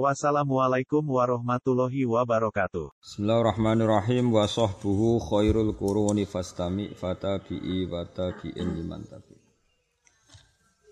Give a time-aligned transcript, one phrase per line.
[0.00, 2.96] Wassalamualaikum warahmatullahi wabarakatuh.
[2.96, 9.36] Bismillahirrahmanirrahim wa sahbuhu khairul quruni fastami fatabi'i wa tabi'in liman tabi.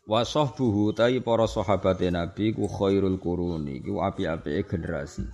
[0.04, 5.24] Wa sahbuhu tai para sahabate Nabi ku khairul quruni ku api-apike generasi.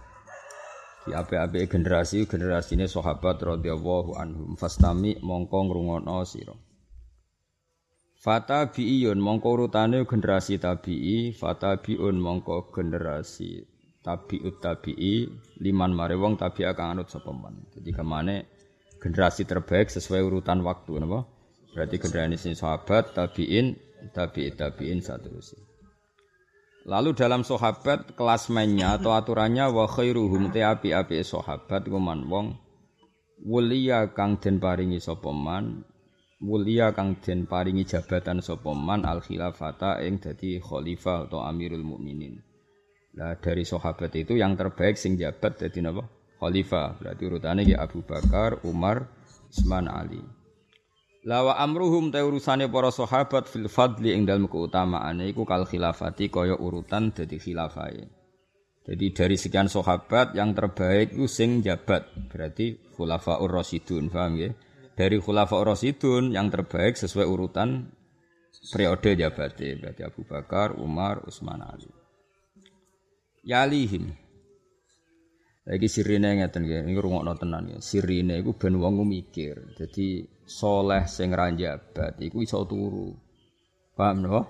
[1.02, 6.54] Ki api-apike generasi generasine sahabat radhiyallahu anhum fastami mongko ngrungokno sira.
[8.16, 13.60] Fata bi'iyun mongko urutane generasi tabi'i, fata bi'un mongko generasi
[14.00, 15.28] tabi'ut tabi'i,
[15.60, 17.68] liman mare wong tabi'a kang anut sapa man.
[17.76, 18.36] Jadi kemane
[18.98, 21.28] generasi terbaik sesuai urutan waktu napa?
[21.76, 23.76] Berarti generasi sahabat, tabi'in,
[24.16, 25.60] tabi'it tabi'in seterusnya.
[26.86, 32.54] Lalu dalam sahabat kelas mainnya atau aturannya wa khairuhum te api-api sahabat kuman wong
[33.42, 35.82] wuliya kang den paringi sapa man
[36.40, 42.40] mulia kang den paringi jabatan sapa man al khilafata ing dadi khalifah atau amirul mukminin.
[43.16, 46.04] Lah dari sahabat itu yang terbaik sing jabat dadi napa?
[46.36, 47.00] Khalifah.
[47.00, 49.08] Berarti urutannya ya Abu Bakar, Umar,
[49.48, 50.20] Utsman, Ali.
[51.24, 56.54] Lawa amruhum ta urusane para sahabat fil fadli ing dalem keutamaane iku kal khilafati kaya
[56.54, 58.04] urutan dadi khilafahe.
[58.86, 62.06] Jadi dari sekian sahabat yang terbaik itu sing jabat.
[62.30, 64.54] Berarti khulafaur rasyidun, paham ya?
[64.96, 67.92] Dari Khulafa Rasidun yang terbaik sesuai urutan
[68.72, 71.86] periode jabate berarti Abu Bakar, Umar, Utsman, Ali.
[73.44, 74.10] Yalihim.
[75.66, 77.78] Lagi sirine ngeten nggih, niku rungokno tenan ya.
[77.78, 79.76] Sirine iku ben wong mikir.
[79.76, 83.12] Dadi soleh sing ra jabat iku iso turu.
[83.92, 84.40] Paham no?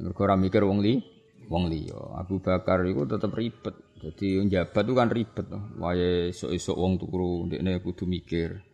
[0.00, 1.00] Mergo ora mikir wong li,
[1.48, 2.16] wong liya.
[2.16, 3.76] Abu Bakar iku tetep ribet.
[4.00, 5.46] Jadi jabat itu kan ribet.
[5.80, 8.69] Wae esuk-esuk wong turu, ndekne kudu mikir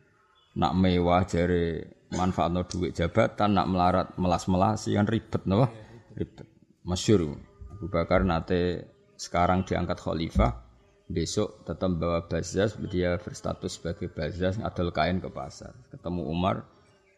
[0.56, 5.68] nak mewah jare manfaatno duit jabatan nak melarat melas-melas kan ribet napa
[6.16, 6.48] ribet.
[6.86, 7.36] Masyhur
[7.76, 8.88] Abu Bakar nate
[9.20, 10.64] sekarang diangkat khalifah
[11.06, 15.76] besok tetap bawa bazaz dia berstatus sebagai bazaz adol kain ke pasar.
[15.92, 16.66] Ketemu Umar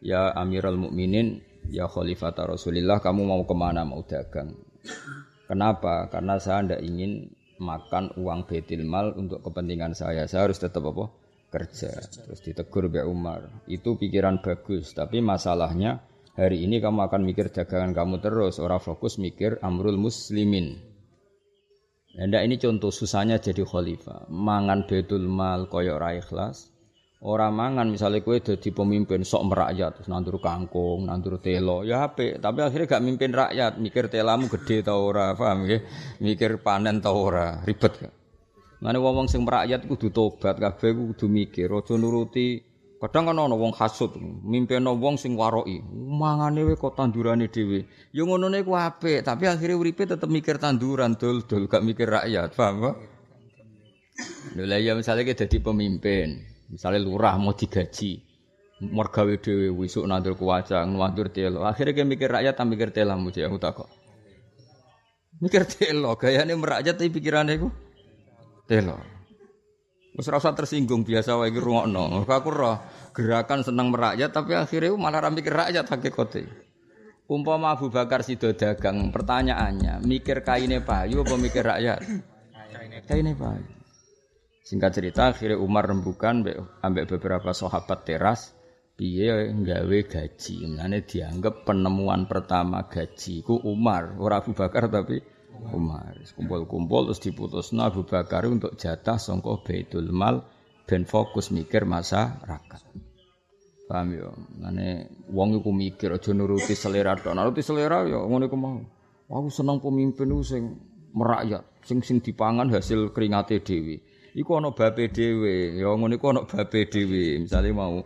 [0.03, 3.87] ya Amirul Mukminin ya Khalifah Rasulillah kamu mau ke mana?
[3.87, 4.53] Mau dagang.
[5.49, 6.11] Kenapa?
[6.13, 10.29] Karena saya tidak ingin makan uang betil mal untuk kepentingan saya.
[10.29, 11.09] Saya harus tetap apa
[11.49, 13.41] kerja terus ditegur Mbak Umar.
[13.65, 16.05] Itu pikiran bagus tapi masalahnya
[16.37, 18.61] hari ini kamu akan mikir dagangan kamu terus.
[18.61, 20.77] Orang fokus mikir amrul muslimin.
[22.17, 24.29] Anda ini contoh susahnya jadi khalifah.
[24.33, 26.73] Mangan betul mal koyok ra ikhlas.
[27.19, 30.07] Orang mangan misalnya kue jadi pemimpin sok merakyat.
[30.07, 32.39] Nandur kangkung, nandur telo, ya apa?
[32.39, 35.83] Tapi akhirnya gak mimpin rakyat, mikir telamu gede tau ora, paham ya?
[36.23, 38.13] Mikir panen tau ora, ribet gak?
[38.79, 42.63] Ngene wong sing merakyat kudu tobat kabeh kudu mikir aja nuruti.
[42.99, 45.83] Kadang kan ana wong hasud mimpeno wong sing waroki.
[45.91, 47.87] Mangane we kok tandurane dhewe.
[48.15, 52.75] Ya ngono niku apik tapi akhirnya uripe tetep mikir tanduran dul-dul gak mikir rakyat paham
[52.87, 52.95] kok?
[54.55, 58.19] Lha ya misalnya kita jadi pemimpin misalnya lurah mau digaji
[58.83, 61.67] mergawe dhewe wisuk nandur kuwacang nandur telo.
[61.67, 63.91] Akhirnya kita mikir rakyat tak mikir telamu aku takok.
[65.39, 67.88] Mikir telo gayane merakyat tapi pikirannya iku
[68.69, 69.01] Telo.
[70.13, 72.21] Wis rasa tersinggung biasa wae iki rungokno.
[72.29, 72.77] Aku roh
[73.17, 76.45] gerakan seneng merakyat tapi akhirnya malah ra mikir rakyat hakikate.
[77.29, 82.01] Umpama Abu Bakar sido dagang, pertanyaannya, mikir kaine payu apa mikir rakyat?
[83.05, 83.69] Kaine payu.
[84.65, 86.41] Singkat cerita, akhirnya Umar rembukan
[86.81, 88.57] ambek beberapa sahabat teras,
[88.97, 90.73] piye nggawe gaji.
[90.73, 95.21] Mulane dianggap penemuan pertama gaji ku Umar, ora Abu Bakar tapi
[95.73, 96.15] Umar.
[96.35, 100.41] Kumpul-kumpul terus diputus Abu Bakar untuk jatah songko Baitul Mal
[100.89, 102.81] ben fokus mikir masyarakat.
[103.89, 104.29] Paham ya?
[104.61, 107.33] Mane wong iku mikir aja nuruti selera tok.
[107.33, 108.81] Nuruti selera ya ngono iku mau.
[109.29, 110.77] Aku seneng pemimpin ku sing
[111.13, 114.01] merakyat, sing sing dipangan hasil keringate dhewe.
[114.33, 117.41] Iku ana babe dhewe, ya ngono iku ana babe dhewe.
[117.41, 118.05] Misale mau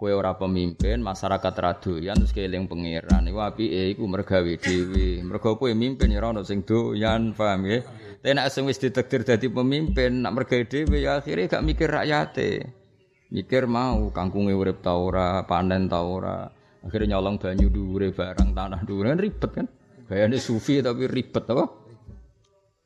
[0.00, 3.28] Kue ora pemimpin, masyarakat radoyan terus keling pangeran.
[3.28, 5.20] Iku apike iku mergawe dhewe.
[5.20, 7.84] Mergo kowe mimpin ya ora ono sing doyan, paham ya?
[8.24, 12.50] Tapi nek sing wis ditakdir pemimpin, nak mergawe dhewe ya akhirnya gak mikir rakyate.
[13.28, 14.96] Mikir mau kangkunge urip ta
[15.44, 16.48] panen ta ora.
[16.80, 19.68] Akhirnya nyolong banyu dhuwure barang tanah dhuwure ribet kan.
[20.08, 21.64] Gayane sufi tapi ribet apa?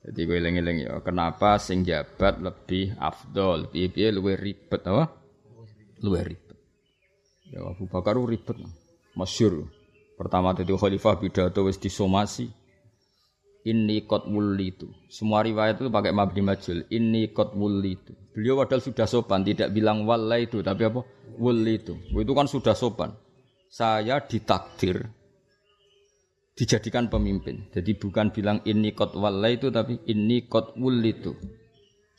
[0.02, 5.14] Jadi gue eling-eling ya, kenapa sing jabat lebih afdol, piye-piye ribet apa?
[6.04, 6.43] luwih ribet.
[7.54, 8.58] Ya Abu Bakar ribet.
[9.14, 9.70] Masyur.
[10.18, 12.50] Pertama tadi khalifah pidato wis disomasi.
[13.64, 14.28] Ini kot
[14.60, 14.90] itu.
[15.08, 16.84] Semua riwayat itu pakai mabdi majul.
[16.90, 17.54] Ini kot
[17.86, 18.12] itu.
[18.34, 21.06] Beliau padahal sudah sopan, tidak bilang wala itu, tapi apa?
[21.38, 21.94] Wuli itu.
[22.12, 23.14] Itu kan sudah sopan.
[23.70, 25.06] Saya ditakdir
[26.58, 27.70] dijadikan pemimpin.
[27.72, 31.32] Jadi bukan bilang ini kot wala itu, tapi ini kot wuli itu.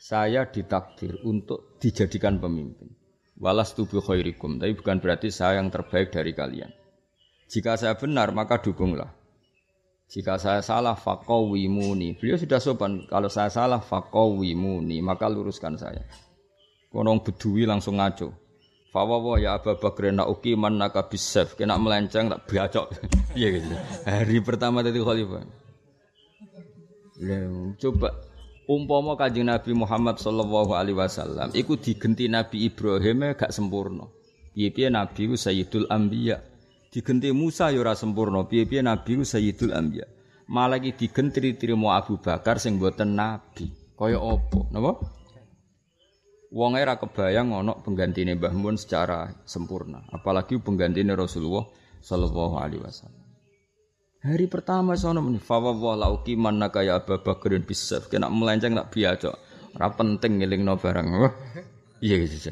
[0.00, 3.05] Saya ditakdir untuk dijadikan pemimpin.
[3.36, 6.72] Walas tubuh khairikum, tapi bukan berarti saya yang terbaik dari kalian.
[7.52, 9.12] Jika saya benar, maka dukunglah.
[10.06, 12.16] Jika saya salah fakawimuni.
[12.16, 13.04] Beliau sudah sopan.
[13.10, 16.00] Kalau saya salah fakawimuni, maka luruskan saya.
[16.88, 18.32] Konong bedui langsung ngaco.
[18.94, 21.58] Fawawa ya Abu Bakr uki man naka bisef.
[21.58, 22.86] Kena melenceng tak biacok.
[23.36, 23.68] Iya gitu.
[24.08, 25.44] Hari pertama tadi khalifah.
[27.76, 28.16] Coba
[28.66, 34.10] umpama kanjeng Nabi Muhammad sallallahu alaihi wasallam iku digenti Nabi Ibrahim gak sempurna.
[34.56, 36.56] Piye-piye Nabi ku Sayyidul Anbiya
[36.96, 38.48] digenti Musa ya ora sempurna.
[38.48, 40.08] Piye-piye nabi ku sayyidul anbiya.
[40.48, 43.68] Malah iki digentri trimo Abu Bakar sing mboten nabi.
[43.92, 44.60] Kaya apa?
[44.72, 44.92] Napa?
[46.56, 51.68] Wong ora kebayang ana penggantine Mbah Mun secara sempurna, apalagi penggantine Rasulullah
[52.00, 53.15] sallallahu alaihi wasallam.
[54.26, 58.74] Hari pertama sono muni fa wa la uqiman naka ya Abu Bakrin bisaf kena melenceng
[58.74, 59.30] tak biasa.
[59.78, 61.06] Ora penting ngelingno barang.
[62.02, 62.50] Iya gitu.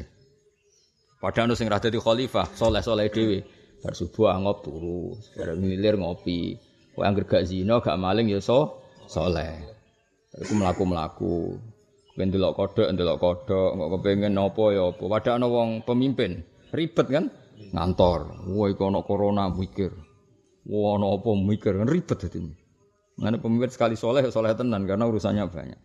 [1.19, 3.43] Padahal sing ra dadi khalifah, soleh-soleh dhewe.
[3.83, 6.55] Bar subuh angop turu, bar ngilir ngopi.
[6.95, 8.79] Kowe anggere gak zina, gak maling ya so
[9.11, 9.59] saleh.
[10.31, 11.59] Iku mlaku-mlaku.
[12.15, 15.03] Kowe ndelok kodhok, ndelok kodhok, kok kepengin napa ya apa.
[15.11, 16.39] Padahal wong pemimpin,
[16.71, 17.27] ribet kan?
[17.75, 18.47] Ngantor.
[18.47, 19.91] Wah iku ana corona mikir.
[20.65, 22.41] Wah ana apa mikir, kan ribet dadi.
[23.21, 25.79] Mana pemimpin sekali soleh, soleh tenan karena urusannya banyak.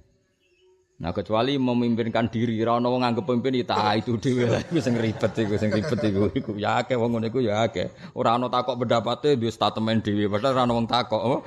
[1.00, 5.00] Nah kecuali memimpinkan diri, ora ana wong nganggep pemimpin ya itu dhewe lah iku sing
[5.00, 7.88] ribet iku sing ribet iku iku ya wong ngono iku ya akeh.
[8.12, 11.22] Ora ana takok pendapate duwe statement dhewe padahal ora ana wong takok.
[11.24, 11.40] Oh.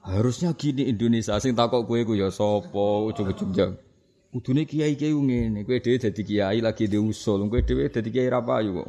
[0.00, 3.76] Harusnya gini Indonesia sing takok kowe iku ya sapa ujug-ujug jam.
[4.32, 8.80] Kudune kiai-kiai ngene, kowe dhewe dadi kiai lagi diusul, kowe dhewe dadi kiai ra payu.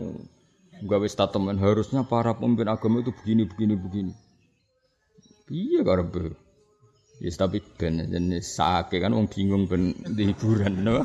[0.80, 4.14] Gawe statement harusnya para pemimpin agama itu begini begini begini.
[5.52, 6.38] Iya karepe.
[7.20, 11.04] Yes tapi ben jenis sake kan wong bingung ben hiburan no.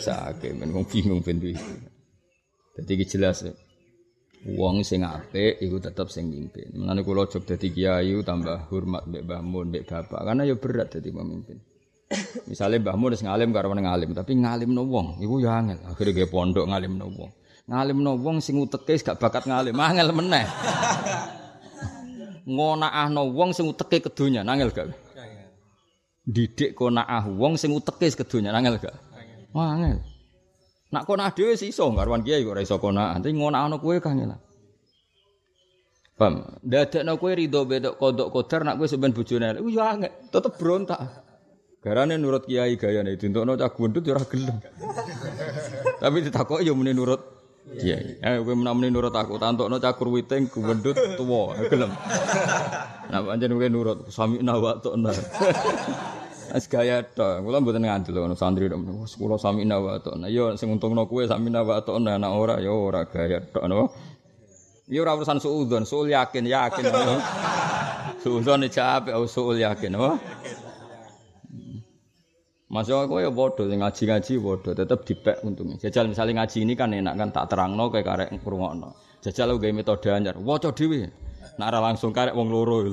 [0.00, 1.52] Sake ben wong bingung ben di
[2.78, 3.44] Dadi iki jelas
[4.46, 6.70] wong sing apik iku tetep sing mimpin.
[6.72, 10.94] Mulane kula jog dadi kiai tambah hormat mbek Mbah Mun mbek bapak karena ya berat
[10.94, 11.58] dadi pemimpin.
[12.48, 15.82] Misalnya Mbah Mun wis ngalim karo ngalim, tapi ngalimno wong iku ya angel.
[15.92, 17.30] Akhire ge pondok ngalimno wong.
[17.68, 20.48] Ngalimno wong sing uteke gak bakat ngalim, angel meneh.
[22.48, 25.08] Ngonakno wong sing uteke kedonya, angel gak?
[26.28, 28.96] didik konaah wong sing uteke kedonya angel gak?
[29.56, 30.04] Wah angel.
[30.92, 34.40] Nak konaah dhewe sih iso garwan kiai kok ora iso konaah, tapi ngonaahno kowe kangelan.
[36.16, 36.44] Paham?
[36.64, 39.62] Dadekno kowe rido bedok kodok kodar nak kowe sampean bojone elek.
[39.72, 41.00] Ya angel, tetep berontak.
[41.84, 44.56] Garane nurut kiai gayane dintokno cah gundut ya ora gelem.
[46.00, 47.37] Tapi ditakoki ya muni nurut
[47.76, 48.16] kiai.
[48.24, 51.92] Eh kowe menamuni nurut aku, tantokno cah kurwiting gundut tuwa, gelem.
[53.12, 55.12] Nah pancen kowe nurut sami wa ta'na.
[56.48, 58.80] As gaya to, kula mboten ngandel ngono santri tok.
[59.20, 60.16] Kula sami nawa to.
[60.16, 63.68] Nah yo sing untungno kowe sami nawa to nah nek ora yo ora gaya tok
[63.68, 63.92] no.
[64.88, 66.88] Yo ora urusan suudzon, suul yakin, yakin.
[68.24, 70.16] Suudzon iki apik, suul yakin, no.
[72.68, 75.80] Masuk aku ya bodoh, ngaji-ngaji bodoh, tetap dipek untungnya.
[75.80, 78.92] Jajal misalnya ngaji ini kan enak kan tak terangno kayak karek ngrungokno.
[79.24, 81.08] Jajal aku gawe metode anyar, waca dhewe.
[81.56, 82.92] Nek langsung karek wong loro.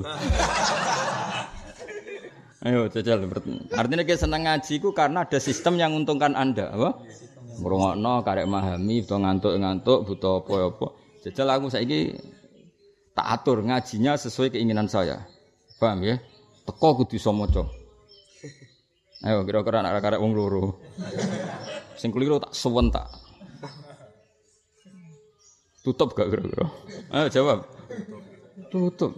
[2.66, 3.28] Ayo jajal.
[3.76, 6.96] Artinya kita senang ngaji ku karena ada sistem yang menguntungkan Anda, apa?
[7.60, 10.86] Ngrungokno karek memahami, butuh ngantuk-ngantuk, butuh apa-apa.
[11.20, 12.16] Jajal aku saiki
[13.12, 15.20] tak atur ngajinya sesuai keinginan saya.
[15.76, 16.16] Paham ya?
[16.64, 17.85] Teko kudu iso maca.
[19.24, 20.76] Ayo kira-kira anak karek wong loro.
[21.96, 23.08] Sing keliru tak suwen tak.
[25.80, 26.66] Tutup gak kira-kira?
[27.14, 27.58] Ayo jawab.
[28.68, 29.16] Tutup.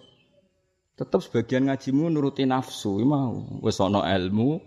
[0.98, 4.58] Tetap sebagian ngajimu nuruti nafsu, mau wis ana ilmu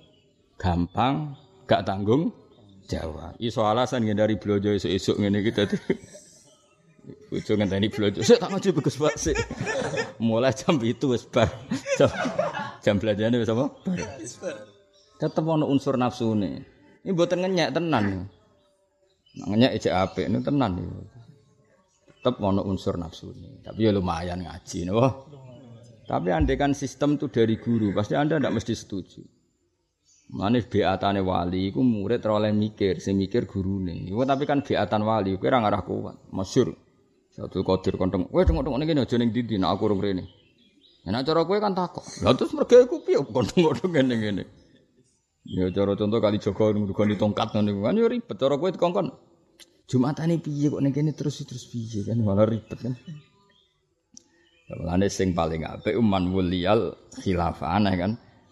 [0.55, 1.35] gampang,
[1.67, 2.31] gak tanggung
[2.87, 3.35] jawab.
[3.39, 5.77] Iso alasan dari blojo esuk-esuk ngene iki dadi
[7.01, 8.21] Bojo ngenteni blojo.
[8.21, 9.37] Sik tak ngaji bagus Pak sik.
[10.21, 11.49] Mulai jam itu wis bar.
[11.97, 12.11] Jam,
[12.83, 13.65] jam belajarane wis apa?
[15.21, 16.65] Tetep ana unsur nafsune.
[17.05, 18.25] Ini mboten ngenyek tenan.
[19.37, 21.01] Nah, ngenyek ejek apik ini tenan iki.
[22.09, 23.61] Tetep ana unsur nafsune.
[23.61, 25.29] Tapi ya lumayan ngaji napa.
[26.09, 29.21] Tapi andai kan sistem itu dari guru, pasti Anda tidak mesti setuju.
[30.35, 34.09] Mane beatane wali iku murid ora mikir, sing mikir gurune.
[34.09, 36.17] Iku tapi kan beatan wali kuwi ora ngarah kuat.
[36.33, 36.73] Masyhur.
[37.31, 40.27] Satu kodir kontong, "Weh tengok-tengok ngene aja ning ndi nek aku urung rene."
[41.07, 42.03] Nek cara kowe kan takok.
[42.27, 44.43] Lah terus mergo iku piye kontong-kontong ngene-ngene.
[45.41, 49.09] Ya cara contoh kali Joko ngrugoni tongkat ngono kan ya ribet cara kowe dikongkon.
[49.89, 52.93] Jumatane piye kok ning kene terus terus piye kan malah ribet kan.
[54.71, 58.11] Mulane sing paling apik uman wuliyal khilafah aneh kan.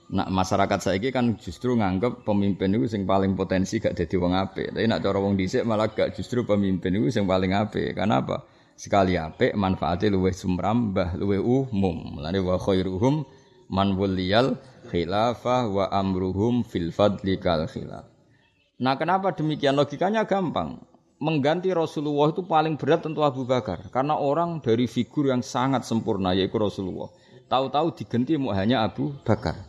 [0.10, 4.74] Nak masyarakat saiki kan justru nganggep pemimpin itu sing paling potensi gak dadi wong apik.
[4.74, 7.93] Tapi nak cara wong dhisik malah gak justru pemimpin itu sing paling apik.
[7.93, 8.41] Karena apa?
[8.74, 12.17] Sekali apik manfaatnya luwih sumrambah, luwih umum.
[12.17, 13.22] Mulane wa khairuhum
[13.69, 14.58] man wuliyal
[14.89, 18.10] khilafah wa amruhum fil fadli kal khilaf.
[18.81, 19.77] Nah, kenapa demikian?
[19.77, 20.81] Logikanya gampang.
[21.19, 26.31] Mengganti Rasulullah itu paling berat tentu Abu Bakar karena orang dari figur yang sangat sempurna
[26.31, 27.12] yaitu Rasulullah.
[27.51, 29.60] Tahu-tahu diganti hanya Abu Bakar.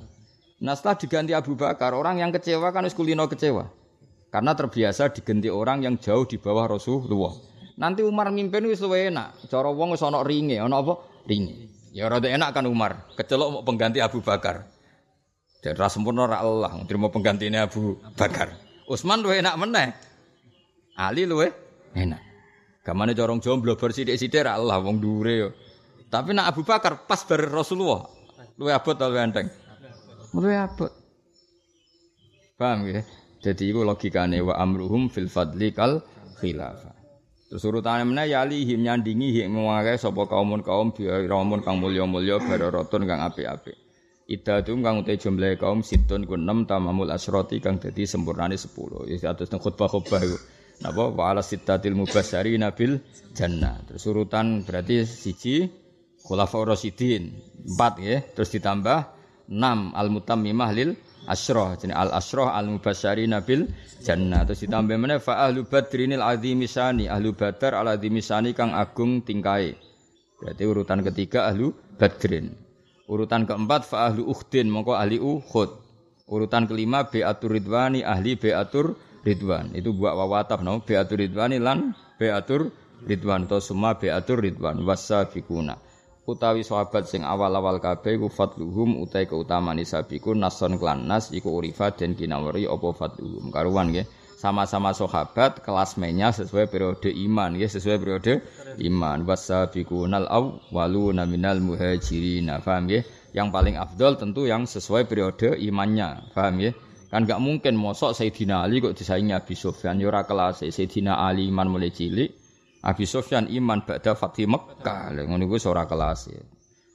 [0.63, 3.67] Nah setelah diganti Abu Bakar, orang yang kecewa kan wis kecewa.
[4.31, 7.35] Karena terbiasa diganti orang yang jauh di bawah Rasulullah.
[7.75, 9.51] Nanti Umar mimpin wis luwih enak.
[9.51, 11.03] Cara wong wis ringe, ana apa?
[11.27, 11.67] Ringe.
[11.91, 13.11] Ya rada enak kan Umar.
[13.19, 14.71] Kecelok mau pengganti Abu Bakar.
[15.61, 18.57] Dan ras sempurna ora Allah, terima penggantinya Abu Bakar.
[18.89, 19.93] Utsman luwih enak meneh.
[20.97, 21.53] Ali luwih
[21.93, 22.21] enak.
[22.81, 25.49] Gamane corong jomblo bersithik-sithik ra Allah wong dhuwure yo.
[26.09, 28.09] Tapi nak Abu Bakar pas bar Rasulullah.
[28.57, 29.53] Luwih abot ta luwih enteng.
[30.33, 30.91] Luwih abot.
[32.57, 33.05] Paham ya?
[33.41, 36.01] Jadi itu logikane wa amruhum fil fadli kal
[36.41, 36.97] khilafah.
[37.53, 43.05] Terus urutane meneh ya him nyandingi him mengake sapa kaumun kaum biramun kang mulya-mulya bararatun
[43.11, 43.90] kang apik-apik.
[44.31, 49.11] Idatum kang utai jumlah kaum situn ku 6 tamamul asroti kang dadi sempurnane 10.
[49.11, 50.39] Ya atus nang khutbah-khutbah iku.
[50.87, 53.03] Napa wa ala sittatil mubasyari nabil
[53.35, 53.83] jannah.
[53.91, 55.67] Terus urutan berarti siji
[56.23, 57.35] khulafaur rasyidin
[57.75, 58.23] 4 ya.
[58.23, 58.99] Terus ditambah
[59.51, 60.95] 6 al mutammimah lil
[61.27, 63.69] asroh jadi al asroh al mubasyari nabil
[64.01, 69.77] jannah terus ditambah mana fa ahlu badrinil azimisani ahlu badar al azimisani kang agung tingkai
[70.41, 72.70] berarti urutan ketiga ahlu badrin
[73.11, 75.71] urutan keempat fa ahlu ukhdin mongko ahli uhud
[76.31, 78.95] urutan kelima beatur ridwani ahli beatur
[79.27, 79.75] ridwan.
[79.77, 80.81] Itu buat wawataf no?
[80.81, 82.71] Beatur ridwani lan beatur
[83.05, 83.45] ridwan.
[83.51, 84.81] Atau semua beatur ridwan.
[84.87, 85.77] Wasafikuna.
[86.31, 91.91] Utawi sahabat sing awal-awal kabeh iku fadluhum utai keutamaan sabiku nason klan nas iku urifa
[91.91, 93.51] den kinawari apa fadluhum.
[93.51, 94.07] Karuan nggih
[94.41, 97.53] sama-sama sahabat kelas menya sesuai periode iman.
[97.61, 98.41] Ya sesuai periode
[98.81, 99.29] iman.
[99.29, 103.05] Wasabiqunal awwaluna minal muhajirin paham ya?
[103.37, 106.33] Yang paling afdol tentu yang sesuai periode imannya.
[106.33, 106.73] Paham ya?
[107.13, 110.01] Kan gak mungkin mosok Sayyidina Ali kok disaingi Abi Sufyan.
[110.01, 110.65] Ya ora kelas.
[110.65, 112.33] Sayyidina Ali iman mulai cilik
[112.81, 115.13] Abi Sufyan iman ba'da Fatih Mekah.
[115.29, 116.33] Ngono iku ora kelas.
[116.33, 116.41] Ya.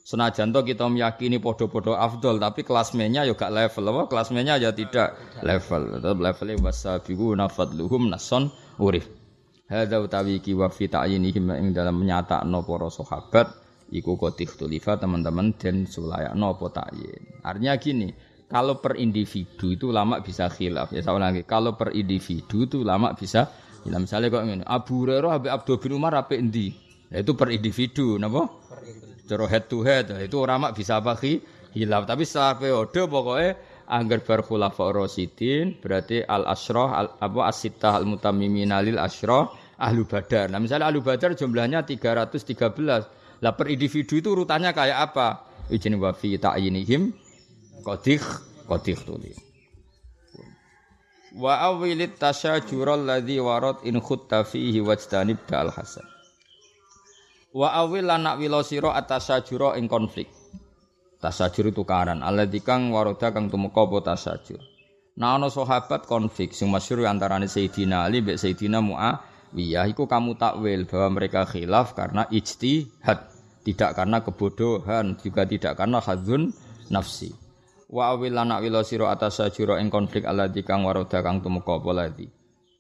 [0.06, 5.18] Senajan to kita meyakini podo-podo afdol tapi kelasmennya ya gak level apa kelasmennya ya tidak
[5.42, 5.98] level.
[5.98, 9.10] Tetap levelnya wasabiqu nafadluhum nason urif.
[9.66, 13.50] Hadza utawi ki wa fi ta'yinihim ing dalam menyatakno para sahabat
[13.90, 17.42] iku qotih tulifa teman-teman dan sulayakno apa ta'yin.
[17.42, 18.14] Artinya gini,
[18.46, 20.94] kalau per individu itu lama bisa khilaf.
[20.94, 23.50] Ya saya lagi, kalau per individu itu lama bisa
[23.86, 26.74] Ya misalnya kok ngene, Abu Hurairah ambek Abdul bin Umar apik endi?
[27.16, 28.52] Ya itu per individu, napa?
[29.24, 31.16] Cara head to head, itu orang mak bisa apa
[31.72, 32.04] hilaf.
[32.04, 33.56] Tapi setelah periode pokoknya
[33.88, 34.92] anggar bar khulafa
[35.80, 39.48] berarti al asroh al, apa asitah al mutammimin lil asroh
[39.80, 40.52] ahlu badar.
[40.52, 43.40] Nah misalnya ahlu badar jumlahnya 313.
[43.40, 45.28] Lah per individu itu urutannya kayak apa?
[45.72, 47.16] Izin wa fi ta'yinihim
[47.88, 48.20] qadih
[48.68, 49.40] qadih tulis.
[51.36, 56.15] Wa awilit tasyajur alladzi warad in khutta fihi wajtanib dal hasan.
[57.56, 60.28] Wa awil anak wilo sira atasyajura ing konflik.
[61.24, 64.60] Tasajur itu karan alladzi kang waroda kang tumeka apa tasajur.
[65.16, 69.88] Nah sahabat konflik sing masyhur antarané Sayyidina Ali mbek Sayyidina Muawiyah.
[69.88, 73.32] Iku kamu takwil bahwa mereka khilaf karena ijtihad,
[73.64, 76.52] tidak karena kebodohan, juga tidak karena hadzun
[76.92, 77.32] nafsi.
[77.88, 80.28] Wa awil anak wila sira atas sajura ing konflik.
[80.28, 82.12] Alladzi kang waroda kang tumeka apa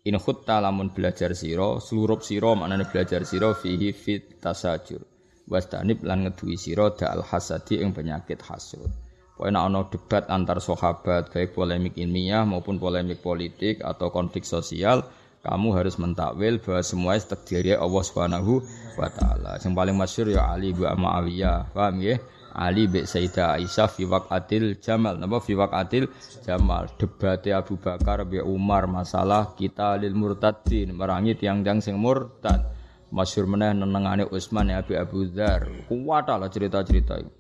[0.06, 5.02] in khutta lamun belajar sira seluruh sira maknane belajar sira fihi fit tasajur
[5.50, 8.90] wastanib lan ngeduwi sira da al hasadi ing penyakit hasud
[9.36, 15.04] Pokoknya ana debat antar sahabat baik polemik ilmiah maupun polemik politik atau konflik sosial
[15.44, 18.64] kamu harus mentakwil bahwa semua takdirnya Allah Subhanahu
[18.96, 19.60] wa taala.
[19.60, 21.70] Yang paling masyhur ya Ali bin Muawiyah.
[21.76, 22.18] Paham ya?
[22.56, 26.08] Ali be Sayyidah Aisyah fi waqatil Jamal napa fi waqatil
[26.48, 32.64] Jamal debate Abu Bakar be Umar masalah kita lil murtadin merangi tiang-tiang sing murtad
[33.12, 37.32] masyhur meneh nenengane Utsman ya Abu Abu Dzar kuwat lah cerita-cerita itu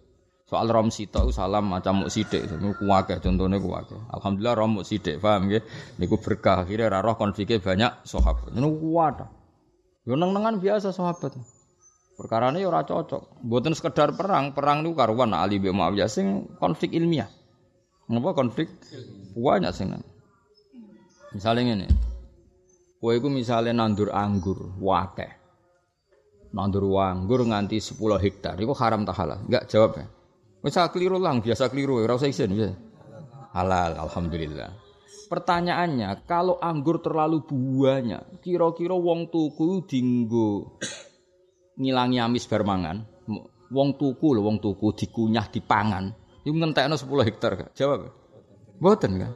[0.45, 3.97] Soal rom sitok salam macam muk sithik, niku kuwake contone kuwake.
[4.13, 5.65] Alhamdulillah rom muk sithik, paham nggih?
[5.97, 8.53] Niku berkah akhirnya ra roh konfliknya banyak sahabat.
[8.53, 9.25] Niku kuat.
[10.05, 11.33] Yo neng-nengan biasa sahabat.
[12.15, 13.43] Perkara ini ora cocok.
[13.43, 17.27] Mboten sekedar perang, perang niku karuan Ali bin Muawiyah sing konflik ilmiah.
[18.07, 18.71] Napa konflik?
[19.35, 19.91] Banyak sing.
[21.35, 21.87] Misalnya ini,
[23.03, 25.27] kue iku misalnya nandur anggur, wakeh.
[26.55, 29.43] Nandur anggur nganti 10 hektar, itu haram tak halal?
[29.43, 30.07] Enggak jawab ya.
[30.63, 32.71] Bisa keliru lang, biasa keliru, ora usah isin ya.
[33.51, 34.71] Halal, alhamdulillah.
[35.27, 40.79] Pertanyaannya, kalau anggur terlalu banyak, kira-kira wong tuku dinggo
[41.75, 43.03] ngilangi amis bermangan,
[43.71, 46.11] wong tuku lho, wong tuku dikunyah dipangan,
[46.45, 47.71] itu ngentekno 10 hektar gak?
[47.73, 48.13] Jawab.
[48.77, 49.33] Mboten kan?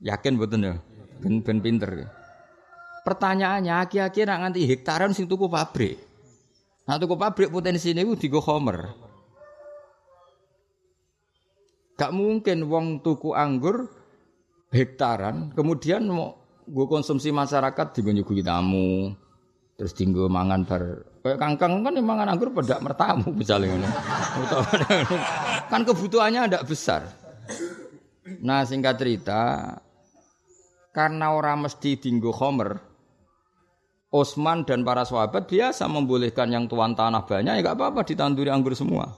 [0.00, 0.74] Yakin mboten ya?
[1.20, 2.08] Ben ben pinter ya.
[3.04, 6.00] Pertanyaannya, aki-aki nak nganti hektaran sing tuku pabrik.
[6.88, 8.78] Nah tuku pabrik potensi ini digo homer.
[11.96, 13.90] Gak mungkin wong tuku anggur
[14.72, 19.12] hektaran, kemudian mau gue konsumsi masyarakat di nyuguhi tamu,
[19.80, 23.80] terus tinggal mangan bar kayak kangkang kan mangan anggur pada mertamu misalnya
[25.72, 27.08] kan kebutuhannya tidak besar
[28.44, 29.72] nah singkat cerita
[30.92, 32.76] karena orang mesti tinggal homer
[34.12, 38.76] Osman dan para sahabat biasa membolehkan yang tuan tanah banyak ya gak apa-apa ditanduri anggur
[38.76, 39.08] semua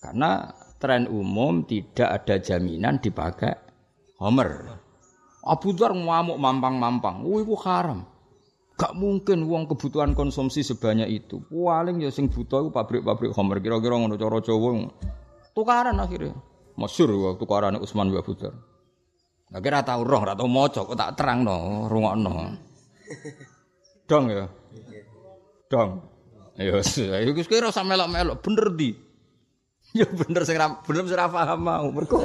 [0.00, 3.66] karena tren umum tidak ada jaminan dipakai
[4.16, 4.80] Homer.
[5.44, 7.22] Abu Dhar ngamuk mampang-mampang.
[7.28, 8.15] Wih, itu haram.
[8.76, 11.40] Gak mungkin uang kebutuhan konsumsi sebanyak itu.
[11.48, 13.64] Paling ya sing buta itu pabrik-pabrik Homer.
[13.64, 14.84] Kira-kira ngono cara Jawa.
[15.56, 16.36] Tukaran akhirnya.
[16.76, 18.52] Masyur waktu tukaran Usman bin Dhar.
[19.48, 22.52] Gak kira tahu roh, ora tau maca, kok tak terang no, rungokno.
[24.04, 24.44] Dong ya.
[25.72, 25.90] Dong.
[26.60, 26.76] Ya,
[27.24, 28.90] iku kira sampe melok-melok bener di.
[29.96, 31.88] Ya bener sing bener sing paham mau.
[31.88, 32.20] Mergo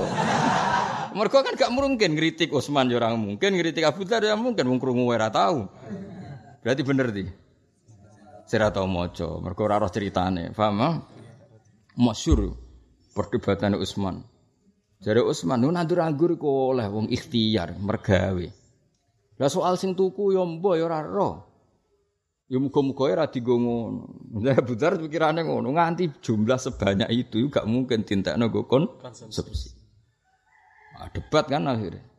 [1.12, 5.08] Mergo kan gak mungkin ngritik Utsman ya mungkin, ngritik Abu Dzar ya mungkin wong krungu
[5.08, 5.68] ora tahu.
[6.62, 7.26] Berarti bener di.
[8.46, 10.54] Sira tau maca, mergo ora roh ceritane.
[10.54, 11.02] Paham?
[11.98, 12.54] Masyhur
[13.18, 14.22] perdebatan Utsman.
[15.02, 18.46] Jare Utsman nu nandur anggur kok oleh wong ikhtiar mergawe.
[19.42, 21.36] Lah soal sing tuku ya mbok ya ora roh.
[22.52, 24.04] Ya muga-muga ora digo ngono.
[24.44, 29.74] Lah budar pikirane ngono, nganti jumlah sebanyak itu gak mungkin tintakno go kon konsumsi.
[31.00, 32.11] Nah, debat kan akhirnya.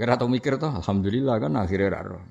[0.00, 2.24] Kira tau mikir toh, alhamdulillah kan akhirnya ra roh.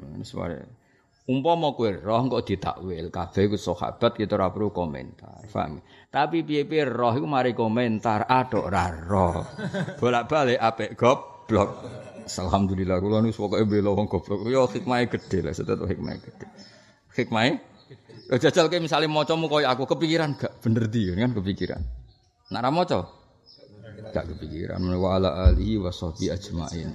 [1.29, 5.77] Umpama kowe roh kok ditakwil, kabeh iku sahabat kita ora perlu komentar, paham?
[6.09, 9.45] Tapi piye-piye roh iku mari komentar, aduk ra roh.
[10.01, 11.85] Bolak-balik apik goblok.
[12.25, 14.49] Alhamdulillah kula nu pokoke bela wong goblok.
[14.49, 16.49] Yo hikmahe gedhe lah, setet hikmahe gedhe.
[17.13, 17.61] Hikmahe
[18.29, 21.81] Yo jajal kayak misalnya macamu koyo aku kepikiran gak bener di kan kepikiran.
[22.49, 22.69] Nak ra
[24.11, 26.89] gak kepikiran wa ala alihi wa sahbi ajmain.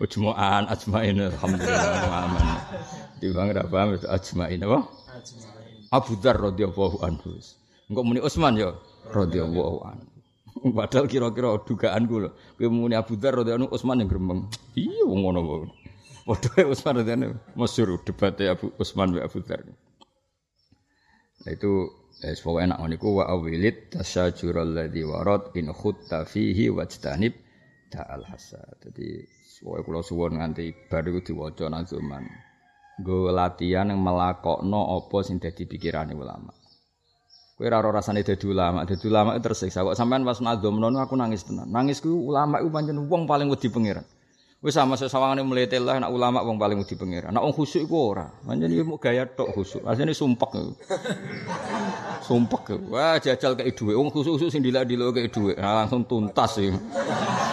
[0.00, 2.46] Ujmu'an ajmain alhamdulillah aman.
[3.20, 4.78] Timbang ra paham ajmain apa?
[5.92, 7.36] Abu Dzar radhiyallahu anhu.
[7.92, 8.80] Engko muni Utsman yo
[9.12, 10.12] radhiyallahu anhu.
[10.78, 12.32] Padahal kira-kira dugaan gue loh.
[12.56, 14.48] Gue muni Abu Dhar radhiyallahu Utsman yang gremeng.
[14.78, 15.68] Iya wong ngono wae.
[16.22, 19.60] Padha Utsman radhiyallahu masyhur debatnya Abu Utsman wa Abu Dhar.
[21.42, 27.32] Nah itu eh pokoke enak niku wa awilit tasyajurul ladzi warad in khutta fihi wajtanib
[27.88, 28.76] ta'al hasad.
[28.84, 29.24] Jadi
[29.64, 32.28] pokoke kula suwun nganti bar iku diwaca nang zaman.
[33.00, 36.52] Nggo latihan yang melakokno apa sing dadi pikirane ulama.
[37.56, 39.80] Kowe ora rasane dadi ulama, dadi ulama tersiksa.
[39.80, 41.72] Kok sampean pas nadzom nono aku nangis tenan.
[41.72, 44.04] Nangis ku ulama iku pancen wong paling wedi pangeran.
[44.62, 47.34] Wis sama sesawangane mlete lah nak ulama wong paling wedi pangeran.
[47.34, 48.30] Nak wong khusuk iku ora.
[48.46, 49.82] Iki mau gaya tok khusuk.
[49.82, 50.54] Asline sumpek.
[52.30, 52.78] sumpek.
[52.86, 53.98] Wah jajal kei dhuwit.
[53.98, 55.58] Wong khusuk-khusuk sing dilak-dilok kei dhuwit.
[55.58, 56.70] Nah, langsung tuntas sih.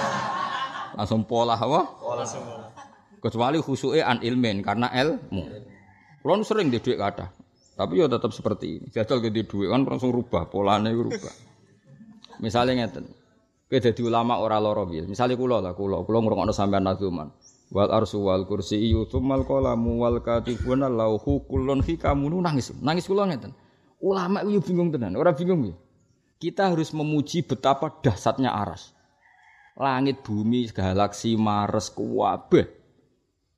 [1.02, 1.98] langsung pola apa?
[1.98, 2.69] Pola semua.
[3.17, 5.43] Kecuali khusuke an ilmen karena ilmu.
[6.22, 7.34] Kulo sering di dhuwit kathah.
[7.74, 8.88] Tapi ya tetap seperti ini.
[8.93, 11.34] Jajal gede duit kan langsung rubah polanya rubah.
[12.43, 13.18] Misalnya ngeten.
[13.69, 15.05] Kowe dadi ulama ora lara piye.
[15.05, 17.29] Misale kula lah kula, kula ngrungokno sampean nazuman.
[17.69, 22.73] Wal arsu wal kursi yutumal qalamu wal katibuna lauhu kullun hikamun nangis.
[22.82, 23.53] Nangis kula ngeten.
[24.01, 25.75] Ulama itu bingung tenan, ora bingung ya.
[26.39, 28.95] Kita harus memuji betapa dahsyatnya aras.
[29.75, 32.63] Langit, bumi, galaksi, Mars, kuwabeh.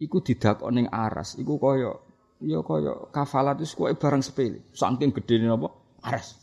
[0.02, 1.94] Iku didakon ning aras, iku kaya
[2.42, 4.66] ya kaya kafalat itu kok barang sepele.
[4.74, 5.70] Saking gedene napa?
[6.02, 6.42] Ares.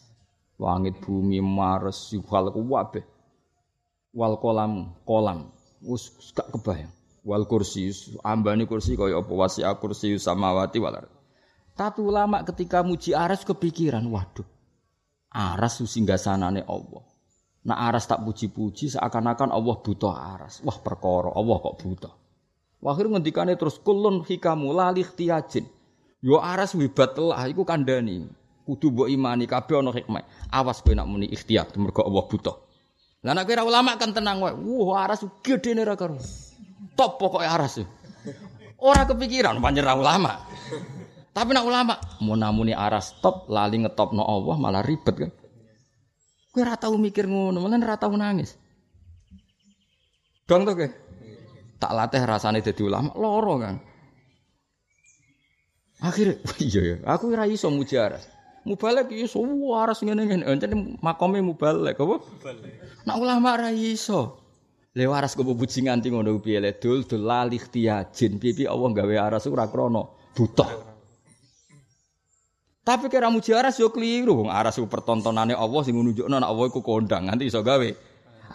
[0.62, 3.17] Langit bumi Mars yuhal kuwabe.
[4.18, 5.54] Wal kolam kolam
[5.86, 6.90] wis gak kebayang.
[7.22, 7.94] Wal kursi
[8.26, 11.06] ambane kursi kaya apa wasi kursi samawati wal
[11.78, 14.42] Tapi ulama ketika muji Ares kepikiran, waduh.
[15.30, 17.06] Aras singgasanane Allah.
[17.62, 20.58] Nah aras tak puji-puji seakan-akan Allah butuh aras.
[20.66, 22.14] Wah perkara Allah kok butuh.
[22.82, 25.70] Wahir ngendikane terus kulun hikamu lalih tiajin.
[26.18, 28.26] Yo aras wibat telah iku kandhani.
[28.66, 30.26] Kudu mbok imani kabeh ana hikmah.
[30.50, 32.67] Awas kowe nak muni ikhtiyar mergo Allah butuh.
[33.26, 34.54] Lah nek kira ulama kan tenang wae.
[34.54, 36.18] Wah aras gedene ra karo.
[36.94, 37.82] Top pokoke aras.
[38.78, 40.32] Ora kepikiran panjenengan ulama.
[41.34, 45.30] Tapi nak ulama mau namuni aras top lali ngetopno Allah malah ribet kan.
[46.50, 48.54] Kowe ora tau mikir ngono, malah ora tau nangis.
[50.46, 50.88] Dong to kowe.
[51.78, 53.78] Tak latih rasane dadi ulama loro kan.
[55.98, 58.26] Akhirnya, iya ya, aku ora iso muji aras.
[58.66, 60.46] Mubalek iso waras ngene-ngene.
[60.46, 62.16] Encen makome mubalek apa?
[62.18, 62.74] Mubalek.
[63.06, 64.42] Nak ulama ora iso.
[64.98, 68.40] Le waras kok puji nganti ngono piye le dul dul lalih tiajin.
[68.42, 70.02] Piye Allah gawe aras ora krana
[70.34, 70.70] butuh.
[72.82, 74.42] Tapi kira muji aras yo keliru.
[74.42, 77.88] Wong aras ku pertontonane Allah sing nunjukno nek Allah iku kondang nganti iso gawe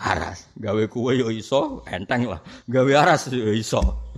[0.04, 0.50] aras.
[0.58, 2.42] Gawe kuwe yo iso, enteng lah.
[2.66, 4.13] Gawe aras yo iso.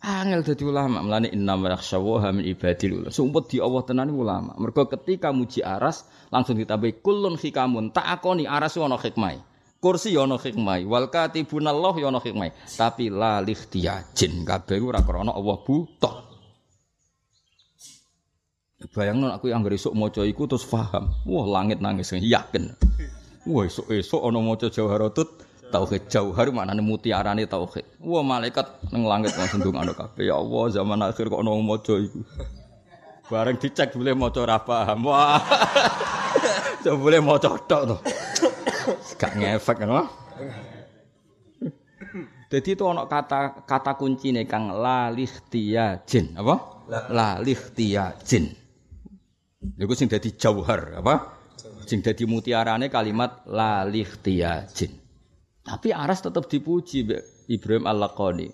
[0.00, 3.12] Angel dadi ulama, mlane inna yakhshawaha min ibadil ulama.
[3.12, 4.56] Sumpet di Allah tenan ulama.
[4.56, 7.92] Mergo ketika muji aras langsung ditambahi kulun hikamun.
[7.92, 9.36] Tak akoni aras ana hikmah.
[9.76, 10.80] Kursi ana hikmah.
[10.88, 12.48] Wal katibunallah ana hikmah.
[12.80, 16.16] Tapi la likhtiyajin kabeh ora krana Allah butuh.
[18.96, 21.12] Bayangno aku yang esuk maca iku terus paham.
[21.28, 22.72] Wah, langit nangis yakin.
[23.44, 25.28] Wah, esuk-esuk ana maca Jawharatut
[25.70, 27.86] tauhid jauhar maknane mutiarane tauhid.
[28.02, 30.28] Wah malaikat ning langit langsung ndongakno kabeh.
[30.28, 32.20] Ya Allah, zaman akhir kok ono maca iku.
[33.30, 35.06] Bareng dicek boleh maca paham.
[35.06, 35.38] Wah.
[36.82, 37.96] Coba boleh maca tok to.
[39.16, 40.10] Gak ngefek kan.
[42.50, 45.30] Jadi itu ono kata kata kunci nih kang lalih
[46.02, 46.82] jin apa?
[47.14, 47.60] Lalih
[48.26, 48.50] jin.
[49.78, 51.38] Iku sing dadi jauhar apa?
[51.86, 54.10] Sing dadi mutiarane kalimat lalih
[54.74, 54.99] jin.
[55.60, 57.04] Tapi Aras tetap dipuji
[57.48, 58.48] Ibrahim Al-Laqani.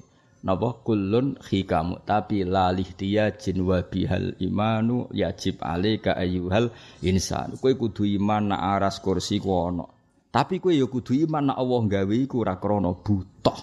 [0.47, 6.71] Napa kullun hikamu tapi lalih dia jin wa bihal imanu yajib alaika ayyuhal
[7.03, 7.59] insan.
[7.59, 9.91] Kowe kudu iman nak aras kursi ku ana.
[10.31, 13.59] Tapi kowe ya kudu iman nak Allah gawe iku ora krana butuh.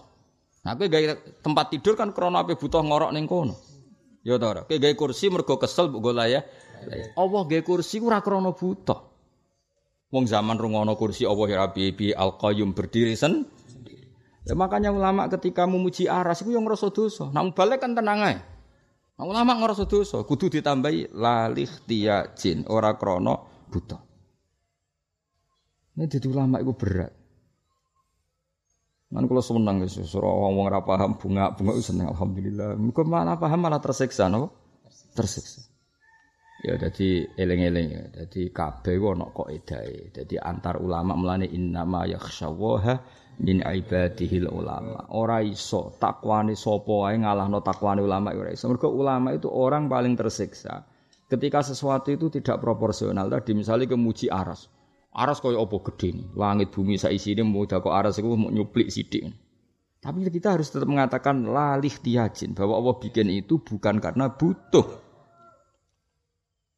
[0.68, 1.06] Nah kowe gawe
[1.40, 3.56] tempat tidur kan krana ape butuh ngorok ning kono.
[4.28, 4.62] Ya ta ora.
[4.68, 6.44] Kowe gawe kursi mergo kesel mbok ya.
[7.16, 9.13] Allah gawe kursi ora krana butuh.
[10.14, 13.50] Wong zaman rungono kursi Allah ya Rabbi al qayyum berdiri sen.
[14.46, 17.34] Ya, makanya ulama ketika memuji aras itu yang ngerasa dosa.
[17.34, 18.46] Nah balik kan tenang aja.
[19.14, 23.98] Nah, ulama ngerasa dosa, kudu ditambahi lalih tia jin ora krono buta.
[25.98, 27.14] Ini jadi ulama itu berat.
[29.14, 32.74] Kan kalau seneng guys, suruh orang orang paham bunga bunga seneng alhamdulillah.
[32.74, 34.50] Mungkin malah paham malah tersiksa, no?
[35.14, 35.73] Tersiksa.
[36.64, 38.04] Ya jadi eling-eling ya.
[38.24, 40.16] Jadi kabeh ono kok edae.
[40.16, 43.04] Jadi antar ulama melane innama yakhsyawaha
[43.44, 45.12] min ibadihil ulama.
[45.12, 48.72] Ora iso takwane sapa wae ngalahno takwane ulama ora iso.
[48.72, 50.88] Mergo ulama itu orang paling tersiksa.
[51.28, 54.72] Ketika sesuatu itu tidak proporsional tadi misalnya kemuji aras.
[55.12, 56.28] Aras koyo apa gede nih.
[56.40, 59.28] Langit bumi saisi ini mau kok aras itu mau nyuplik sidik.
[60.00, 65.03] Tapi kita harus tetap mengatakan lalih tiajin bahwa Allah bikin itu bukan karena butuh,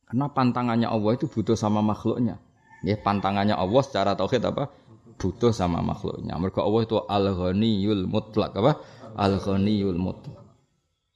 [0.05, 2.37] karena pantangannya Allah itu butuh sama makhluknya.
[2.85, 4.69] Ya, pantangannya Allah secara tauhid apa?
[5.17, 6.37] Butuh sama makhluknya.
[6.37, 8.77] Mereka Allah itu al-ghaniyul mutlak apa?
[9.17, 10.45] Al-ghaniyul mutlak.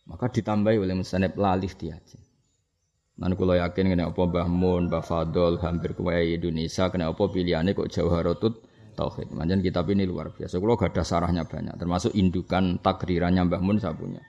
[0.10, 2.18] Maka ditambahi oleh musanib lalih tiaji.
[3.20, 6.02] Nanti kalau yakin kena apa Mbah Mun, Mbah Fadol, hampir ke
[6.40, 8.64] Indonesia kena apa pilihannya kok Jauharatut
[8.96, 9.36] Tauhid.
[9.36, 10.58] Manjan kitab ini luar biasa.
[10.58, 14.24] Kalau gak ada sarahnya banyak, termasuk indukan takrirannya Mbah Mun punya.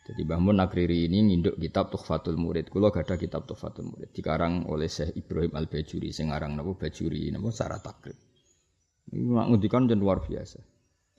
[0.00, 2.72] Jadi Mbah Mun Nagriri ini nginduk kitab Tuhfatul Murid.
[2.72, 6.72] Kulo gak ada kitab Tuhfatul Murid dikarang oleh Syekh Ibrahim Al Bajuri sing aran napa
[6.74, 8.16] Bajuri napa Sara takrib.
[9.12, 10.58] Ini ngendikan dan luar biasa.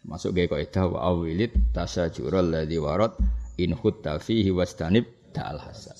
[0.02, 3.13] Masuk gaya kaidah wa awilit tasajurul ladzi warad
[3.62, 5.96] in hutta fihi wastanib ta'al hasan.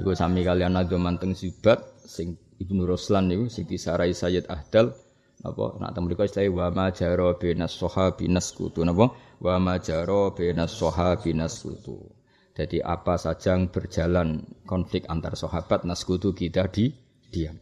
[0.00, 4.96] Niku sami kalian ado manteng sibat sing Ibnu Ruslan niku sing disarai Sayyid Ahdal
[5.42, 9.10] apa nak temu mriku istilah wa ma jaro binas sahabi naskutu napa
[9.42, 12.21] wa ma jaro binas sahabi naskutu
[12.52, 16.92] jadi apa saja yang berjalan konflik antar sahabat naskutu kita di
[17.32, 17.56] diam.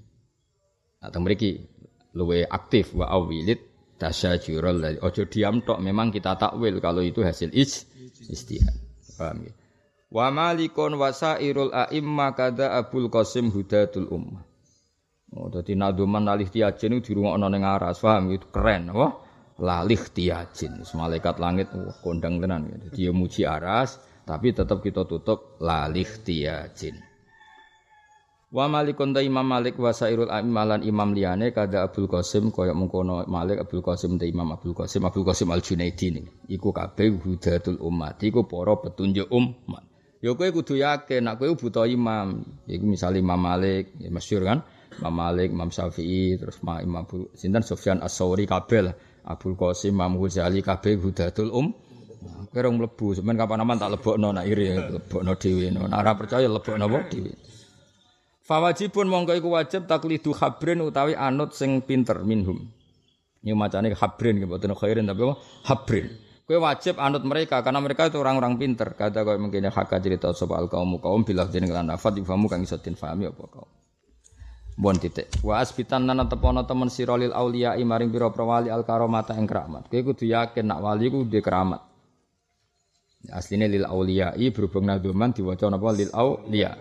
[0.99, 1.47] Atau mereka
[2.19, 3.63] luwe aktif wa awilit
[4.03, 7.87] tasyajurul dari ojo diam tok memang kita takwil kalau itu hasil is
[8.27, 8.75] istihad.
[9.15, 9.53] Paham ya?
[10.11, 14.43] Wa malikun wasairul a'imma kada Abul Qasim Hudatul Ummah.
[15.31, 19.15] Oh, dadi naduman lalih tiajin itu dirungokno ning aras, paham itu keren, wah.
[19.61, 22.77] Lalih tiajin, malaikat langit wah kondang tenan ya.
[22.83, 26.95] Dadi ya muji aras, tapi tetap kita tutup lalih tiajin.
[28.51, 33.23] Wa malikun ta Imam Malik wa sairul imalan imam liyane kada Abdul Qasim kaya mengkono
[33.27, 36.19] Malik Abdul Qasim ta Imam Abdul Qasim Abdul Qasim Al Junaidi.
[36.51, 39.87] Iku kabeh hudatul umat, iku para petunjuk umat.
[40.19, 42.43] Ya kowe kudu yakin nek kowe buta imam.
[42.67, 44.67] Iku misale Imam Malik, ya masyhur kan?
[44.99, 48.95] Imam Malik, Imam Syafi'i, terus Imam Abu sinten Sufyan As-Sauri kabeh.
[49.27, 51.90] Abdul Qasim, Imam Ghazali kabeh hudatul um.
[52.21, 55.73] Kowe rong mlebu, sampean kapan aman tak lebokno nak iri lebokno dhewe.
[55.73, 57.33] Nek ora percaya lebokno apa dhewe.
[58.45, 62.67] Fawajibun mongko iku wajib taklidu habrin utawi anut sing pinter minhum.
[63.41, 65.35] Ini macane habrin mboten khairin tapi apa?
[65.71, 66.07] Habrin.
[66.45, 68.93] Kowe wajib anut mereka karena mereka itu orang-orang pinter.
[68.99, 72.67] Kata kowe mungkin hak cerita sapa al kaum kaum bila jeneng lan nafat ifamu kang
[72.67, 73.71] iso fahami apa kaum.
[74.75, 75.31] Bon titik.
[75.47, 79.87] Wa asbitan nana tepono temen sirolil aulia maring pira prawali al karomata ing keramat.
[79.87, 81.90] Kowe kudu yakin nak wali ku duwe keramat.
[83.29, 86.73] Asline lil aulia berhubung nadzuman diwaca napa lil aulia.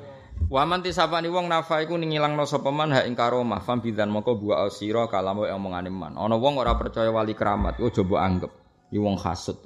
[0.48, 4.40] Wa man tisapani wong nafa iku ngilangno sapa man ha ing karomah fam bidan moko
[4.40, 6.16] buah asira kalamu omongane man.
[6.16, 8.52] Ana wong ora percaya wali keramat, iku coba anggap
[8.88, 9.60] iki wong hasud.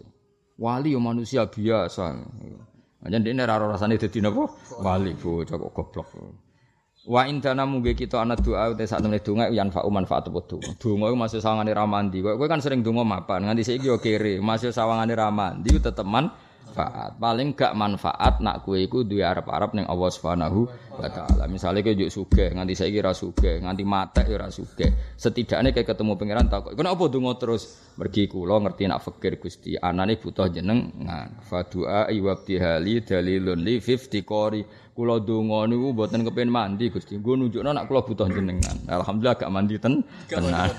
[0.57, 2.17] Wali yo manusia biasa.
[3.05, 4.49] Aja ndekne ora rasane dadi napa?
[4.81, 6.09] Wali bocah kok goblok.
[7.05, 10.73] Wa indana mungge kita ana doa te sak temene donga yan fa manfaat apa donga.
[10.81, 12.23] Donga iku masih sawangane ramandi.
[12.25, 16.33] Kowe kan sering donga mapan, nganti saiki yo kere, masih sawangane ramandi tetep man
[16.73, 17.11] manfaat.
[17.21, 20.65] Paling gak manfaat nak kue iku duwe arep-arep ning Allah Subhanahu
[20.97, 21.45] wa taala.
[21.45, 24.89] Misale kowe njuk sugih, nganti saiki ora sugih, nganti matek ya ora sugih.
[25.13, 30.17] Setidaknya kayak ketemu pangeran takok, "Kenapa donga terus?" Mergi kula ngerti nak fakir Gusti, anane
[30.17, 31.29] butuh jenengan.
[31.45, 34.65] Fa du'a iwabtihali dalilun li fifti qori.
[34.93, 37.21] Kula donga niku mboten kepen mandi Gusti.
[37.21, 38.77] Nggo nunjukno nak kula butuh jenengan.
[38.89, 40.73] Alhamdulillah gak mandi ten tenan.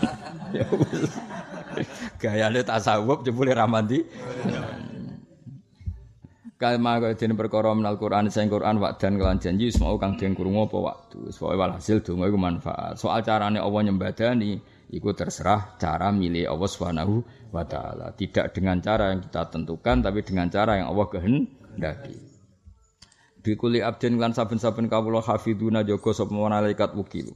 [2.22, 4.02] Gayane tasawuf jebule ra mandi.
[6.64, 10.78] Kama kaya perkara menal Quran sing Quran dan kelan janji semua kang den krungu apa
[10.80, 11.28] waktu.
[11.28, 12.96] Pokoke walhasil donga iku manfaat.
[12.96, 14.56] Soal carane Allah nyembadani
[14.88, 17.20] iku terserah cara milih Allah Subhanahu
[17.52, 18.16] wa taala.
[18.16, 22.16] Tidak dengan cara yang kita tentukan tapi dengan cara yang Allah kehendaki.
[23.44, 27.28] Bikuli abdin lan saben-saben kawula hafiduna jaga sapa malaikat wukil.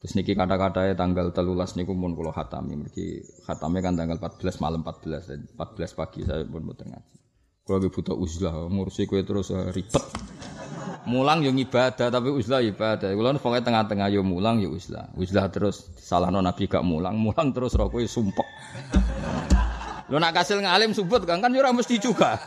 [0.00, 2.72] Terus niki kata-katanya tanggal telulas niku pun kula khatami.
[2.72, 7.25] Mergi khatame kan tanggal 14 malam 14 14 pagi saya pun mboten ngaji.
[7.66, 9.98] Kalau lagi butuh uzlah, ngurusi kue terus uh, ribet.
[11.02, 13.10] Mulang yang ibadah tapi uzlah ibadah.
[13.10, 15.10] Kalau pokoknya tengah-tengah yo mulang yo uzlah.
[15.18, 18.46] Uzlah terus salah non nabi gak mulang, mulang terus rokok sumpek.
[20.06, 22.38] Lo nak kasil ngalim subut kan kan yo mesti juga.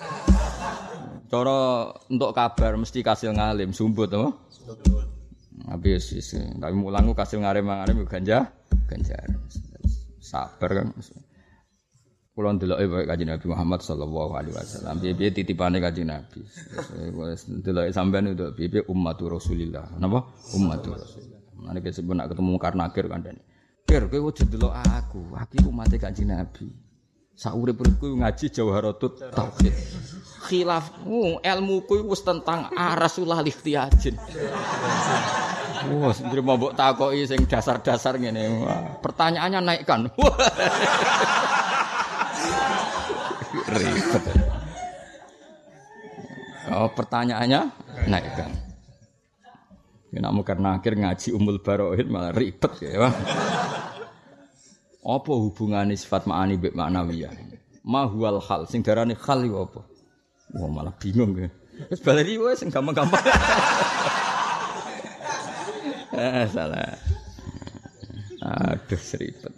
[1.27, 4.39] Cara untuk kabar mesti kasil ngalim sumbut oh.
[5.67, 6.15] Habis
[6.63, 8.55] tapi mulang kasil ngalim ngalim ganja
[8.87, 9.19] ganja.
[10.23, 10.95] Sabar kan.
[12.39, 14.95] Kulo ndeloke wae Kanjeng Nabi Muhammad sallallahu alaihi wasallam.
[15.03, 16.39] Piye-piye titipane Kanjeng Nabi.
[17.11, 19.99] Wis ndeloke sampean itu piye-piye ummatu Rasulillah.
[19.99, 20.23] Napa?
[20.55, 21.35] Ummatu Rasulillah.
[21.59, 23.43] Mane kesebut nak ketemu Karnakir kandhane.
[23.83, 25.35] Kir kowe ojo ndelok aku.
[25.35, 26.71] Aku iku mate Kanjeng Nabi.
[27.35, 29.75] Saurip-uripku ngaji Jawharatut Tauhid.
[30.47, 34.15] Khilaf uh, ilmuku wis tentang arasullah ikhtiyajin.
[35.91, 38.63] Wah, sendiri mau mbok takoki sing dasar-dasar ngene.
[39.03, 40.07] Pertanyaannya naikkan.
[43.69, 44.25] Ribet.
[46.69, 47.61] Oh, pertanyaannya
[48.05, 48.51] naikkan.
[50.09, 53.13] Ya nak karena akhir ngaji umul barohid malah ribet ya.
[54.99, 57.29] Apa hubungannya sifat ma'ani bik ma'nawiyah?
[57.85, 59.81] Mahual hal, sing darani hal itu apa?
[60.57, 61.49] Wah malah bingung ya.
[61.93, 63.21] Terus baleri wae sing gampang-gampang.
[66.19, 66.97] eh, salah.
[68.43, 69.53] Aduh, seribet.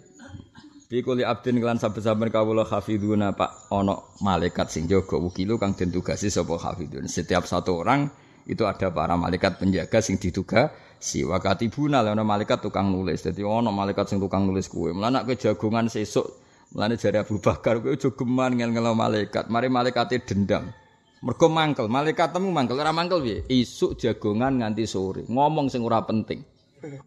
[0.92, 5.88] Fi kulli abdin kelan saben-saben kawula hafiduna Pak ono malaikat sing jaga wukilu kang den
[5.88, 7.08] tugasi sapa hafidun.
[7.08, 8.12] Setiap satu orang
[8.44, 10.68] itu ada para malaikat penjaga sing dituga
[11.00, 13.24] si wakati buna ono malaikat tukang nulis.
[13.24, 14.92] Jadi ono malaikat sing tukang nulis kue.
[14.92, 16.28] Melanak ke jagongan sesuk
[16.76, 19.48] Mulane jari Abu Bakar kowe aja geman ngel-ngelo malaikat.
[19.48, 20.76] Mari malaikate dendam.
[21.24, 23.38] Mergo mangkel, malaikat temu mangkel ora mangkel piye?
[23.48, 25.24] Isuk jagongan nganti sore.
[25.24, 26.51] Ngomong sing ora penting.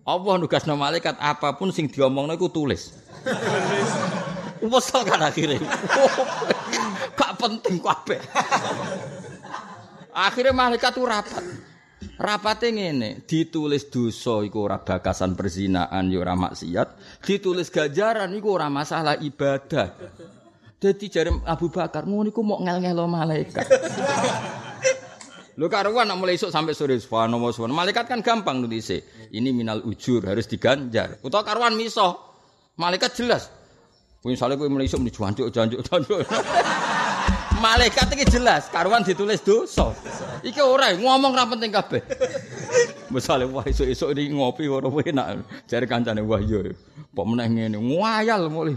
[0.08, 2.96] Allah nugasno malaikat apa pun sing diomongno iku tulis.
[4.72, 5.60] Wesel kan akhirnya.
[7.20, 8.20] Gak penting kabeh.
[10.16, 11.44] Akhirnya malaikat tuh rapat.
[12.16, 18.72] Rapate ngene, ditulis dosa iku ora bakasan perzinaan ya ora maksiat, ditulis ganjaran iku ora
[18.72, 19.92] masalah ibadah.
[20.80, 23.68] Dadi jare Abu Bakar ngono iku mok ngel-ngelo malaikat.
[25.56, 27.88] Lho karuan nak mulai sampai sore subhanallah subhanallah.
[27.88, 28.92] Malaikat kan gampang nulis.
[29.32, 31.24] Ini minal ujur harus diganjar.
[31.24, 32.20] Utawa karuan miso.
[32.76, 33.48] Malaikat jelas.
[34.26, 36.26] Misalnya kowe mulai esuk muni jancuk jancuk jancuk.
[37.66, 39.96] Malaikat iki jelas, karuan ditulis dosa.
[40.44, 42.04] Iki ora ngomong ra penting kabeh.
[43.14, 45.46] Misale wah esuk-esuk iki ngopi ora enak.
[45.70, 46.74] Jare kancane wah iya.
[47.16, 48.76] Kok meneh ngene ngayal mulai.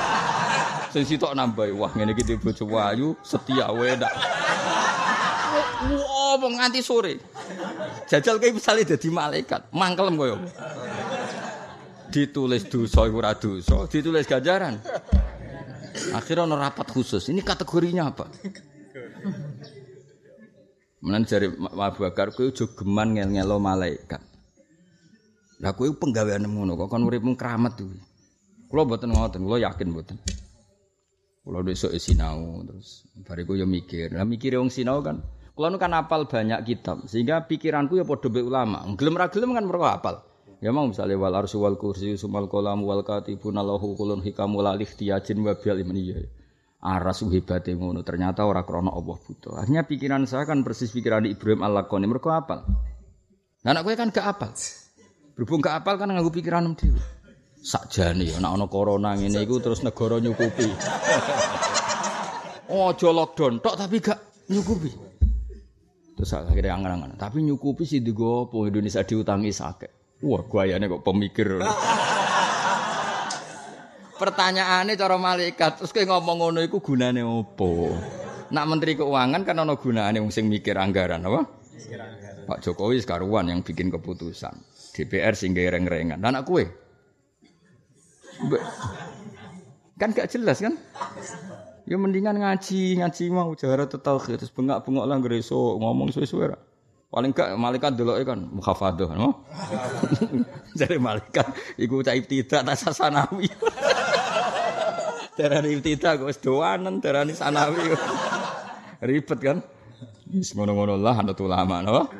[0.94, 3.98] Sing sitok nambah wah ngene iki bojo wayu setia wae
[6.34, 7.14] Wah, nganti sore.
[8.10, 10.36] Jajal kayak misalnya jadi malaikat, mangkelem koyo.
[12.10, 14.78] Ditulis dosa iku ora dosa, ditulis ganjaran.
[16.14, 17.30] Akhirnya ono rapat khusus.
[17.30, 18.26] Ini kategorinya apa?
[21.04, 24.24] Menan jari Abu Bakar kowe aja geman ngel-ngelo malaikat.
[25.60, 28.00] Lah kowe penggawean ngono kok kon uripmu keramat kuwi.
[28.66, 30.16] Kula mboten ngoten, kula yakin mboten.
[31.44, 34.16] Kula besok sinau terus bariku yo mikir.
[34.16, 35.20] Lah mikire wong sinau kan
[35.54, 38.82] Kula nu kan apal banyak kitab sehingga pikiranku ya padha ulama.
[38.98, 40.26] Gelem ra gelem kan mergo apal.
[40.58, 44.88] Ya mau misalnya wal arsy wal kursi sumal kolam wal katibun lahu kulun hikamu lalih
[44.88, 46.18] tiyajin wa bil ya.
[46.84, 49.56] aras hebate ngono ternyata ora krana Allah buta.
[49.56, 52.60] Akhirnya pikiran saya kan persis pikiran Ibrahim al-Laqani mergo apal.
[53.64, 54.52] Nah, anak kowe kan gak apal.
[55.32, 57.00] Berhubung gak apal kan nganggo pikiran dhewe.
[57.64, 60.68] Sakjane ya nek ana corona ngene iku terus negara nyukupi.
[62.76, 64.20] Ojo lockdown tok tapi gak
[64.52, 64.92] nyukupi.
[66.24, 67.20] Terus akhirnya angan-angan.
[67.20, 70.24] Tapi nyukupi sih digopo Indonesia diutangi sakit.
[70.24, 71.60] Wah, gayane kok pemikir.
[74.24, 77.92] Pertanyaannya cara malaikat, terus kayak ngomong ngono iku gunane opo?
[78.56, 81.44] Nak menteri keuangan kan ono gunane wong sing mikir anggaran, apa?
[82.48, 84.56] Pak Jokowi sekaruan yang bikin keputusan.
[84.96, 86.24] DPR sing reng-rengan.
[86.24, 86.64] Dan anak kue?
[90.00, 90.72] Kan gak jelas kan?
[91.84, 96.56] Ya mendingan ngaji, ngaji mau jahara tauhid terus bengak-bengok lah ngreso ngomong suwe-suwe
[97.12, 99.46] Paling gak malaikat deloke kan mukhafadhah, no?
[100.80, 101.46] Jadi malaikat
[101.78, 103.46] iku cah tidak tak sasanawi.
[105.38, 107.94] Darani ibtida kok wis doanen, darani sanawi.
[109.06, 109.62] Ribet kan?
[110.26, 112.10] Wis ngono-ngono lah anut ulama, no?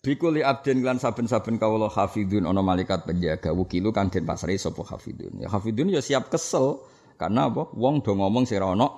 [0.00, 5.42] Bikuli abdin lan saben-saben kawula hafidun ana malaikat penjaga wukilu kan den pasrai sapa hafidun.
[5.42, 6.80] Ya hafidun ya siap kesel
[7.20, 7.68] karena apa?
[7.76, 8.88] Wong do ngomong sira ana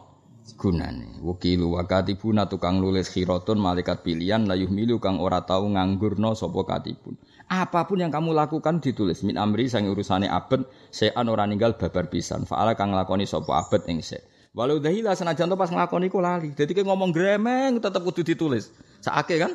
[0.55, 1.19] gunane.
[1.19, 6.63] Wukilu wa katibuna tukang nulis khiratun malaikat pilihan la yuhmilu kang ora tau nganggurno sapa
[6.63, 7.19] katibun.
[7.51, 10.63] Apa pun yang kamu lakukan ditulis min amri sang urusane abet
[10.95, 12.47] sean ora ninggal babar pisan.
[12.47, 14.23] Fa'ala kang nglakoni sapa abet ing se.
[14.55, 16.55] Walau dahila senajan to pas nglakoni ku lali.
[16.55, 18.71] Dadi ngomong gremeng tetep kudu ditulis.
[19.03, 19.53] Sakake kan?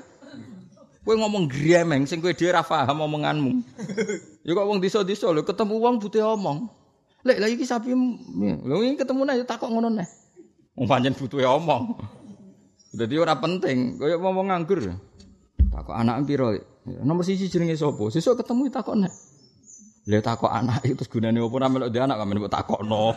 [1.08, 3.52] Kowe ngomong gremeng sing kowe dhewe ra paham omonganmu.
[4.48, 6.72] Ya kok wong disa-disa lho ketemu wong butuh omong.
[7.28, 10.08] Lek lagi sapi lho iki ketemu nek takok ngono neh.
[10.80, 12.00] Wong pancen butuh omong.
[12.96, 14.96] Dadi ora penting, koyo ngomong nganggur.
[15.68, 16.56] Takok anak piro?
[17.04, 18.08] Nomor sisi jenenge sapa?
[18.08, 19.12] Sesuk ketemu takok nek.
[20.08, 23.12] Lah takok anak itu gunane opo namel dia anak kamen takokno.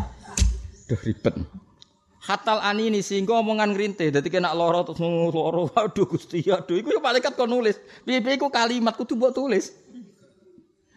[0.90, 1.38] Duh ribet.
[2.26, 6.90] Hatal ani ini sehingga omongan ngrintih dadi kena lara terus lara aduh Gusti aduh iku
[6.90, 7.78] ya malaikat kon nulis.
[8.02, 9.70] Piye-piye iku kalimat kudu mbok tulis.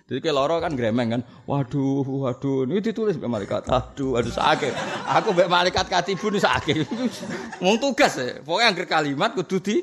[0.10, 4.74] Jadi kayak loro kan gremeng kan, waduh, waduh, ini ditulis mbak malaikat, aduh, aduh sakit.
[5.06, 6.82] Aku mbak malaikat katibun sakit.
[7.62, 9.76] Mau tugas ya, pokoknya angker kalimat kudu di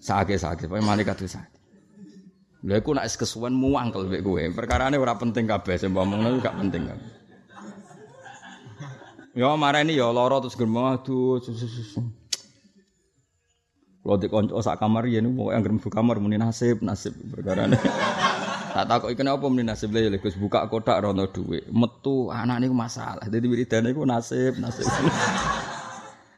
[0.00, 1.60] Sakit-sakit, pokoknya malaikat itu sakit.
[2.64, 4.40] Lha iku nek kesuwen muangkel mek kowe.
[4.56, 6.98] Perkarane ora penting kabeh, sing ngomongno gak penting kan.
[9.36, 11.40] Ya marani ya lara terus gremeng aduh.
[14.00, 17.76] Kalau di konco sak kamar ya ini pokoknya mlebu kamar muni nasib nasib perkarane.
[18.70, 21.66] Tak takut ikan apa muni nasib lha Gus buka kotak rono dhuwit.
[21.74, 23.26] Metu anak niku masalah.
[23.26, 24.86] Dadi wiridane iku nasib nasib.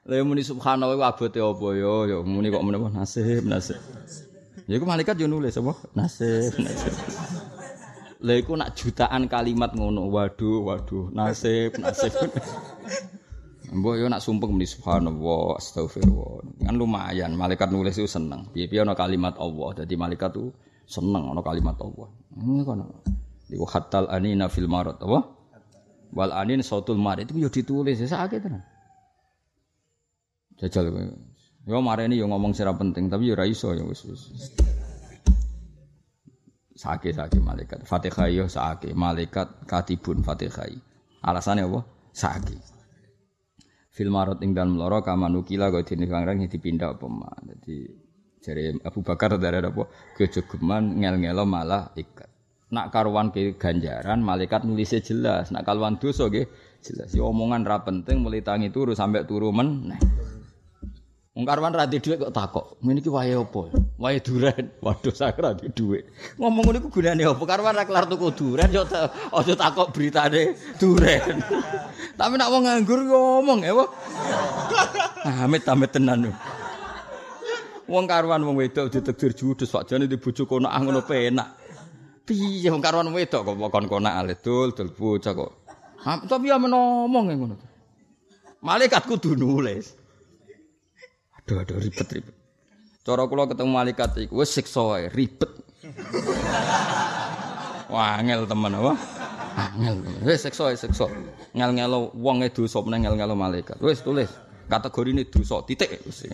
[0.03, 1.95] Lha muni subhanallah iku abote apa ya?
[2.11, 3.79] Ya muni kok menapa nasib, nasib.
[4.67, 5.79] Ya iku malaikat yo nulis apa?
[5.95, 6.95] Nasib, nasib.
[8.19, 10.11] Lha iku nak jutaan kalimat ngono.
[10.11, 12.11] Waduh, waduh, nasib, nasib.
[13.79, 16.67] Mbok yo nak sumpeng muni subhanallah, astagfirullah.
[16.67, 18.51] Kan lumayan malaikat nulis itu seneng.
[18.51, 19.87] Piye-piye ana kalimat Allah.
[19.87, 20.51] Dadi malaikat tuh
[20.93, 22.09] seneng ana kalimat Allah.
[22.37, 22.85] Ini kan.
[23.49, 25.25] Iku hatal anina fil marad apa?
[26.13, 28.61] Wal anin sautul marad itu yo ditulis ya sakit tenan.
[30.61, 31.05] Jajal kowe.
[31.65, 34.23] Yo mareni yo ngomong sira penting tapi yo ora iso yo wis wis.
[36.77, 37.89] Sake sake malaikat.
[37.89, 40.69] Fatihah yo sake malaikat katibun Fatihah.
[41.25, 41.81] Alasannya apa?
[42.13, 42.59] Sake.
[43.93, 47.29] Fil marot ing dalem loro kamanukila kok dene kangrang dipindah apa ma.
[48.43, 49.87] Jare Abu Bakar dari apa
[50.19, 52.27] kejogeman ngel-ngelo malah ikat.
[52.75, 55.55] Nak karuan ke ganjaran malaikat nulisnya jelas.
[55.55, 56.51] Nak karuan dosa nggih
[56.83, 57.15] jelas.
[57.15, 59.95] Ya omongan ra penting mulai tangi turu sampai turu men.
[59.95, 60.01] Nah.
[61.33, 62.77] Wong karwan ra kok takok.
[62.85, 63.63] Ngene iki wae apa?
[63.97, 64.69] Wae duren.
[64.85, 66.05] Waduh sak ra dhuwit.
[66.37, 67.43] Ngomong ngene iku gunane apa?
[67.47, 68.85] Karwan ra kelar tuku duren yo
[69.33, 71.41] aja takok beritane duren.
[72.21, 73.89] Tapi nak wong nganggur ngomong ya, Pak.
[75.25, 76.29] Nah, amit amit tenan.
[77.91, 81.59] Wong karuan wong wedok ditegdir judes sakjane di bojo kono ah ngono penak.
[82.23, 85.53] Piye wong karuan wedok kok kon konak ale dul dul bocah kok.
[86.03, 87.57] Ha, tapi ya menomong ngono.
[88.63, 89.99] Malaikat kudu nulis.
[91.43, 92.37] Aduh aduh ribet ribet.
[93.03, 95.51] Cara kula ketemu malaikat iku wis siksa wae, ribet.
[97.91, 98.95] Wah, angel temen apa?
[99.59, 100.07] Angel.
[100.23, 101.11] Wis siksa wae siksa.
[101.51, 103.83] Ngel-ngelo wong e dosa meneng ngel-ngelo malaikat.
[103.83, 104.31] Wis tulis.
[104.71, 106.31] Kategorine dosa titik wis.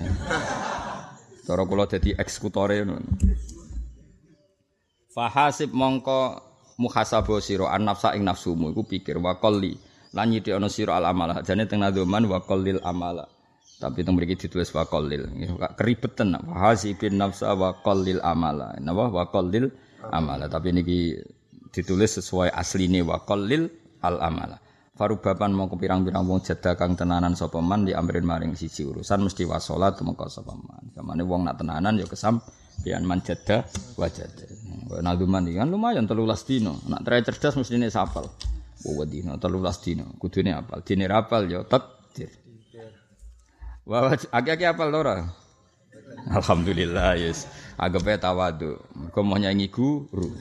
[1.48, 3.08] Cara kula dadi eksekutore ngono.
[5.08, 6.44] Fahasib mongko
[6.76, 9.72] muhasabah sira an nafsa ing nafsumu iku pikir wa qalli.
[10.12, 11.40] Lan nyithik ana sira al amala.
[11.40, 13.24] Jane teng nadzuman wa qallil amala.
[13.80, 15.24] Tapi teng mriki ditulis wa qallil.
[15.72, 18.76] Keribetan fahasibin nafsa wa qallil amala.
[18.84, 19.08] Napa?
[19.08, 19.72] Wa qallil
[20.12, 20.52] amala.
[20.52, 21.16] Tapi niki
[21.72, 23.72] ditulis sesuai asline wa qallil
[24.04, 24.67] al amala
[24.98, 29.46] Farubapan mau pirang-pirang wong jeda kang tenanan sapa man di amrin maring siji urusan mesti
[29.46, 30.90] wasolat mengko sapa man.
[30.90, 32.42] Kamane wong nak tenanan ya kesam
[32.82, 33.62] pian man jeda
[33.94, 34.50] wajada.
[34.90, 36.18] Iki kan lumayan 13
[36.50, 36.82] dino.
[36.90, 38.26] Nak trai cerdas mesti ne sapal.
[38.82, 40.18] Wa dino 13 dino.
[40.18, 40.82] Kudune apal.
[40.82, 42.34] Dine rapal ya takdir.
[43.86, 45.30] Wah, aki-aki apal ora?
[46.26, 47.46] Alhamdulillah, yes.
[47.78, 48.82] Agape tawadu.
[49.14, 50.34] Kau mau nyanyi guru.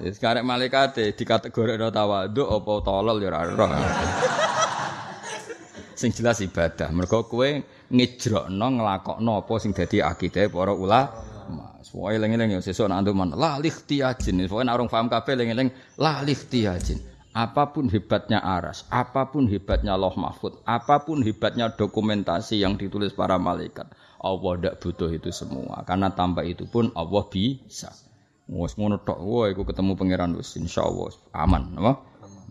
[0.00, 3.70] Karek malaikat di kategori ada tawadhu apa tolol ya ora roh.
[6.00, 6.88] sing jelas ibadah.
[6.96, 7.48] Mergo kowe
[7.92, 11.76] ngejrokno nglakokno apa sing dadi akidah para ulama.
[11.84, 14.48] Soale eling-eling ya sesuk nak antuman la likhtiyajin.
[14.48, 15.68] Pokoke nek orang paham kabeh eling-eling
[16.00, 16.24] la.
[17.30, 23.14] Apa pun hebatnya aras, apa pun hebatnya loh mahfud, apa pun hebatnya dokumentasi yang ditulis
[23.14, 23.86] para malaikat,
[24.18, 25.86] Allah tidak butuh itu semua.
[25.86, 27.94] Karena tanpa itu pun Allah bisa.
[28.50, 31.92] Wes ngono tok, wah iku ketemu pangeran wis insyaallah aman, apa?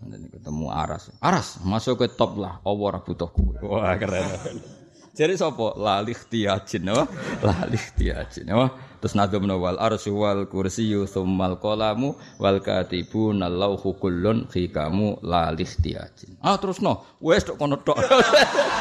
[0.00, 1.12] Nanti ketemu Aras.
[1.20, 3.52] Aras masuk ke top lah, Allah ora butuh kowe.
[3.60, 4.24] Wah keren.
[5.20, 5.76] Jadi sapa?
[5.76, 7.04] La likhtiyajin, apa?
[7.44, 8.72] La likhtiyajin, apa?
[9.04, 15.52] Terus nadum wal arsy wal kursiyyu tsummal qalamu wal katibun lauhu kullun fi kamu la
[15.52, 16.40] likhtiyajin.
[16.40, 18.00] Ah terus no, wes tok kono tok.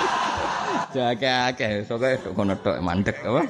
[0.96, 3.44] Jaga akeh, soke tok kono tok mandek apa?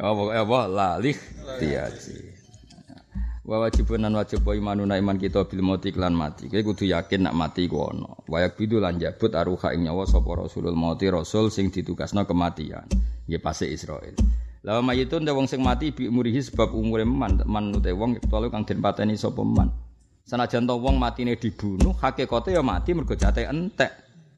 [0.00, 0.58] Apa apa?
[0.66, 1.16] Lalih.
[1.60, 2.40] Tiaji
[3.50, 6.46] wa wajibun nan wajib wa imanuna iman kita bil mati lan mati.
[6.46, 10.30] Kowe kudu yakin nak mati ku ana wayak bidu lan jabut aruha ing nyawa sapa
[10.38, 12.86] rasulul mauti rasul sing ditugasno kematian.
[13.26, 14.14] Nggih pase Israil.
[14.62, 18.54] Lawa mayitun te wong sing mati bi umurihi sebab umure man man te wong telu
[18.54, 19.74] kang den pateni sapa man.
[20.22, 23.90] Sanajan to wong matine dibunuh hakikate ya mati mergo jate entek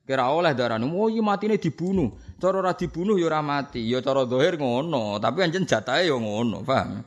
[0.02, 2.10] kira oleh darane oh iya matine dibunuh
[2.42, 6.66] Cara ora dibunuh ya ora mati, ya cara dohir ngono, tapi anjen jatahe ya ngono,
[6.66, 6.98] paham?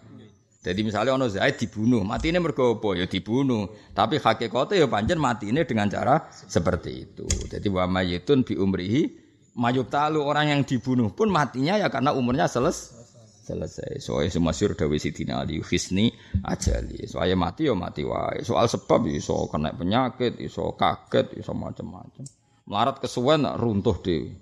[0.64, 2.96] Jadi misalnya ono Zaid dibunuh, matine mergo apa?
[2.96, 3.68] Ya dibunuh.
[3.92, 7.28] Tapi hakikate ya pancen matine dengan cara seperti itu.
[7.52, 9.12] Jadi wa mayyitun bi umrihi
[9.60, 12.96] mayub talu orang yang dibunuh pun matinya ya karena umurnya seles
[13.44, 14.00] selesai.
[14.00, 16.16] Soalnya semasyur Dawi Sidina Ali Hisni
[16.48, 17.12] ajali.
[17.12, 18.40] Soalnya mati ya mati wae.
[18.42, 22.24] Soal sebab iso kena penyakit, iso kaget, iso macam-macam.
[22.66, 24.34] Melarat kesuwen runtuh deh.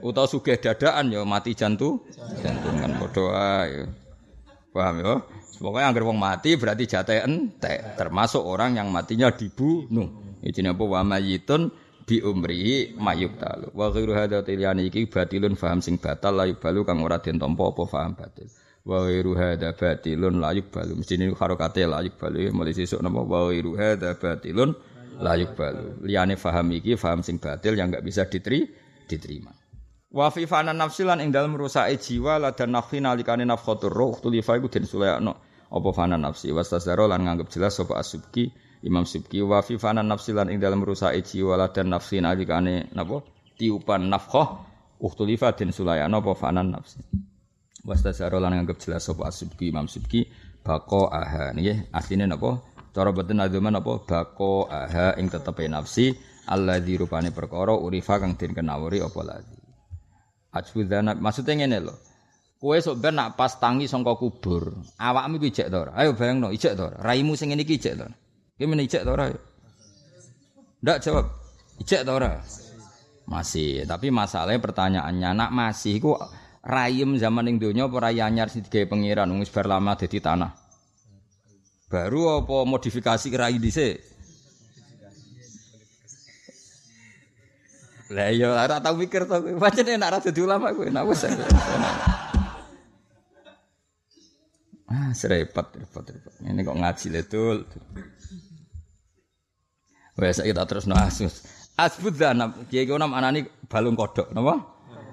[0.00, 2.06] Utawa sugih dadaan ya mati jantung,
[2.40, 3.80] jantung kan padha wae.
[4.70, 5.14] Paham ya?
[5.58, 10.38] Pokoknya anggar wong mati berarti jatah entek, termasuk orang yang matinya dibunuh.
[10.46, 11.74] Iki apa wa mayitun
[12.04, 13.72] bi umri mayuk talu.
[13.74, 17.70] Wa ghairu hadza tilani iki batilun faham sing batal la balu kang ora den tampa
[17.70, 18.46] apa faham batil.
[18.84, 20.92] Wa ghairu hadza batilun la balu.
[21.00, 24.76] Mesti ini harokate la balu mulai sesuk napa wa ghairu hadza batilun
[25.20, 26.02] la balu.
[26.06, 29.52] Liyane faham iki faham sing batil yang enggak bisa diterima diterima.
[30.14, 34.14] Wa fi fana nafsi lan ing dalem rusake jiwa la dan nafsi nalikane nafkhatur ruh
[34.22, 35.32] tulifa iku den sulayakno
[35.74, 36.54] apa fana nafsi?
[36.54, 38.46] Wastasaro lan nganggep jelas sapa asubki
[38.86, 39.42] Imam Subki.
[39.42, 43.26] Wa fi fana nafsi lan ing dalem rusake jiwa la dan nafsi nalikane napa?
[43.58, 44.66] Tiupan nafkhah
[45.02, 47.02] uktulifa den sulayakno apa fana nafsi?
[47.82, 50.30] Wastasaro lan nganggep jelas sapa asubki Imam Subki.
[50.64, 52.62] Bako aha nggih asline napa
[52.94, 56.14] cara boten aduman apa bako aha ing tetepe nafsi
[56.84, 59.58] di rupane perkara urifa kang den kenawuri apa lagi.
[60.54, 61.94] Ajbudana maksudnya ngene lho.
[62.62, 65.84] Kowe sok ben nak pas tangi sangka kubur, awakmu iki ijek to?
[65.92, 66.88] Ayo bayangno ijek to?
[66.96, 68.08] Raimu sing ngene iki ijek to.
[68.56, 69.28] Ki men ijek to ora?
[70.80, 71.28] Ndak jawab.
[71.82, 72.40] Ijek to ora?
[73.28, 76.16] Masih, tapi masalahnya pertanyaannya nak masih iku
[76.64, 80.63] rayem zaman ning donya apa rai anyar sing digawe pangeran wis bar dadi tanah.
[81.94, 84.02] Baru apa modifikasi rai dhisik?
[88.10, 89.62] Lah iya ora tau mikir to kowe.
[89.62, 90.90] Pancen enak ra dadi ulama kowe.
[90.90, 91.22] Enak wis.
[94.90, 96.34] Ah, serepot, repot, repot.
[96.42, 97.56] Ini kok ngaji letul.
[100.18, 101.46] Wes kita terus no asus.
[101.78, 104.62] Asbud zanab, kau nam anani balung kodok, napa?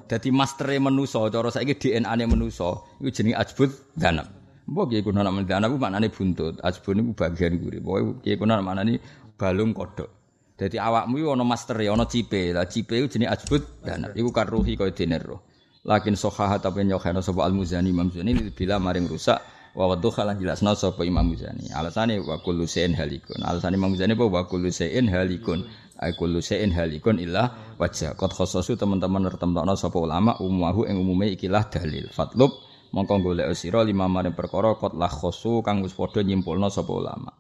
[0.05, 4.40] Dadi mastere manusa, cara saiki DNA-ne manusa, iku jenenge ajbud danab.
[4.67, 7.81] Mbok kiye kuna nama danab maknane buntut, ajbud niku bagian guri.
[7.81, 9.01] Pokoke kiye kuna maknane
[9.39, 10.09] balung kodok.
[10.57, 12.53] Dadi awakmu iku ana mastere, ana cipe.
[12.53, 14.13] Lah cipe iku jenenge ajbud danab.
[14.13, 15.41] Iku karuhi kaya dene roh.
[15.81, 19.41] Lakin sohaha tapi nyokhana sapa al-Muzani Imam Muzani bila maring rusak
[19.73, 21.73] wa wadhu khalan jelasna sapa Imam Muzani.
[21.73, 23.41] Alasane wa kullu shay'in halikun.
[23.41, 25.65] Alasane Imam Muzani apa wa kullu shay'in halikun.
[25.97, 28.13] Ai kullu shay'in halikun illa wajah.
[28.13, 32.13] Qad khassasu teman-teman nertemtokno sapa ulama umumahu ing umume ikilah dalil.
[32.13, 32.53] Fatlub
[32.91, 37.31] mongko golek sira lima maring perkara qad la khassu kang wis padha nyimpulna sapa ulama.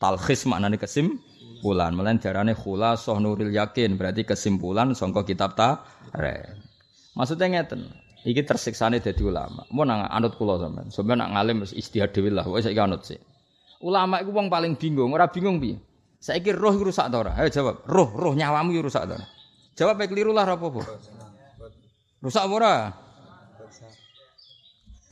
[0.00, 1.92] Talkhis maknane kesimpulan.
[1.96, 6.60] Melen darane khulasah nuril yakin berarti kesimpulan sangka kitab tarikh.
[7.14, 7.94] Maksudnya ngeten,
[8.26, 9.62] iki tersiksane dadi ulama.
[9.70, 10.90] Mau nang anut kula sampean.
[10.90, 13.20] Sampeyan nak ngalim wis istihad dhewe lah, saiki anut sih.
[13.84, 15.78] Ulama iku wong paling bingung, ora bingung piye?
[16.18, 17.36] Saiki roh rusak ta ora?
[17.36, 17.84] Ayo jawab.
[17.84, 19.26] Roh, roh nyawamu rusak ta ora?
[19.76, 20.82] Jawab keliru lah apa-apa.
[22.24, 22.74] Rusak apa ora?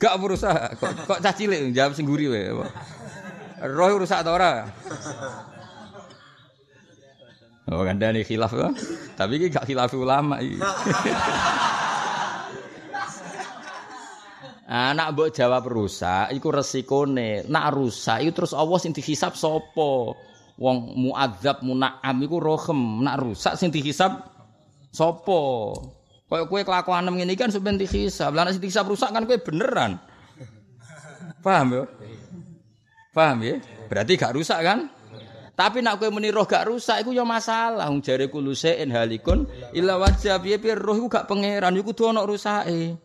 [0.03, 0.75] Gak rusak.
[0.83, 2.51] Kok, kok cah cilik jawab sing guri wae.
[3.63, 4.67] Roh rusak ta ora?
[7.71, 8.75] Oh, kandhane khilaf kan?
[9.15, 10.59] Tapi iki gak khilaf ulama iki.
[14.73, 17.47] Anak mbok jawab rusak iku resikone.
[17.47, 20.19] Nak rusak iku terus Allah sing dihisab sapa?
[20.59, 23.07] Wong muadzab muna'am iku rohem.
[23.07, 24.19] Nak rusak sing dihisab
[24.91, 25.39] sapa?
[26.29, 28.33] Kayak kowe kelakuan ngene iki kan dihisab.
[28.33, 30.01] Lah nek sing dihisab rusak kan kowe beneran.
[31.43, 31.83] Paham ya?
[33.13, 33.55] Paham ya?
[33.91, 34.89] Berarti gak rusak kan?
[35.53, 37.85] Tapi nak kowe muni roh gak rusak iku ya masalah.
[37.91, 39.45] Wong jare kulusein halikun
[39.77, 42.97] illa wajah piye-piye roh iku gak pangeran iku kudu ana rusake.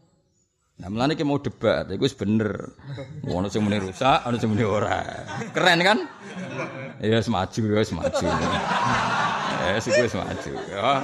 [0.79, 2.55] Nah, melane ki mau debat, iku wis bener.
[3.27, 5.03] Ono sing muni rusak, ono sing muni ora.
[5.51, 5.99] Keren kan?
[7.03, 8.27] Ya semaju, ya semaju.
[9.67, 11.03] Ya sik wis maju, ya.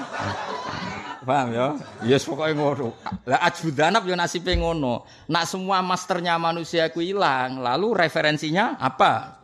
[1.25, 1.69] Paham ya?
[2.05, 2.93] Ya yes, pokoke ngono.
[3.25, 5.09] Lah ajudanap ya nasibe ngono.
[5.33, 9.41] Nak semua masternya manusia ku hilang, lalu referensinya apa?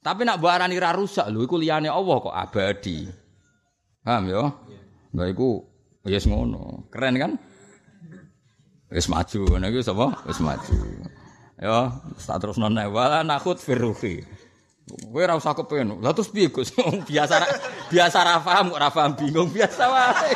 [0.00, 3.10] Tapi nak arani ra rusak lho iku liyane Allah kok abadi.
[4.00, 4.44] Paham ya?
[5.12, 5.60] Lah iku
[6.06, 6.88] ya yes, ngono.
[6.88, 7.32] Keren kan?
[8.90, 10.06] Wis maju, ngono iku sapa?
[10.26, 10.78] Wis maju.
[11.60, 11.92] Ya,
[12.24, 14.24] tak terus nona wala nakut firruhi.
[14.90, 16.02] Kowe ora usah kepen.
[16.02, 16.74] Lah terus piye Gus?
[17.10, 17.34] biasa
[17.90, 20.32] biasa ra paham ra paham bingung biasa wae.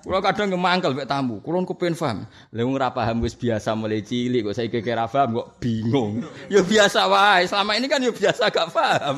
[0.00, 2.24] Kulo kadang ngemangkel mek tamu, kulo kepen paham.
[2.24, 6.24] Lah wong ora paham wis biasa mulai cilik kok saiki kira paham kok bingung.
[6.52, 7.44] Ya biasa wae.
[7.50, 9.16] Selama ini kan ya biasa gak paham.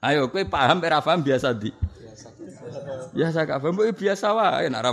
[0.00, 1.68] Ayo kowe paham ora paham biasa di.
[3.10, 4.92] Biasa gak paham, biasa wae nak ra.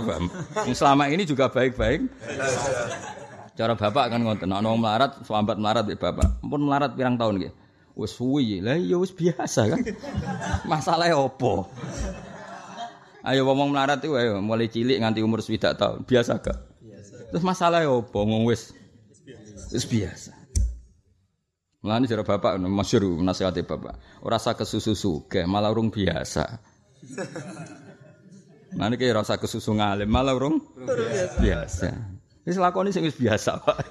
[0.74, 2.04] Selama ini juga baik-baik.
[3.58, 6.38] Cara bapak kan ngoten, ana wong melarat, sambat melarat mbek bapak.
[6.46, 7.52] Ampun melarat pirang tahun nggih.
[7.98, 9.82] Wis suwi, lah ya wis biasa kan.
[10.70, 11.66] Masalahnya opo?
[13.26, 16.06] Ayo ngomong melarat itu ayo mulai cilik nganti umur swidak tahun.
[16.06, 16.54] Biasa gak?
[16.78, 17.34] Biasa.
[17.34, 18.22] Terus masalahnya opo?
[18.22, 18.70] Ngomong wis
[19.74, 20.38] wis biasa.
[21.82, 24.22] Mulane jare bapak masyhur nasihate bapak.
[24.22, 26.62] Ora usah kesusu sugih, malah urung biasa.
[28.78, 30.62] Mana kayak rasa kesusu ngalim malah urung
[31.42, 32.18] biasa.
[32.48, 33.78] Ini lakoni sing biasa pak.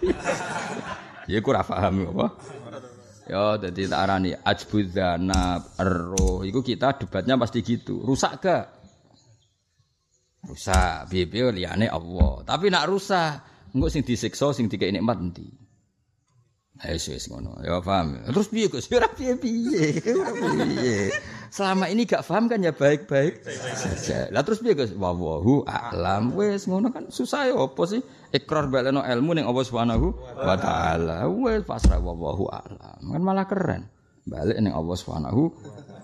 [1.28, 2.40] Ya aku paham apa.
[3.28, 6.40] Ya, jadi tak arani ajbudzana ero.
[6.48, 8.00] Iku kita debatnya pasti gitu.
[8.00, 8.66] Rusak gak?
[10.48, 11.12] Rusak.
[11.12, 12.48] Bibi liane Allah.
[12.48, 13.44] Tapi nak rusak,
[13.76, 15.52] enggak sing disiksa, sing dikei nikmat nanti.
[16.88, 17.60] Ayo wis ngono.
[17.60, 18.24] Ya paham.
[18.32, 18.88] Terus piye Gus?
[18.88, 19.88] Ora piye-piye.
[20.00, 21.12] Piye.
[21.48, 23.44] Selama ini gak paham kan ya baik-baik
[23.76, 24.28] saja.
[24.32, 24.92] Lah terus piye Gus?
[24.92, 26.36] Wallahu a'lam.
[26.36, 28.04] Wis ngono kan susah ya apa sih?
[28.36, 31.24] Ikrar baleno ilmu ning Allah Subhanahu wa taala.
[31.64, 33.02] Pasrah wallahu a'lam.
[33.02, 33.88] Kan malah keren.
[34.28, 35.42] Balik ning Allah Subhanahu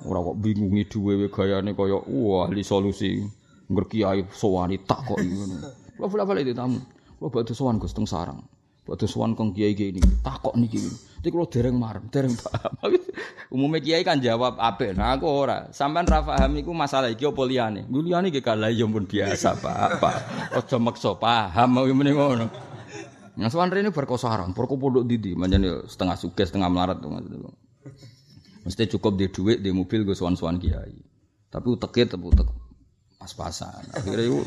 [0.04, 3.20] ora kok bingungi duwe gayane kaya wah ahli solusi.
[3.68, 5.58] Ngerkiai sowani tak kok ngono.
[5.96, 6.80] Kula bolak-balik tamu.
[7.20, 8.44] Kula badhe sowan Gus teng sarang.
[8.84, 10.12] Badhe sowan kong kiai-kiai niki.
[10.20, 10.80] Takok niki.
[11.24, 12.74] Tapi kalau dereng marem, dereng paham.
[13.56, 14.92] Umumnya kiai kan jawab apa?
[14.92, 15.72] Nah aku ora.
[15.72, 17.88] Sampai ra paham iku masalah iki apa liyane?
[17.88, 19.76] Nggo liyane iki kalah ya pun biasa, Pak.
[19.96, 20.10] Apa?
[20.60, 22.48] Aja maksa paham mau meneh ngono.
[23.34, 27.10] Nah, sowan rene berkosaran, pondok didi, manjane setengah sukses, setengah melarat tuh
[28.64, 30.96] Mesti cukup di duit, di mobil gue sowan-sowan kiai.
[31.50, 32.46] Tapi uteke tetep utek
[33.18, 33.90] pas-pasan.
[33.96, 34.44] Akhirnya itu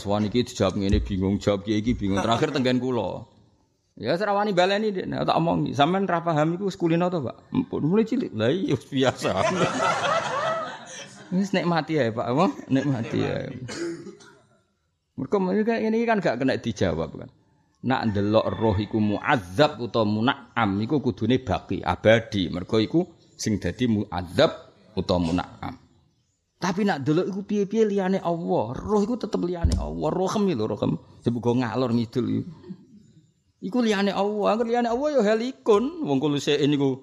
[0.00, 2.18] sowan iki dijawab ngene bingung, jawab kiai iki bingung.
[2.24, 3.39] Terakhir tenggen kula.
[4.00, 7.52] Ya serawani baleni dek, tak omong, sampean ra paham iku kulino to, Pak?
[7.52, 8.32] Mpun mulai cilik.
[8.32, 9.28] Lah iya biasa.
[11.36, 12.26] Wis nikmati ya, Pak.
[12.32, 12.46] Apa?
[12.72, 13.52] Nikmati ya.
[15.20, 17.28] Mereka ini kan gak kena dijawab kan.
[17.84, 22.48] Nak ndelok roh iku muadzab utawa munakam iku kudune baki abadi.
[22.48, 23.04] Mergo iku
[23.36, 24.52] sing dadi muadzab
[24.96, 25.76] utawa munakam.
[26.56, 28.64] Tapi nak delok iku piye-piye liyane Allah.
[28.76, 30.08] Roh iku tetep liyane Allah.
[30.08, 30.96] Rohem lho rohem.
[31.20, 32.59] Sebab ngalor ngidul iku.
[33.60, 34.56] Iku liyane Allah.
[34.56, 36.04] Angger liyane Allah ya halikun.
[36.08, 36.96] Wong kulo sik niku.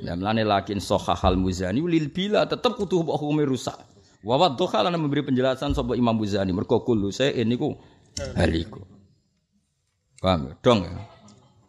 [0.00, 3.76] Ya mlane lakin sahahal muzani lil bila tetep kudu hukume rusak.
[4.20, 7.76] Wa wadduha lan memberi penjelasan sapa Imam Muzani mergo kulo sik niku
[8.36, 8.84] halikun.
[10.20, 10.54] Paham ya?
[10.60, 10.92] Dong ya.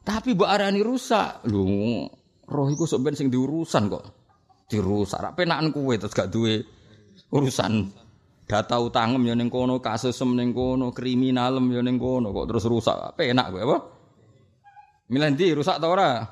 [0.03, 1.47] Tapi mbok arani rusak.
[1.47, 2.07] Lho
[2.51, 4.03] roh iku sok ben sing diurusan kok.
[4.67, 5.19] Dirusak.
[5.23, 6.63] Ra penakan kuwe terus gak duwe
[7.31, 7.87] urusan
[8.43, 13.15] data utangem ya ning kono, kasusem ning kono, kriminalem ya ning kono kok terus rusak.
[13.15, 13.77] Apa enak kowe apa?
[15.11, 16.23] Milih ndi rusak ta ora?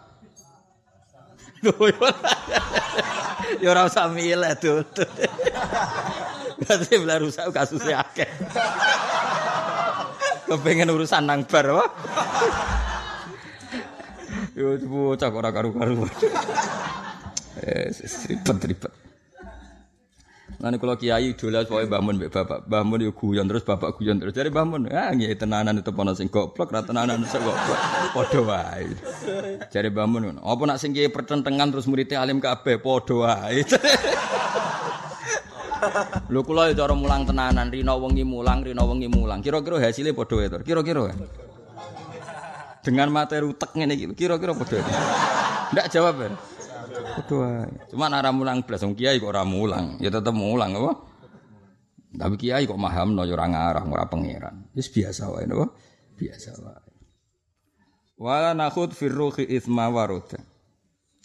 [3.60, 4.88] ya ora usah milih tuh.
[6.64, 8.32] Berarti belah rusak kasusnya akeh.
[10.48, 11.86] Kepengen urusan nang bar apa?
[14.56, 16.08] Yo bocah ora karu-karu.
[17.60, 17.92] Eh,
[18.32, 19.09] ribet-ribet.
[20.60, 22.68] Nanti kalau kiai dolas Mun mbek bapak.
[22.68, 24.36] Mbah Mun yo guyon terus bapak guyon terus.
[24.36, 27.80] Jadi Mbah Mun, ah nggih tenanan itu ana sing goblok, ra tenanan sing goblok.
[28.12, 28.92] Padha wae.
[29.72, 33.64] Jare Mbah Mun, apa nak sing kiai pertentangan terus muridnya alim kabeh padha wae.
[36.28, 39.40] Lho kula cara mulang tenanan, rina wengi mulang, rina wengi mulang.
[39.40, 40.60] Kira-kira hasilnya padha wae to.
[40.60, 41.16] Kira-kira.
[42.84, 44.84] Dengan materi utek ngene iki, kira-kira padha.
[45.72, 46.59] Ndak jawab ya.
[47.04, 50.92] Padha Cuma ora mulang blas wong kiai kok ora mulang, ya tetep mulang apa?
[52.10, 54.74] Tapi kiai kok mahamno ya ora ngarah ora pangeran.
[54.74, 55.70] Wis biasa wae napa?
[56.18, 56.90] Biasa wae.
[58.20, 60.42] Wala nakhud fir ruhi itsma waruda.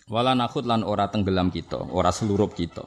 [0.07, 2.85] Wala nakhud lan ora tenggelam kita, ora seluruh kita.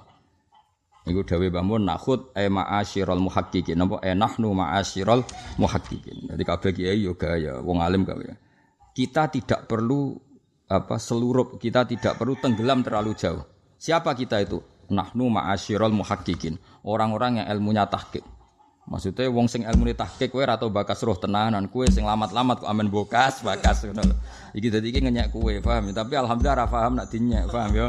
[1.08, 3.80] Iku dawe bangun nakhud e ma'asyiral muhaqqiqin.
[3.80, 5.24] Napa e nahnu ma'asyiral
[5.56, 6.36] muhaqqiqin.
[6.36, 8.36] Jadi kabeh kiai yo gaya wong alim kabeh.
[8.92, 10.20] Kita tidak perlu
[10.68, 13.44] apa seluruh kita tidak perlu tenggelam terlalu jauh.
[13.80, 14.60] Siapa kita itu?
[14.92, 16.60] Nahnu ma'asyiral muhaqqiqin.
[16.84, 18.24] Orang-orang yang ilmunya tahqiq.
[18.88, 22.72] Maksudnya wong sing ilmu tahqiq kowe ora tau bakas roh tenanan, kowe sing lamat-lamat kok
[22.72, 24.16] amen bokas, bakas ngono.
[24.56, 26.04] Iki dadi iki ngenyek kowe, paham ya?
[26.04, 27.88] Tapi alhamdulillah ora paham nak dinyek, paham ya?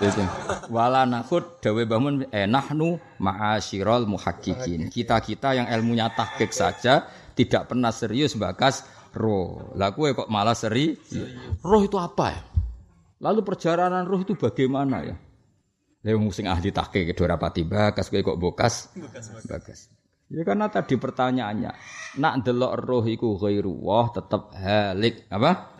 [0.00, 0.24] Dadi
[0.72, 4.88] wala nakhud dawe bangun eh nahnu ma'asyiral muhaqqiqin.
[4.88, 7.04] Kita-kita yang ilmunya tahqiq saja
[7.36, 9.72] tidak pernah serius bakas roh.
[9.76, 10.96] Lah kowe kok malah seri?
[11.62, 12.40] Roh itu apa ya?
[13.22, 15.16] Lalu perjalanan roh itu bagaimana ya?
[16.02, 18.90] Lah wong sing ahli tahqiq kedua rapati bakas kowe kok bokas?
[19.46, 19.92] Bakas.
[20.32, 21.76] Ya karena tadi pertanyaannya,
[22.16, 25.76] nak delok roh iku ghairu wah tetep halik, apa?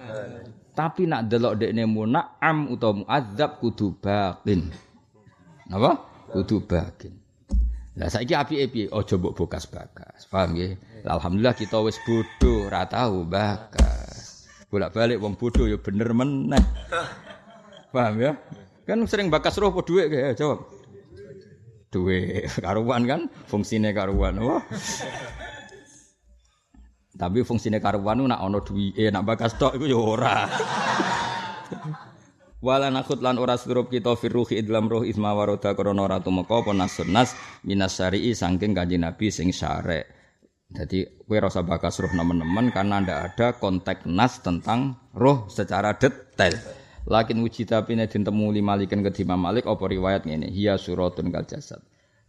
[0.77, 1.89] Tapi nak delok dekne
[2.37, 4.69] am utawa muadzab kudu bakin.
[5.73, 5.91] Apa?
[6.37, 7.13] Kudu bakin.
[7.97, 8.87] Lah saiki apike piye?
[8.89, 10.29] Aja mbok bokas-bakas.
[10.33, 10.77] Paham nggih?
[11.03, 14.47] Alhamdulillah kita wis bodoh, ora tahu bakas.
[14.71, 16.63] Bolak-balik wong bodoh ya bener meneh.
[17.91, 18.39] Paham ya?
[18.87, 20.63] Kan sering bakas roh apa dhuwit kayak jawab.
[21.93, 24.41] Duit karuan kan fungsine karuan.
[24.41, 24.65] Wah.
[27.13, 30.37] Tapi fungsine karuan nak ana duwike, nak bakas tok iku ya ora.
[32.63, 36.71] Wala nakut lan ora surup kita firruhi dalam roh isma waroda krana ora tumeka apa
[36.71, 36.95] nas
[37.67, 40.22] minas syari'i saking kanjeng Nabi sing syarek.
[40.73, 46.57] Jadi kowe rasa bakas roh nemen-nemen karena ndak ada konteks nas tentang roh secara detail.
[47.05, 51.45] Lakin uji tapi nek ditemu limalikan ke Imam Malik apa riwayat ngene, hiya suratun kal
[51.45, 51.83] jasad.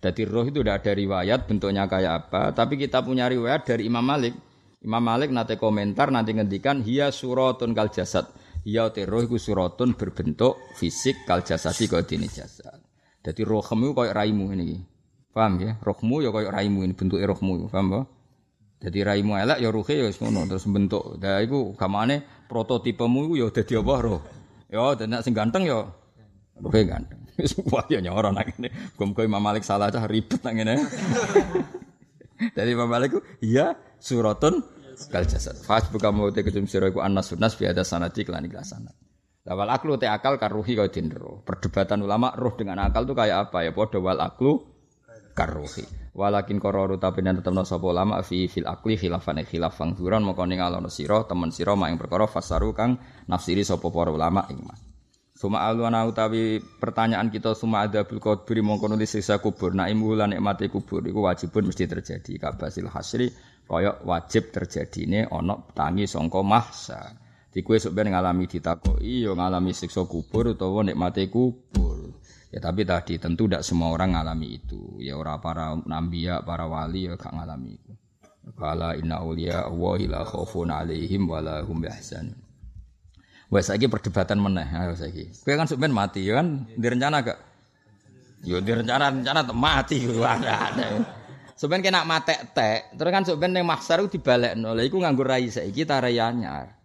[0.03, 4.03] Jadi roh itu tidak ada riwayat bentuknya kayak apa, tapi kita punya riwayat dari Imam
[4.03, 4.35] Malik.
[4.83, 8.27] Imam Malik nanti komentar nanti ngendikan hiya suratun kal jasad
[8.63, 12.79] Ya te roh iku suratun berbentuk fisik kal kaya dene jasad.
[13.19, 14.79] Dadi rohmu kaya raimu ini.
[15.35, 15.75] Paham ya?
[15.83, 18.01] Rohmu ya kaya raimu ini bentuke rohmu, paham ba?
[18.83, 21.15] Dadi raimu elek ya ruhe ya ngono terus bentuk.
[21.23, 22.19] Lah iku gamane
[22.51, 24.21] prototipemu iku ya dadi apa roh.
[24.67, 25.87] Ya dan sing ganteng ya
[26.59, 27.23] ruhe ganteng.
[27.39, 27.55] Wis
[27.87, 28.99] ya nyoro nang ngene.
[28.99, 30.75] Muga Imam Malik salah cah ribet nang ngene.
[32.59, 33.71] Dadi Imam Malik iya
[34.03, 34.59] suratun
[35.07, 35.55] kal jasad.
[35.63, 38.99] Fas buka mau te kecum sira iku anas sunas bi ada sanati kelan ikhlas sanat.
[39.47, 41.39] Lawal aklu te akal karuhi kau dindro.
[41.47, 43.71] Perdebatan ulama roh dengan akal tuh kayak apa ya?
[43.71, 44.72] Podo wal aklu
[45.33, 45.83] karuhi.
[46.13, 50.87] Walakin kororu tapi dan tetap sapa ulama fi fil akli khilafan khilaf fangduran mongko ningalono
[50.87, 54.61] sira temen sira mak ing perkara fasaru kang nafsiri sapa para ulama ing
[55.33, 59.75] Suma alwana utawi pertanyaan kita suma ada bil kubur mongko nulis siksa kubur.
[59.75, 63.27] Nah imu lan nikmati kubur iku wajibun mesti terjadi kabasil hasri
[63.67, 67.17] kaya wajib terjadine ana tangi sangka mahsa.
[67.51, 72.02] Di kowe sok ben ngalami ditakoki ya ngalami siksa kubur utawa nikmate kubur.
[72.53, 75.01] Ya tapi tadi tentu tidak semua orang ngalami itu.
[75.01, 77.91] Ya ora para nabi para wali ya gak ngalami itu.
[78.53, 81.81] Kala inna auliya wa la khaufun alaihim wa la hum.
[83.49, 85.33] Wes saiki perdebatan meneh ayo saiki.
[85.41, 87.39] Kowe kan ben mati ya kan direncana gak?
[88.45, 90.21] Yo direncana-rencana mati ku
[91.53, 94.73] Sebenarnya kena mate tek, terus kan sebenarnya maksar itu dibalekno.
[94.73, 96.82] Lha iku nganggo rai saiki ta rai anyar.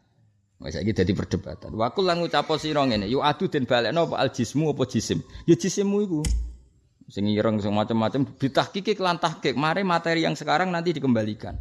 [0.59, 1.71] Wis saiki dadi perdebatan.
[1.79, 5.23] Wa kul lan ngucapo sira ngene, yo adu den balekno apa al jismu apa jisim?
[5.47, 6.21] Yo jisimmu iku.
[7.09, 11.55] Sing ireng sing macam-macam ditahkiki kelan tahkik, mari materi yang sekarang nanti dikembalikan.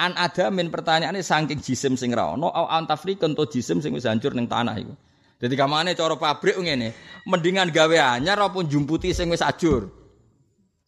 [0.00, 4.08] An ada min pertanyaannya saking jisim sing ra ono au antafrikun to jisim sing wis
[4.08, 4.96] hancur ning tanah iku.
[5.38, 6.96] Dadi kamane cara pabrik ngene,
[7.28, 9.92] mendingan gawe anyar apa jumputi sing wis ajur.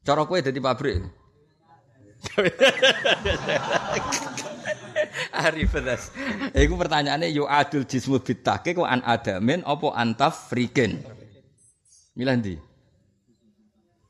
[0.01, 1.05] Cara kowe dadi pabrik.
[5.47, 6.11] Arif das.
[6.55, 11.01] Iku pertanyaannya yo adul jismu bitake kok an adamin apa antaf friken.
[12.17, 12.55] Milih ndi?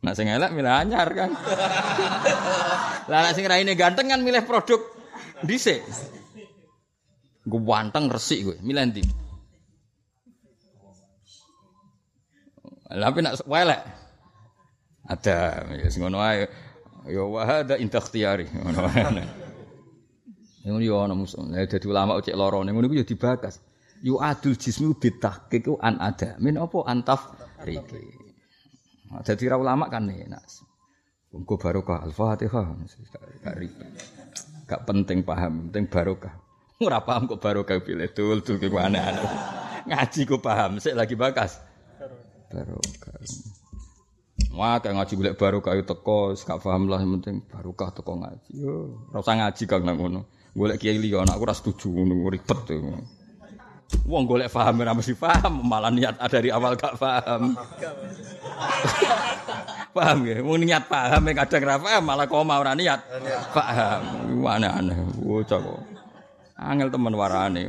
[0.00, 1.30] Nak sing elek milih anyar kan.
[3.10, 4.80] Lah nak sing raine ganteng kan milih produk
[5.44, 5.84] dhisik.
[7.44, 9.02] Gue wanteng resik gue, milih ndi?
[12.90, 13.82] Lah nak welek.
[15.10, 16.46] Ada, ya ngono ae.
[17.10, 18.46] Ya wa hada inta ikhtiyari.
[20.60, 21.40] Ngono yo ana musuh.
[21.48, 23.60] Lah dadi ulama cek loro ngono iku yo dibakas.
[24.04, 26.36] Yu adul jismu bitahqiq an ada.
[26.40, 27.32] Min apa antaf
[27.64, 28.00] riki.
[29.24, 30.44] Dadi ra ulama kan enak.
[31.30, 32.66] Engko barokah Al-Fatihah.
[33.44, 33.86] Gak ribet.
[34.66, 36.34] Gak penting paham, penting barokah.
[36.82, 39.30] Ora paham kok barokah pilih tul tul ki aneh-aneh.
[39.86, 41.62] Ngaji kok paham, sik lagi bakas.
[42.50, 43.14] Barokah.
[44.50, 48.50] Wah, kayak ngaji golek baru kayu teko, gak paham lah yang penting barokah teko ngaji.
[48.58, 50.39] Yo, ngaji kang ngono.
[50.50, 52.98] Golek kiai liya aku ora setuju ngono ribet tuh.
[54.06, 57.58] Wong golek paham ora mesti paham, malah niat dari awal gak paham.
[59.96, 60.38] paham ya?
[60.42, 63.02] Wong niat paham yang kadang ra paham malah koma ora niat.
[63.50, 64.02] Paham.
[64.46, 64.98] Aneh-aneh.
[65.18, 65.80] Bocah kok.
[66.58, 67.62] Angel temen warane.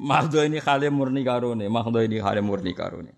[0.00, 3.12] Mahdo ini khale murni karone, mahdo ini khale murni karone.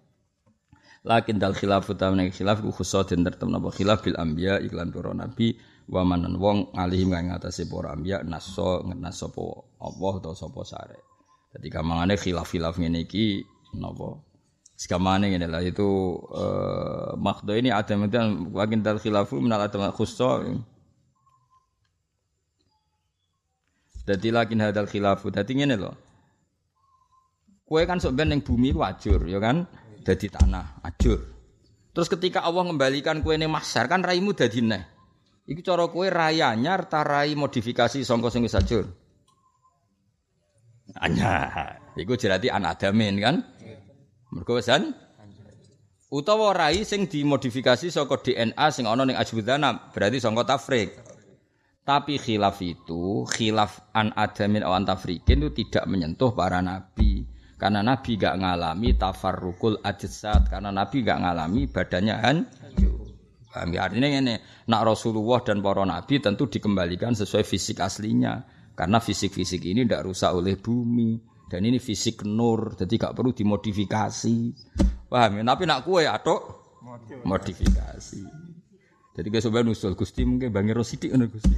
[1.07, 5.55] Lakin dal khilaf utawa khilaf ku khusus den tertem khilaf bil anbiya iklan para nabi
[5.87, 9.45] wa manan wong alihim kang ngatasi para anbiya naso ngenas sapa
[9.79, 10.99] Allah utawa sapa sare.
[11.55, 13.41] Dadi kamangane khilaf-khilaf ngene iki
[13.79, 14.19] napa
[14.77, 20.21] Sekamane ngene lah itu uh, makdo ini ada mungkin wakin dal khilafu minal adam khusus
[24.05, 25.93] Dadi lakin hadal khilafu dadi ngene lho.
[27.67, 29.67] Kue kan sok ben ning bumi wajur ya kan?
[30.07, 31.19] dadi tanah, ajur.
[31.91, 34.96] Terus ketika Allah mengembalikan kue ini masar kan raimu dadi neh.
[35.47, 38.83] Iku cara kue raya anyar ta rai modifikasi sangka sing wis ajur.
[40.99, 41.79] Anyar.
[41.95, 43.37] Iku jerati anadamin kan?
[44.35, 44.91] Mergo san
[46.11, 50.99] utawa rai sing dimodifikasi saka DNA sing ana ning ajbudana berarti sangka tafrik.
[51.87, 57.23] Tapi khilaf itu, khilaf an adamin awan tafrikin itu tidak menyentuh para nabi.
[57.57, 62.96] Karena Nabi gak ngalami tafarrukul ajsad, karena Nabi gak ngalami badannya hancur.
[63.57, 63.89] Paham ya?
[63.89, 64.37] Artinya ini,
[64.69, 68.45] nak Rasulullah dan para Nabi tentu dikembalikan sesuai fisik aslinya.
[68.77, 71.17] Karena fisik-fisik ini tidak rusak oleh bumi.
[71.49, 74.37] Dan ini fisik nur, jadi gak perlu dimodifikasi.
[75.09, 75.43] Paham ya?
[75.49, 76.37] Tapi nak kue atau
[77.25, 78.25] modifikasi.
[79.17, 81.57] Jadi kayak sebenarnya nusul Gusti mungkin bangi rosidik ngono Gusti.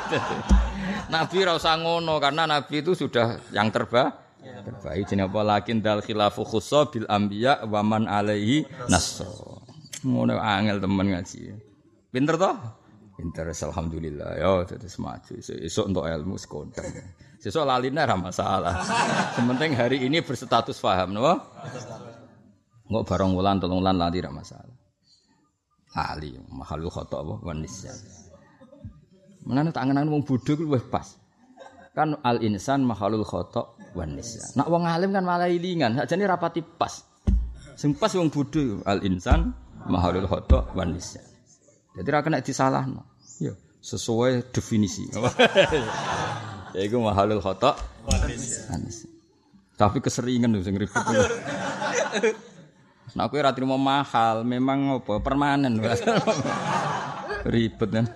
[1.12, 4.24] Nabi rasa ngono karena Nabi itu sudah yang terbaik
[4.66, 9.26] terbaik jenenge apa lakin dal khilafu khussa bil anbiya wa man alaihi nasr
[10.06, 11.40] ngono angel temen ngaji.
[12.14, 12.54] Pinter toh?
[13.18, 14.30] Pinter alhamdulillah.
[14.38, 15.34] Ya terus maju.
[15.42, 16.86] Esok untuk ilmu sekondang
[17.46, 18.74] sesuk laline ora masalah.
[19.38, 21.22] Sementing hari ini berstatus paham no?
[22.90, 24.76] Nggak barang wulan tolong wulan lali ora masalah.
[25.94, 27.34] Lali mahalul khata apa?
[27.46, 27.92] Wanisya
[29.46, 31.14] Menane tangan wong bodho kuwi pas.
[31.94, 34.58] Kan al insan mahalul khata wanis.
[34.58, 37.06] Nak wong alim kan malah ilingan, sajane rapati pas.
[37.78, 39.54] Sing pas wong bodho al insan
[39.84, 41.20] mahalul khata wanis.
[41.96, 43.04] Jadi ra kena disalahno.
[43.36, 43.52] Ya,
[43.84, 45.04] sesuai definisi.
[46.76, 47.76] ya iku mahalul khata
[48.08, 48.64] wanis.
[49.76, 51.04] Tapi keseringan lho sing ribet.
[53.16, 55.80] Nah, aku ora trimo mahal, memang apa permanen.
[57.54, 58.06] ribet kan.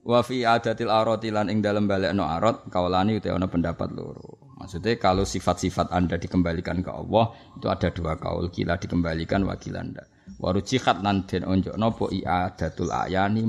[0.00, 4.40] Wa fi adatil arati lan ing dalem balekno arat kaulani utawa pendapat loro.
[4.56, 10.04] Maksudnya kalau sifat-sifat Anda dikembalikan ke Allah itu ada dua kaul kila dikembalikan wakil Anda.
[10.38, 13.42] Waru jihad lan den onjok nopo i'adatul ayani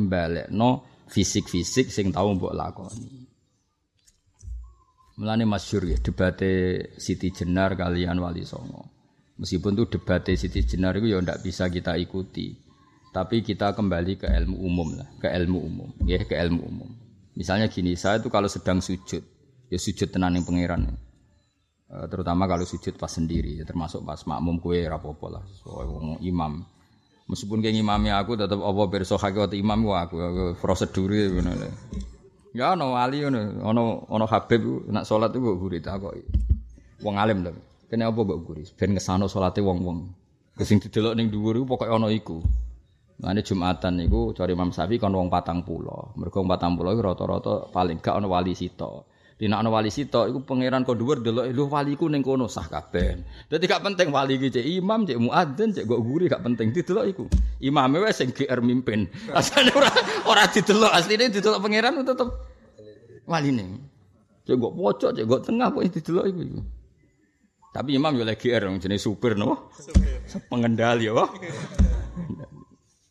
[0.50, 3.28] no fisik-fisik sing tahu mbok lakoni.
[5.20, 6.52] Mulane masyhur ya debate
[6.98, 8.90] Siti Jenar kalian Wali Songo.
[9.38, 12.58] Meskipun itu debate Siti Jenar itu ya ndak bisa kita ikuti.
[13.12, 16.90] Tapi kita kembali ke ilmu umum lah, ke ilmu umum, ya ke ilmu umum.
[17.36, 19.20] Misalnya gini, saya itu kalau sedang sujud,
[19.68, 20.96] ya sujud tenang yang pangeran.
[21.92, 25.84] Eh, terutama kalau sujud pas sendiri, termasuk pas makmum kue rapopo lah, so,
[26.24, 26.64] imam.
[27.28, 31.40] Meskipun kayak imamnya aku tetap apa berso hakikat imam gua aku, prosedur gitu.
[32.52, 36.16] Ya ono wali ono ono ono Habib nak sholat itu guri tak kok.
[37.00, 37.60] Wong alim tapi.
[37.88, 38.64] Kene apa mbok guri?
[38.76, 40.12] Ben ngesano salate wong-wong.
[40.60, 42.44] Sing didelok ning dhuwur iku pokoke ana iku.
[43.24, 46.20] Mane Jumatan niku cari Imam Syafi'i kon wong 40.
[46.20, 49.11] Mergo wong 40 iku rata-rata paling gak ana wali sito.
[49.42, 53.26] Dina ana wali sito iku pangeran kok dhuwur delok lho waliku ning kono sah kabeh.
[53.50, 57.06] Dadi gak penting wali iki cek imam, cek muadzin, cek gok guri gak penting didelok
[57.10, 57.26] iku.
[57.58, 59.10] Imame wis sing GR mimpin.
[59.34, 59.90] Asane ora
[60.30, 62.30] ora didelok, asline didelok pangeran tetep
[63.26, 63.82] waline.
[64.46, 66.42] Cek gok pojok, cek gok tengah kok didelok iku.
[66.46, 66.62] iku.
[67.74, 69.74] Tapi imam yo lagi GR jenis supir no.
[70.54, 71.18] Pengendali ya,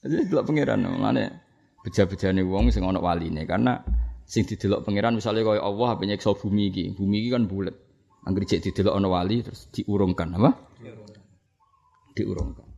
[0.06, 1.24] Jadi delok pangeran ngene
[1.82, 3.82] beja-bejane wong sing ana waline karena
[4.30, 6.94] sing didelok pangeran misalnya kaya Allah apa nyekso bumi iki.
[6.94, 7.74] Bumi iki kan bulat.
[8.22, 10.50] Angger cek didelok ana wali terus diurungkan apa?
[12.14, 12.70] Diurungkan.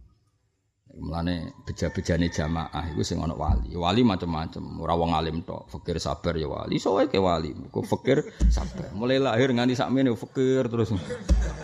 [0.93, 3.73] Mulane beja-bejane jamaah iku sing ana wali.
[3.77, 5.69] Wali macam-macam, ora wong alim tok.
[5.69, 7.53] Fakir sabar ya wali, sowe ke wali.
[7.53, 8.93] Kok fakir sabar.
[8.97, 10.97] Mulai lahir nganti sakmene fakir terus.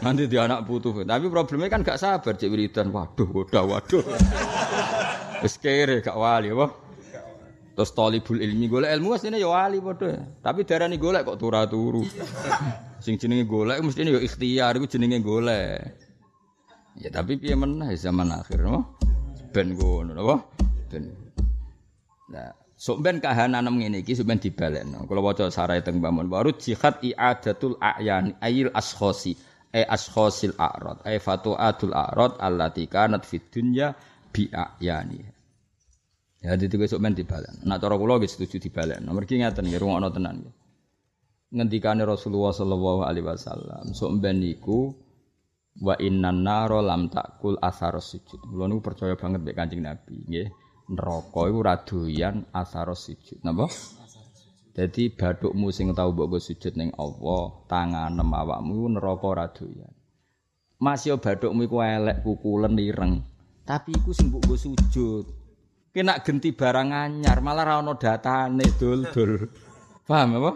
[0.05, 0.93] Nanti dia anak putu.
[1.01, 2.93] Tapi problemnya kan gak sabar cek wiridan.
[2.93, 4.05] Waduh, waduh, waduh.
[5.45, 6.88] Wis kere gak wali apa?
[7.79, 10.19] Terus talibul ilmi golek ilmu asline ya wali padha.
[10.43, 12.03] Tapi darani golek kok turu-turu.
[12.99, 15.95] Sing jenenge golek mestine ya ikhtiar iku jenenge golek.
[16.99, 18.99] Ya tapi piye meneh zaman akhir no?
[19.55, 20.43] Ben ngono napa?
[20.91, 21.07] Ben.
[22.35, 25.07] Nah, sok ben kahanan ngene iki sok ben dibalekno.
[25.07, 29.39] Kula waca sarai teng Mbah Baru jihad i'adatul a'yan ayil ashkhasi
[29.71, 33.95] ay ashkhasil a'rad ay fatu'atul a'rad allati kanat fid dunya
[34.35, 35.38] bi a'yani.
[36.39, 37.67] Ya dadi besok men dibalen.
[37.67, 39.03] Nak cara kula nggih setuju dibalen.
[39.11, 40.55] Mergi ngaten nggih rungokno tenan nggih.
[41.49, 44.45] Ngendikane Rasulullah sallallahu alaihi wasallam, sok ben
[45.79, 48.39] wa innan naro lam takul asar sujud.
[48.43, 50.49] Kula niku percaya banget mek Kanjeng Nabi nggih.
[50.89, 53.43] Neraka iku ora doyan asar sujud.
[53.45, 53.67] Napa?
[54.79, 59.91] Jadi badukmu sing tau mbok sujud ning Allah, tanganem awakmu neraka ora doyan.
[60.79, 63.27] Mas yo iku elek kukulen ireng.
[63.67, 65.38] Tapi iku sing mbok sujud.
[65.89, 69.49] Kena genti barang anyar, malah ra ono datane dul-dul.
[70.05, 70.53] Paham apa?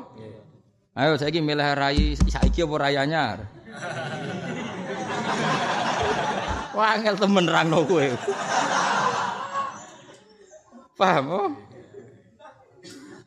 [0.92, 3.48] Ayo saiki milih rai saiki apa rai anyar?
[6.76, 8.06] Wah, angel temen rangno kowe.
[11.00, 11.48] Paham apa?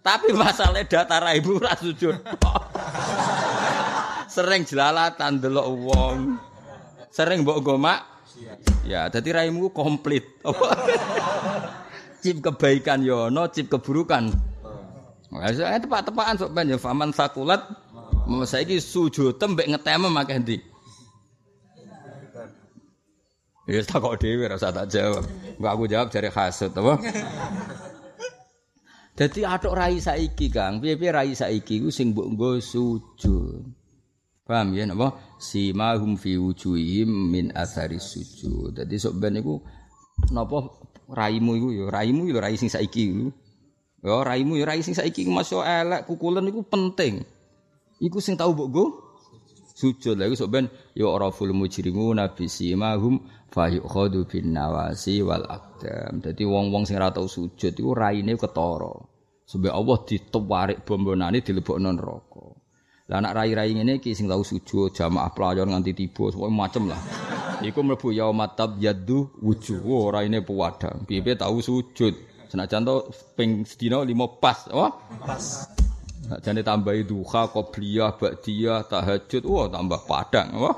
[0.05, 2.13] Tapi masalah data raimu ora sujud.
[4.29, 6.37] Sering jelalatan delok wong.
[7.09, 8.05] Sering mbok gomak.
[8.85, 10.25] Ya, dadi raimu komplit.
[12.25, 14.33] Cip kebaikan yo no cip keburukan.
[15.29, 17.61] Wah, saya tepak-tepakan sok ben ya faman sakulat
[18.49, 20.57] saiki sujud tembek ngeteme makeh ndi.
[23.65, 25.25] Ya tak kok dhewe rasa tak jawab.
[25.57, 26.93] Enggak aku jawab jare hasud apa?
[29.15, 33.65] Dadi atok rai saiki Kang, piye-piye rai saiki ku sing mbok nggo sujud.
[34.45, 35.17] Paham ya napa?
[35.41, 38.77] Simahum fi wujuhihim min athari sujud.
[38.77, 39.57] Dadi sok ben iku
[40.29, 43.27] napa raimu iku ya raimu ya rai sing saiki iku.
[44.05, 47.25] Ya raimu ya rai sing saiki masuk elek kukulen iku penting.
[48.01, 48.85] Iku sing tau mbok go
[49.75, 53.19] sujud lha iku sok ben ya ora ful mujrimu nabi simahum
[53.51, 56.23] fa yukhadu bin nawasi wal aqdam.
[56.23, 58.93] Dadi wong-wong sing ora tau sujud iku raine ketara.
[59.45, 62.45] Sebab Allah ditewarik bombonane dilebokno neraka.
[63.05, 66.97] Lah anak rai-rai ngene iki sing tau sujud jamaah pelajar nganti tiba semua macem lah.
[67.63, 69.79] Iku mlebu yaumatab yaddu wujuh.
[69.87, 71.07] Oh, raine puwadang.
[71.07, 72.15] Piye tau sujud.
[72.51, 74.91] Senajan to ping sedina 5 pas, oh?
[75.23, 75.67] Pas.
[76.41, 80.71] Jane tambahi duha, qobliyah, ba'diyah, tahajud, wah tambah padang, apa?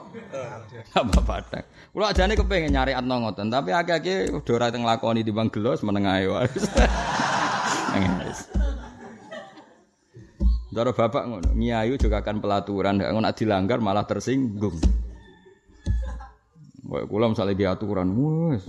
[0.95, 1.63] tambah padang.
[1.95, 6.03] Kula ajane kepengin nyari atno ngoten, tapi akeh-akeh udah ora teng lakoni timbang gelos meneng
[6.03, 6.51] ae wae.
[10.67, 14.75] Daro bapak ngono, ngiayu juga akan pelaturan, ngono dilanggar malah tersinggung.
[16.87, 18.63] Kayak kula misalnya di aturan, wes.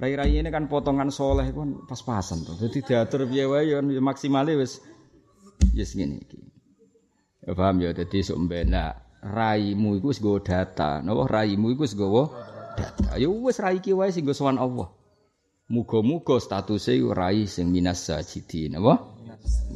[0.00, 2.56] Rai-rai ini kan potongan soleh kan pas-pasan tuh.
[2.56, 4.80] Jadi diatur piye wae ya maksimale wis
[5.76, 6.40] yes ngene iki.
[7.44, 11.04] Ya paham ya dadi sok mbena raimu iku wis nggo data.
[11.04, 12.32] Napa raimu iku wis nggawa
[12.80, 13.20] data.
[13.20, 14.88] Ya wis rai iki wae sing nggo sowan Allah.
[15.68, 19.04] Muga-muga statusé rai sing minas sajidin, napa?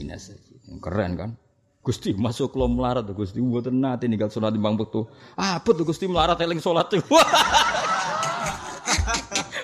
[0.00, 0.80] Minas sajidin.
[0.80, 1.30] Keren kan?
[1.84, 5.04] Gusti masuk kula melarat Gusti mboten nate ninggal salat timbang wektu.
[5.36, 6.88] Ah, betul Gusti melarat eling salat.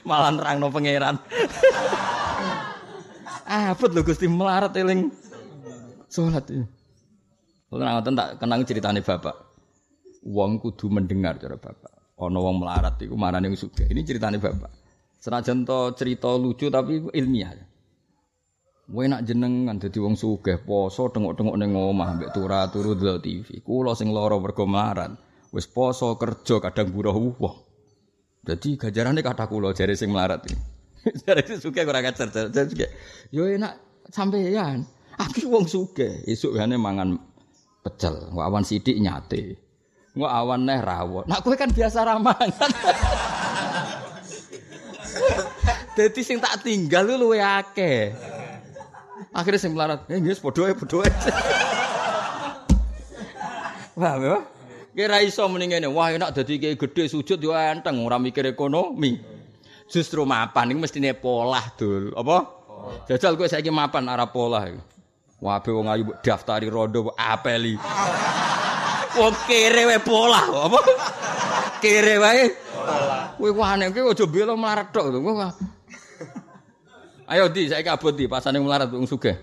[0.09, 1.17] Malah nerangno pangeran.
[3.57, 5.09] ah, betul Gusti melarat eling
[6.13, 6.45] salat.
[7.73, 9.57] Kula ngoten tak kenang ceritane bapak.
[10.29, 12.21] Wong kudu mendengar cara bapak.
[12.21, 13.89] Ono wong melarat iku marane sugih.
[13.89, 14.69] Ini ceritane bapak.
[15.17, 17.70] Senajan to cerita lucu tapi ilmiah.
[18.91, 23.63] Kowe nak jenengan dadi wong sugih poso tengok-tengok ning omah mbek turu turu delok TV.
[23.63, 25.15] Kula sing lara mergo melarat.
[25.55, 27.15] Wis poso kerja kadang buruh.
[28.43, 30.59] Jadi gajarane kata kula jare sing melarat iki.
[31.23, 32.91] jare sing sugih ora kacer jare
[33.31, 33.79] Yo enak
[34.11, 34.83] sampeyan.
[35.23, 37.15] Aku wong sugih, esuk gane mangan
[37.87, 39.55] pecel, awan sidik nyate.
[40.19, 41.31] Ngo awan neh rawon.
[41.31, 42.51] Nak kowe kan biasa ramangan.
[45.95, 48.40] Dadi sing tak tinggal lu luwe akeh.
[49.31, 51.11] Akhirnya sing melarat, eh nggih padha ae padha ae.
[54.01, 54.37] Ya?
[54.91, 59.23] Kira iso mending ngene, wah enak dadi kiai gedhe sujud yo enteng ora mikir ekonomi.
[59.87, 62.11] Justru mapan iki mestine polah dul.
[62.19, 62.37] Apa?
[63.07, 64.83] Jajal kowe saiki mapan arah polah iki.
[65.41, 67.79] Wah, wong ayu daftari rondo apeli.
[69.15, 70.79] Wong kere wae pola, apa?
[71.79, 72.45] Kere wae.
[72.51, 73.35] Pola.
[73.39, 75.07] Kowe wahane kowe aja bela melarat tok.
[77.31, 79.39] Ayo di saya kabut di pasane melarat wong sugih.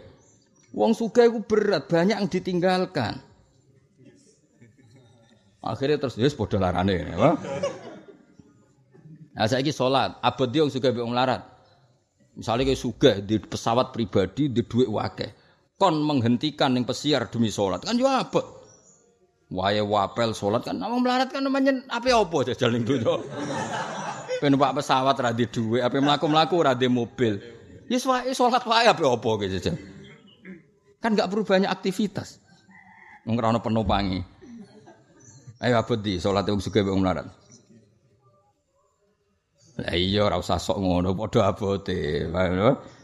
[0.75, 3.23] Wong sugih iku berat, banyak yang ditinggalkan.
[5.63, 7.15] Akhirnya terus wis padha larane?
[9.31, 11.47] Nah saiki salat, abot di wong sugih wong melarat.
[12.35, 15.31] Misalnya kayak sugih di pesawat pribadi di duit wakeh,
[15.79, 18.45] kon menghentikan yang pesiar demi sholat kan juga abot.
[19.47, 23.15] Wae wapel salat kan namung melarat kan namanya apa apa jajal ning donya.
[24.43, 26.59] Ben numpak pesawat ra di dhuwit, ape mlaku-mlaku
[26.91, 27.56] mobil.
[27.87, 29.75] Yes wae salat wae apa apa jajal.
[30.99, 32.43] Kan enggak perlu banyak aktivitas.
[33.23, 34.19] Wong ora ono penumpangi.
[35.63, 37.27] Ayo abot di salat wong sugih wong melarat.
[39.77, 42.27] Lah iya ora usah sok ngono padha abote.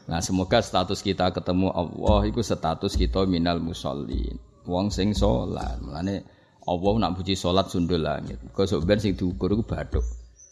[0.03, 4.35] Nah semoga status kita ketemu Allah itu status kita minal musallin.
[4.67, 5.79] Wong sing salat.
[5.79, 6.27] Mulane
[6.67, 8.41] Allah nak puji salat sundul langit.
[8.51, 10.03] Kok sok ben sing diukur iku bathuk.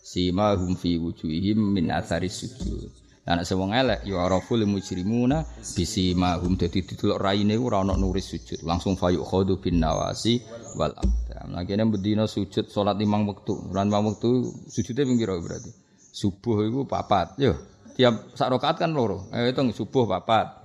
[0.01, 3.00] Sima hum fi wujuhihim min athari sujud.
[3.21, 5.45] Lah nek wong elek ya araful mujrimuna
[5.77, 8.65] bisima hum dadi didelok raine ora ana nuris sujud.
[8.65, 10.41] Langsung fayu khadu bin nawasi
[10.73, 11.53] wal aqdam.
[11.53, 13.53] Lah kene bedina sujud salat limang wektu.
[13.69, 15.69] Ora limang wektu sujude ping berarti?
[16.11, 17.37] Subuh iku papat.
[17.37, 17.53] Yo,
[17.93, 19.29] tiap sak rakaat kan loro.
[19.29, 20.57] Ayo hitung subuh papat.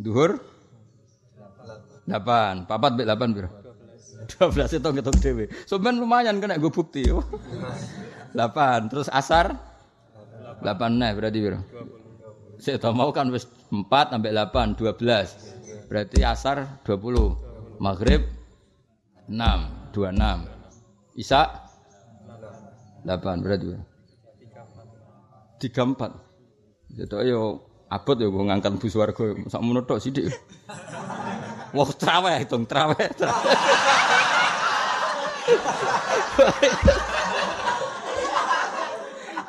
[0.00, 0.40] Duhur
[2.08, 2.66] 8.
[2.66, 3.50] Papat mbek 8 piro?
[4.32, 5.44] 12 itu ngitung dhewe.
[5.68, 7.04] Sampeyan lumayan kena gue bukti.
[7.04, 9.71] 8 terus asar
[10.62, 11.60] 8 nah berarti piro?
[12.62, 15.90] Saya tahu mau kan wis 4 sampai 8 12.
[15.90, 17.82] Berarti asar 20.
[17.82, 18.22] Maghrib
[19.26, 19.34] 6
[19.90, 21.18] 26.
[21.18, 21.42] Isya
[23.02, 23.82] 8 berarti piro?
[25.58, 26.98] 34.
[27.02, 30.30] Jadi ayo abot ya gue ngangkat bus warga sak menutuk sidik.
[31.76, 33.08] Wah traweh hitung traweh.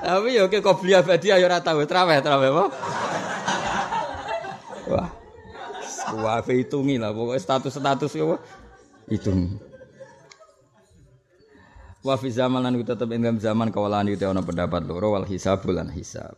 [0.03, 2.65] Tapi ya oke kok beli abadi ayo ora tau traweh traweh apa?
[4.91, 5.09] Wah.
[6.13, 8.35] Wah, hitungi lah pokoknya status-status apa?
[9.07, 9.57] Hitung.
[12.03, 15.87] Wa fi zaman lan tetep ing zaman kawalan itu ana pendapat loro wal hisab lan
[15.87, 16.35] hisab.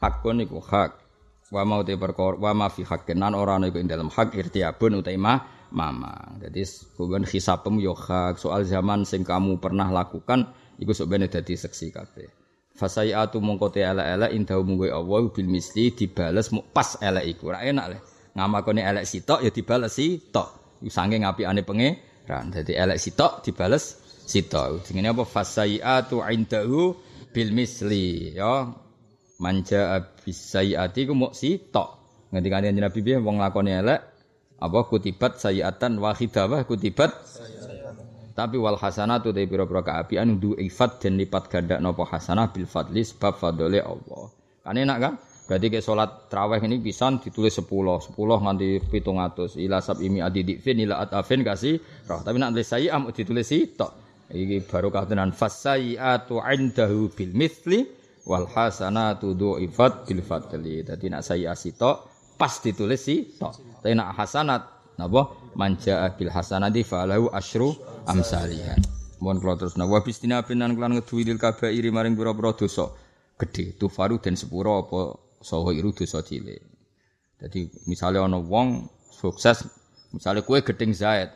[0.00, 1.04] Hakun iku hak.
[1.52, 4.32] Wa mau te perkara wa ma fi haqqin nan ora ana iku ing dalam hak
[4.32, 6.40] irtiabun utai mah mamang.
[6.40, 6.64] Jadi
[6.96, 10.48] hubungan hisapem yo hak soal zaman sing kamu pernah lakukan
[10.80, 12.43] iku sebenarnya dadi seksi kabeh.
[12.74, 17.54] Fasaiatu mongko te ala-ala indahu mungwe Allah bil misli dibales pas elek iku.
[17.54, 17.98] Ora enak le.
[18.34, 20.82] Ngamakone elek sitok ya dibales sitok.
[20.90, 22.50] Sange ngapiane pangeran.
[22.50, 24.82] Dadi elek sitok dibales sitok.
[24.90, 26.98] Jenenge apa fasaiatu indahu
[27.30, 28.74] bil misli ya.
[29.38, 31.88] Manja abisaiati ku mok sitok.
[32.34, 34.02] Ngendikane Nabi piye wong lakoni elek
[34.58, 37.14] apa kutibat sayiatan wahidah kutibat
[38.34, 43.06] tapi wal hasanatu dari pira-pira kaapian du ifat dan lipat ganda nopo hasanah bil fadli
[43.06, 44.26] sebab fadole Allah.
[44.66, 45.14] Kan enak kan?
[45.44, 49.54] Berarti kayak sholat terawih ini pisan ditulis sepuluh, sepuluh nganti pitung atus.
[49.60, 51.78] Ila sab imi adidikfin ila atafin kasih
[52.10, 52.24] roh.
[52.26, 53.92] Tapi nak tulis saya am ditulis tok.
[54.34, 57.86] Iki baru katenan fasayiatu indahu bil mithli
[58.24, 60.80] wal hasanatu du ifat bil fadli.
[60.80, 63.04] Jadi nak saya sitok pas ditulis
[63.36, 63.84] tok.
[63.84, 67.74] Tapi nak hasanat napa manja bil hasanati falahu asyru
[68.06, 68.76] amsaliha.
[69.22, 72.92] Mohon kula terus nah bistina binan kelan ngeduwi lil kabairi maring pira-pira dosa
[73.40, 75.00] gedhe tufaru den sepuro apa
[75.40, 76.60] saha iru dosa cilik.
[77.40, 79.64] Jadi misalnya ana wong sukses
[80.12, 81.30] misalnya kue gedeng Zaid.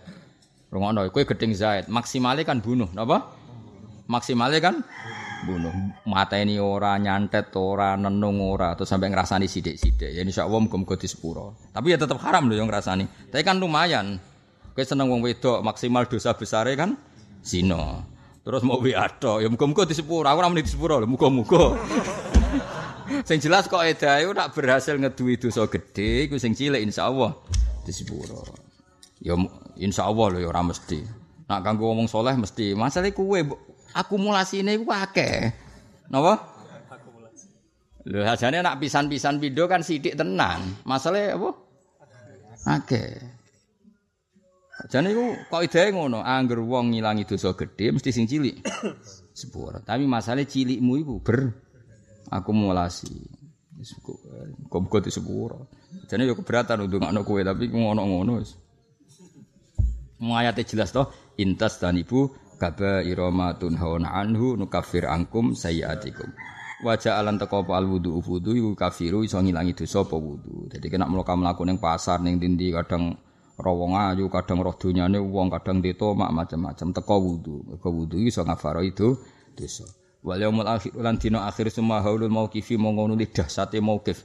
[0.68, 3.24] Rungokno kue gedeng Zaid, maksimale kan bunuh napa?
[4.04, 5.27] Maksimale kan bunuh
[6.08, 11.94] mateni ora nyantet ora nenung ora terus sampai ngrasani sithik-sithik ya insyaallah muga-muga disepuro tapi
[11.94, 14.18] ya tetap haram lho yang ngrasani tapi kan lumayan
[14.74, 16.94] kowe seneng wong wedok maksimal dosa besare kan
[17.42, 18.02] zina.
[18.44, 20.24] Terus mau wi ado, ya muga-muga di sepuro.
[20.24, 21.76] Aku ora muni di sepuro lho, muga-muga.
[23.28, 28.44] sing jelas kok edae nak berhasil ngeduwi dosa gedhe iku sing cilik di sepuro.
[29.20, 29.36] Ya
[29.76, 31.04] insyaallah lho ya ora mesti.
[31.48, 32.72] Nak kanggo ngomong soleh mesti.
[32.72, 33.44] Masalah kuwe
[33.94, 35.52] akumulasine iku akeh.
[36.08, 36.34] Napa?
[38.08, 40.80] Lho sajane nak pisan-pisan video kan sidik tenan.
[40.88, 41.50] Masalah apa?
[42.64, 43.20] Akeh.
[44.88, 48.62] Jane iku kok ide ngono, angger wong ngilangi dosa gedhe mesti sing cilik.
[49.34, 49.82] Sepuro.
[49.82, 51.50] Tapi masalah cilikmu iku ber
[52.30, 53.12] akumulasi.
[54.70, 55.68] Kok di sepuro.
[56.06, 58.54] Jane yo keberatan untuk ngono kowe tapi ngono-ngono wis.
[60.18, 62.26] Ayate jelas toh, intas dan ibu
[62.58, 66.34] kaba iromatun haun anhu nukafir angkum sayyatikum.
[66.78, 70.70] Wajah alan teko al wudu wudu iku kafiru iso ngilangi dosa apa wudu.
[70.70, 73.18] Jadi kena mlaku mlaku ning pasar ning dindi kadang
[73.58, 75.82] rawong ayu kadang roh dunyane wong kadang
[76.14, 76.88] mak macam-macam.
[76.94, 77.54] Teko wudu.
[77.66, 79.18] Mergo wudu iso ngafaro itu
[79.58, 79.86] dosa.
[80.22, 84.22] Wal yaumul akhir lan dina akhir semua haulul mauqifi mongono dahsate mauqif.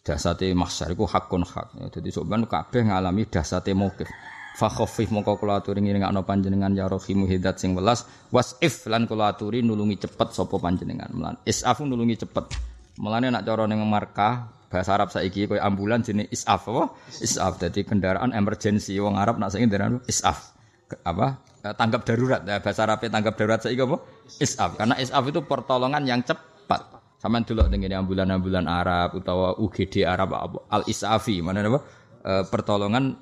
[0.00, 1.76] Dahsate mahsyar iku hakun hak.
[1.76, 4.08] Ya, dadi sampean kabeh ngalami dahsate mauqif
[4.52, 9.32] fa khaffif mongko kula aturi ngringakno panjenengan ya rahimu hidat sing welas wasif lan kula
[9.32, 12.52] aturi nulungi cepet sapa panjenengan melan isafu nulungi cepet
[13.00, 16.96] melane nak cara ning markah bahasa Arab saiki koyo ambulan jenis isaf apa?
[17.20, 17.60] Isaf.
[17.60, 20.56] Jadi kendaraan emergency wong Arab nak saiki kendaraan isaf.
[21.04, 21.44] Apa?
[21.60, 22.40] Eh, tanggap darurat.
[22.48, 24.00] Ya, bahasa Arab tanggap darurat saiki apa?
[24.40, 24.80] Isaf.
[24.80, 27.04] Karena isaf itu pertolongan yang cepat.
[27.20, 31.78] Sama dulu dengan ambulan-ambulan Arab utawa UGD Arab al isafi mana apa?
[32.18, 33.14] E, pertolongan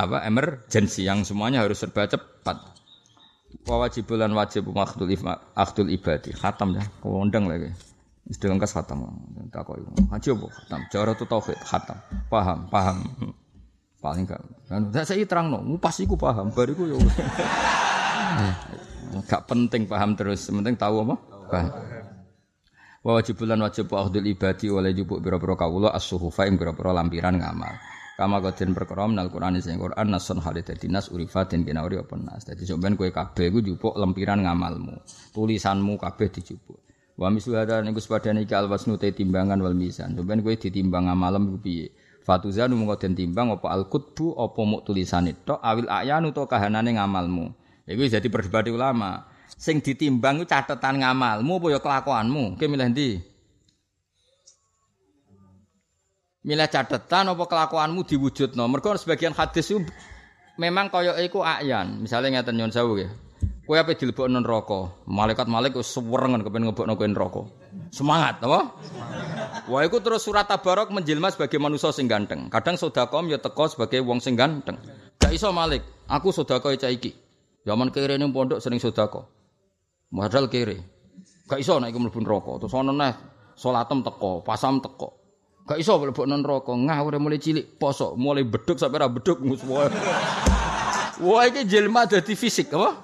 [0.00, 2.56] apa emergency yang semuanya harus serba cepat.
[3.68, 6.30] Wajibulan wajib makhdul ibadi.
[6.32, 7.68] Khatam ya, kondang lagi.
[8.30, 9.10] Sedang kas khatam.
[9.50, 9.82] Takoi.
[10.08, 10.80] Haji apa khatam?
[10.88, 11.98] Cara tu tauhid khatam.
[12.30, 12.98] Paham, paham.
[14.00, 14.40] Paling gak.
[14.70, 16.96] Kan saya terang no, pas iku paham, bariku ya.
[19.26, 21.16] Gak penting paham terus, penting tahu apa?
[21.50, 21.70] Paham.
[23.00, 27.74] Wa wajibulan wajib akhdul ibadi oleh jupuk biro-biro kawula as-suhufa ing biro-biro lampiran ngamal.
[28.20, 32.20] Kama kodin perkara menal Quran sing Quran nasun halid dadi nas urifatin kena uri apa
[32.20, 32.44] nas.
[32.44, 34.92] Dadi sampean kowe kabeh iku jupuk lempiran ngamalmu.
[35.32, 36.84] Tulisanmu kabeh dijupuk.
[37.16, 40.12] Wa mislu hada niku sepadane iki alwasnu te timbangan wal mizan.
[40.12, 41.96] Sampeyan kowe ditimbang amalem iku piye?
[42.20, 47.00] Fatuzanu mengko den timbang apa al kutbu apa muk tulisane tok awil ayanu to kahanane
[47.00, 47.56] ngamalmu.
[47.88, 49.32] Iku jadi perdebatan ulama.
[49.56, 52.60] Sing ditimbang ku catatan ngamalmu apa ya kelakuanmu?
[52.60, 53.29] Kowe milih ndi?
[56.40, 58.64] Milih catatan apa kelakuanmu diwujudno.
[58.64, 59.84] Mergo sebagian hadis itu
[60.56, 62.00] memang kaya iku ayan.
[62.00, 63.12] Misalnya ngeten nyon sewu nggih.
[63.68, 64.90] Kowe ape dilebokno neraka?
[65.06, 67.42] Malaikat-malaikat wis suwerengen kepen ngebokno kowe neraka.
[67.94, 68.72] Semangat, apa?
[69.70, 72.50] Wah, iku terus surat tabarok menjelma sebagai manusia sing ganteng.
[72.50, 74.74] Kadang sedakom ya teko sebagai wong sing ganteng.
[75.22, 77.14] Gak iso Malik, aku sedekah cah iki.
[77.62, 79.22] Zaman kere ning pondok sering sedekah.
[80.10, 80.80] Modal kere.
[81.46, 82.66] Gak iso nek iku mlebu neraka.
[82.66, 83.14] Terus ana neh
[84.02, 85.19] teko, pasam teko.
[85.68, 86.72] Gak iso mlebu neraka.
[86.72, 89.38] Ngawur mulai cilik poso, mulai beduk sampai ra beduk
[91.20, 92.96] Wah, iki jelma dadi fisik apa?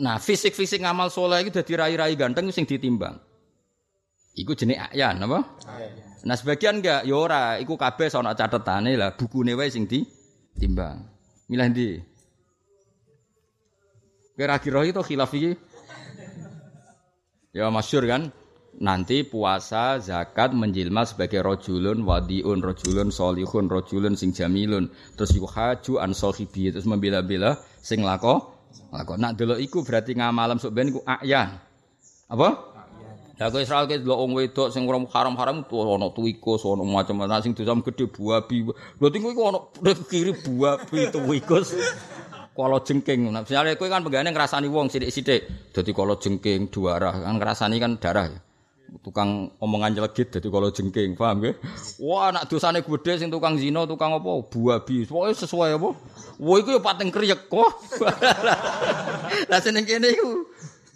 [0.00, 3.16] Nah, fisik-fisik ngamal soleh itu jadi rai-rai ganteng sing ditimbang.
[4.36, 5.40] Iku jenis ayan apa?
[6.28, 11.08] Nah, sebagian enggak ya ora, iku kabeh ana catetane lah, bukune wae sing ditimbang.
[11.48, 12.04] Milah ndi?
[14.36, 15.52] Kira-kira itu khilaf iki.
[17.50, 18.30] Ya masyur kan?
[18.78, 24.88] Nanti puasa, zakat menjilma sebagai rojulun, wadiun, rojulun, solihun, rojulun, sing jamilun.
[25.18, 30.58] Terus iku haju an terus membela-bela sing lako lah kok nak delok iku berarti ngamalem
[30.58, 31.58] sok ben iku ayan.
[32.30, 32.48] Apa?
[33.38, 37.40] Lah kok Israel ke delok wong wedok sing ora haram-haram tuh ana tuwikus ana macam-macam
[37.40, 38.66] sing dosa gedhe buabi.
[38.98, 39.58] Berarti iku ana
[40.10, 41.78] kiri buabi tuwikus.
[42.50, 45.72] Kalau jengking, nah, misalnya kowe kan pegane ngrasani wong sithik-sithik.
[45.72, 48.38] Dadi kalau jengking dua arah kan ngrasani kan darah ya.
[48.98, 51.52] Tukang omongan jelegit jadi kalau jengking paham ya
[52.02, 54.42] wah anak dosane gede sing tukang zina tukang apa?
[54.50, 55.94] Buabi pokoknya sesuai apa?
[56.42, 57.70] Wah itu ya pating kriek kok.
[59.50, 60.44] Lah seneng kene iku.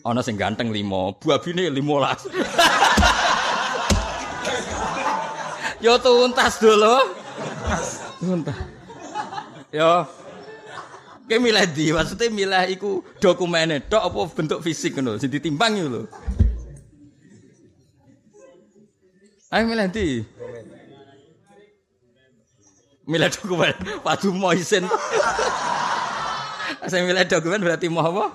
[0.04, 1.78] Ana sing ganteng limo buabine 15
[5.84, 6.96] yo tuntas dulu
[8.20, 8.58] tuntas.
[9.72, 10.04] Yo
[11.24, 16.04] Kayak milih di, maksudnya milih iku dokumennya, dok apa bentuk fisik ngono, sing ditimbang lho.
[19.54, 20.18] Ayo milih di.
[23.06, 23.74] Milih dokumen.
[24.02, 24.82] Waduh Moisen.
[26.90, 28.34] Saya milih dokumen berarti mau apa?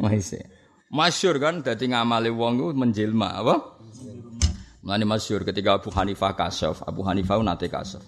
[0.00, 0.48] Moisen.
[0.88, 3.76] Masyur kan dadi ngamali wong ku menjelma apa?
[4.80, 8.00] Mulane masyur ketika Abu Hanifah kasaf, Abu Hanifah nate kasaf.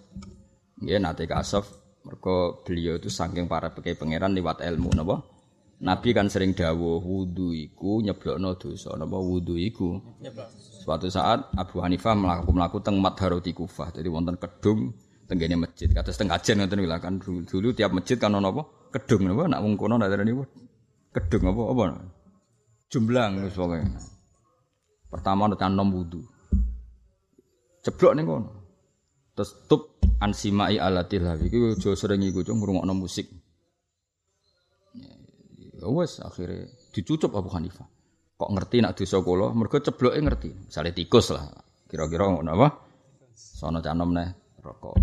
[0.80, 1.68] Nggih nate kasaf
[2.08, 5.20] mergo beliau itu saking para pekai pangeran liwat ilmu napa?
[5.84, 8.96] Nabi kan sering dawuh wudu iku nyeblokno dosa.
[8.96, 10.00] Napa wudu iku?
[10.82, 13.94] Suatu saat Abu Hanifah melakukan melaku teng Madharoti Kufah.
[13.94, 14.90] Jadi wonten kedung
[15.30, 15.86] tenggene masjid.
[15.94, 18.62] Kados teng kajen ngoten lho kan dulu, dulu tiap masjid kan ono apa?
[18.98, 20.34] Kedung napa nak wong kono darani
[21.14, 21.82] kedung apa apa?
[22.90, 23.86] Jumblang wis pokoke.
[25.06, 26.18] Pertama kan nom wudu.
[27.86, 28.50] Ceblok ning kono.
[29.38, 31.46] Terus tup ansimai alatil hawi.
[31.46, 33.30] Iku aja sering iku cung ngrungokno musik.
[35.78, 37.91] Ya wes akhirnya dicucup Abu Hanifah.
[38.42, 39.54] Kok ngerti nak dosa kula?
[39.54, 40.50] Mergo cebloke ngerti.
[40.66, 41.46] Misale tikus lah.
[41.86, 42.68] Kira-kira ngono apa?
[43.30, 44.96] Sono canom neh rokok.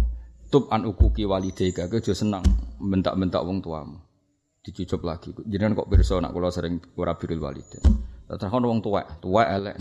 [0.51, 2.43] Tub an ukuki walidayka ke aja seneng
[2.83, 3.95] bentak-bentak wong tuamu.
[4.59, 5.31] Dicucup lagi.
[5.47, 7.79] Jenengan kok pirsa nak kula sering ora birul walidain.
[8.27, 9.77] Terus wong tuwek, tuwek elek.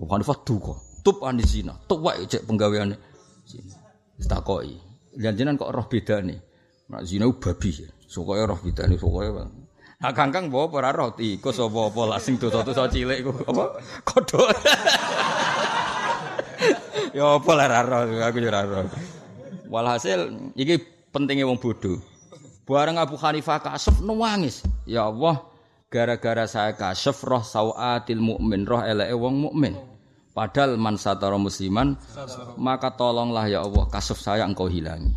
[0.00, 0.72] Abu Hanifah duka.
[1.04, 1.76] Tub an zina.
[1.76, 2.96] Tuwek cek penggaweane.
[3.44, 3.76] Zina.
[4.16, 4.80] Takoki.
[5.20, 6.40] Janjinan kok roh bedane.
[6.88, 7.84] Nak zina babi.
[8.08, 9.61] Sokoke roh bedane sokoke.
[10.02, 14.50] Nah kangkang bawa ora roh tikus apa apa lah sing dosa-dosa cilik iku apa kodok.
[17.16, 18.90] ya apa lah roh aku yo ora roh.
[19.70, 20.82] Walhasil iki
[21.14, 22.02] pentingnya wong bodoh.
[22.66, 24.66] Bareng Abu Hanifah kasef nangis.
[24.90, 25.38] Ya Allah,
[25.86, 29.78] gara-gara saya kasef roh sawatil mukmin, roh eleke wong mukmin.
[30.32, 31.94] Padahal man satara musliman,
[32.56, 35.12] maka tolonglah ya Allah kasef saya engkau hilangi.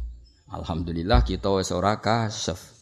[0.52, 2.75] Alhamdulillah kita wis ora kasef.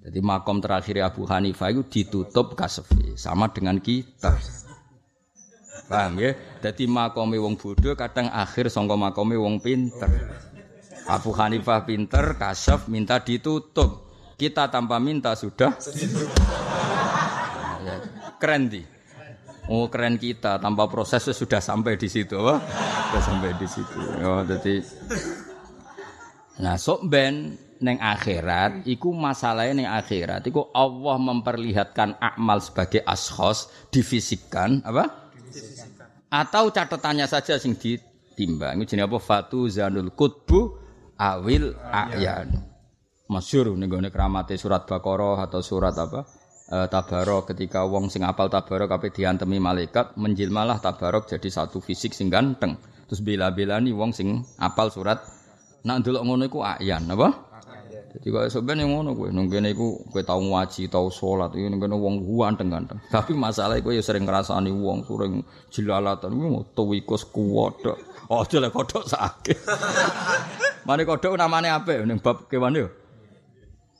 [0.00, 4.32] Jadi makom terakhir Abu Hanifah itu ditutup kasefi sama dengan kita.
[5.90, 6.32] Paham ya?
[6.64, 10.08] Jadi makomi wong bodoh kadang akhir songko makomi wong pinter.
[11.10, 14.08] Abu Hanifah pinter, kasef minta ditutup.
[14.38, 15.76] Kita tanpa minta sudah.
[17.80, 17.96] Ya,
[18.40, 18.80] keren di.
[19.68, 22.62] Oh keren kita tanpa proses sudah sampai di situ, apa?
[22.64, 23.98] Sudah sampai di situ.
[24.24, 24.80] Oh, jadi
[26.60, 30.44] Nah, sok ben neng akhirat iku masalahnya neng akhirat.
[30.46, 35.32] Iku Allah memperlihatkan akmal sebagai ashos difisikkan apa?
[36.30, 39.18] Atau catatannya saja sing ditimbang ini jenis apa?
[39.18, 40.60] Fatu zanul kutbu
[41.16, 42.48] awil ayan.
[43.30, 46.26] Masyur nih keramate surat bakoroh atau surat apa?
[46.70, 47.54] E, tabarok.
[47.54, 52.74] Ketika wong sing apal tabarok tapi diantemi malaikat menjilmalah tabarok jadi satu fisik sing ganteng.
[53.06, 55.18] Terus bela-bela nih wong sing apal surat
[55.80, 57.49] nak dulu ngono iku ayan apa
[58.10, 61.78] jadi kaya sebenarnya ngono kowe nang kene iku kowe tau ngaji, tau salat, iki nang
[61.78, 62.98] kene wong ganteng-ganteng.
[63.14, 67.98] Tapi masalah iku ya sering ngrasani wong sering jelalatan kuwi metu iku kuwodok.
[68.30, 69.58] Oh, lek kodok sakit.
[70.86, 72.86] Mane kodok namane apik ning bab kewan yo.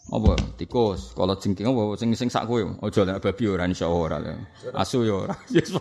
[0.06, 0.38] Apa?
[0.54, 2.62] Tikus, kalau jengking apa sing sing sak kowe.
[2.78, 4.22] Aja lek babi ora insyaallah ora.
[4.78, 5.34] Asu yo ora.
[5.50, 5.74] Yes.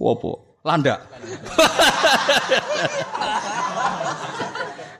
[0.00, 0.32] Apa?
[0.64, 1.04] Landak.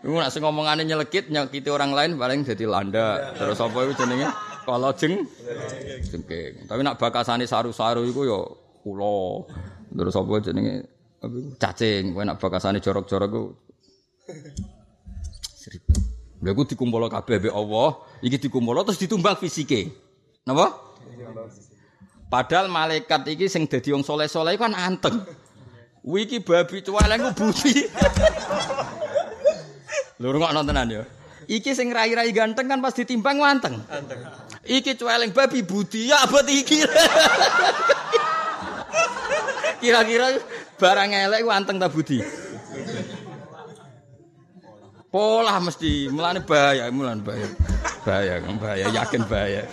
[0.03, 3.33] Iku nak sing ngomongane nyelekit nyakiti orang lain paling jadi landa.
[3.39, 4.29] Terus apa itu jenenge?
[4.66, 5.15] Kalau jeng
[6.11, 6.66] jengking.
[6.66, 8.41] Tapi nak bakasane saru-saru iku ya
[8.83, 9.47] kula.
[9.95, 10.74] Terus apa jenenge?
[11.62, 12.19] Cacing.
[12.19, 13.45] Kowe nak bakasane jorok-jorok iku
[15.62, 15.95] Seribu.
[16.43, 19.95] Lha iku dikumpul kabeh Allah, iki dikumpul terus ditumbang fisike.
[20.43, 20.74] Napa?
[22.27, 25.23] Padahal malaikat iki sing dadi wong saleh-saleh kan anteng.
[26.03, 27.87] Wiki babi cuweleng budi.
[30.23, 31.03] Lho rungokno tenan ya.
[31.51, 33.82] Iki sing rai-rai ganteng kan pas ditimbang wanteng.
[34.62, 36.86] Iki cueling babi budi ya abot iki.
[39.82, 40.39] Kira-kira
[40.78, 42.23] barang elek wanteng ta budi?
[45.11, 47.49] Pola mesti, mulane bahaya, mulane bahaya.
[48.07, 49.66] Bahaya, bahaya, yakin bahaya.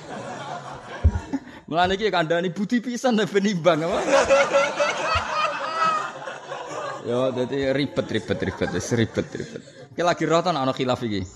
[1.70, 4.02] Mulane iki kandhani budi pisan ben imbang apa?
[7.06, 9.64] Yo, jadi ribet, ribet, ribet, ribet, ribet.
[10.00, 11.28] Iki lagi ta ana khilaf iki.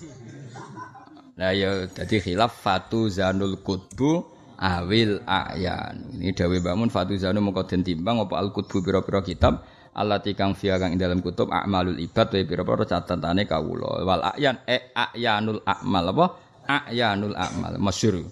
[1.35, 4.23] Nah ya dadi khilaf fatu zanul kutbu
[4.55, 6.15] awil ayan.
[6.15, 10.55] Ini dawe bangun fatu zanu mongko den timbang apa al kutbu pira-pira kitab Allah tikang
[10.55, 13.99] via kang dalam kutub amalul ibad wa pira-pira catatane kawula.
[14.07, 16.25] Wal ayan e ayanul amal apa?
[16.63, 18.23] Ayanul amal masyhur.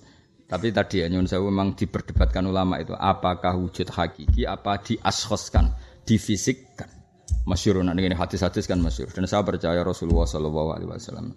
[0.48, 5.76] Tapi tadi ya nyun sewu memang diperdebatkan ulama itu apakah wujud hakiki apa diashoskan,
[6.08, 6.91] difisikkan.
[7.46, 9.10] Masyur nak ini hadis-hadis kan masyur.
[9.10, 11.28] Dan saya percaya Rasulullah Shallallahu Alaihi Wasallam.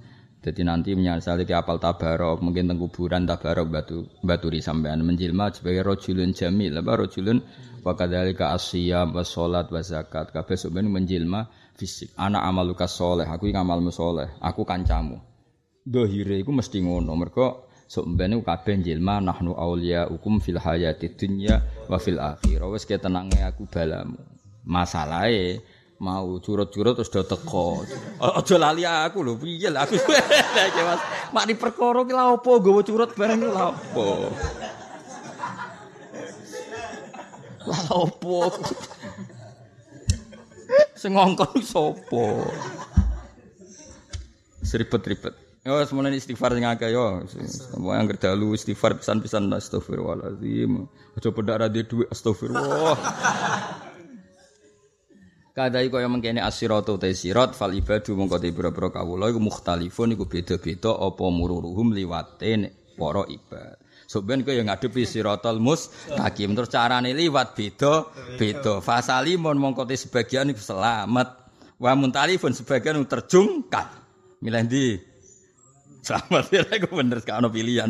[0.45, 5.01] Jadi nanti menyesali di apal tabarok mungkin teng kuburan tabarok batu baturi sampean.
[5.01, 7.41] Menjilma sebagai rojulun jamil apa rojulun.
[7.81, 10.37] Wakadalika asyam was sholat was zakat.
[10.37, 11.49] Kabeh sebenarnya menjilma
[11.81, 12.13] fisik.
[12.21, 15.17] Anak amaluka soleh aku yang amalmu soleh aku kancamu.
[15.81, 21.97] Dohire iku mesti ngono mergo sebenarnya kabeh jilma nahnu aulia hukum fil hayati dunya wa
[21.97, 22.69] fil akhirah.
[22.69, 24.21] Wes tenangnya aku balamu.
[24.65, 25.61] Masalahnya
[26.05, 27.81] mau curut-curut terus do teko.
[28.21, 29.97] Aja lali aku lho, piye lah aku.
[30.89, 31.01] Mas,
[31.33, 34.05] mak di perkara ki lha opo nggawa curut bareng lha opo?
[37.65, 38.53] Lha opo?
[41.01, 42.25] Sing ngongkon sapa?
[44.61, 45.35] Seribet-ribet.
[45.65, 47.25] Yo semono istighfar sing akeh yo.
[47.25, 50.85] Semua yang dalu istighfar pisan-pisan astagfirullahalazim.
[51.17, 52.97] Aja pedak ra duwe astagfirullah.
[55.55, 60.27] Kadai kaya mengkene asiratu te sirat fal ibadu mongko te pira-pira kawula iku mukhtalifun iku
[60.27, 63.79] beda-beda apa mururuhum liwate para ibad.
[64.11, 68.03] Soben kaya ngadepi siratal mustaqim terus carane liwat beda
[68.35, 68.83] beda.
[68.83, 71.47] Fasalimun mongko te sebagian iku selamat.
[71.79, 73.95] Wa muntalifun sebagian terjungkal.
[74.43, 75.14] Milih ndi?
[76.05, 77.89] Selamat ya aku bener gak ono pilihan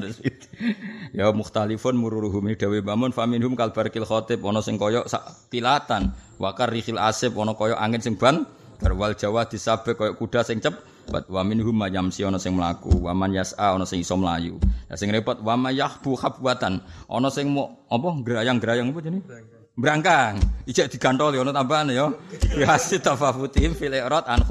[1.10, 7.02] Ya mukhtalifun mururuhum dawe bamun faminhum kalbarkil khotib ana sing kaya sak tilatan wakar rihil
[7.02, 8.46] asib ana kaya angin sing ban
[8.78, 13.12] garwal jawa disabe kaya kuda sing cep Bat wa minhum mayamsi ana sing mlaku, wa
[13.12, 14.56] man yas'a ana sing iso mlayu.
[14.88, 16.80] Ya sing repot wa mayahbu khabwatan,
[17.12, 19.28] ana sing mau apa grayang-grayang apa jenenge?
[19.74, 20.38] Brangkang,
[20.70, 22.06] ijek digantol ono tambahan ya.
[22.54, 24.46] Biasi tafafutihim fil i'rad an.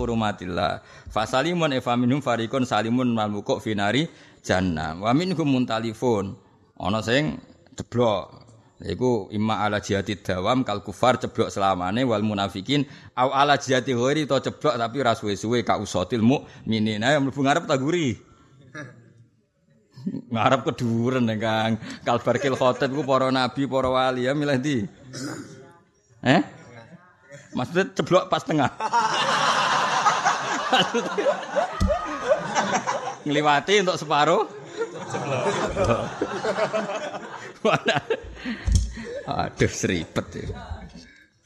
[1.08, 4.04] Fasalimun efa minhum farikun salimun malmukuk finari
[4.44, 5.00] jannah.
[5.00, 6.36] Wa minhum muntalifun.
[6.76, 7.40] Ana sing
[7.72, 8.44] ceblok.
[8.84, 12.84] Iku imma ala jihati dawam kal kufar ceblok selamane wal munafikin
[13.16, 17.00] au ala jihati ghairi to ceblok tapi ra suwe-suwe ka usatil mukminin.
[17.00, 18.20] Ayo mlebu ngarep tak guri.
[20.04, 21.80] Ngarep keduren Kang.
[22.04, 24.88] Kalbar kil khotib ku para nabi, para wali ya milih ndi?
[26.24, 26.42] Eh?
[27.54, 28.72] Maksudnya ceblok pas tengah.
[33.28, 34.44] Ngliwati untuk separuh.
[39.24, 40.48] Aduh seribet ya.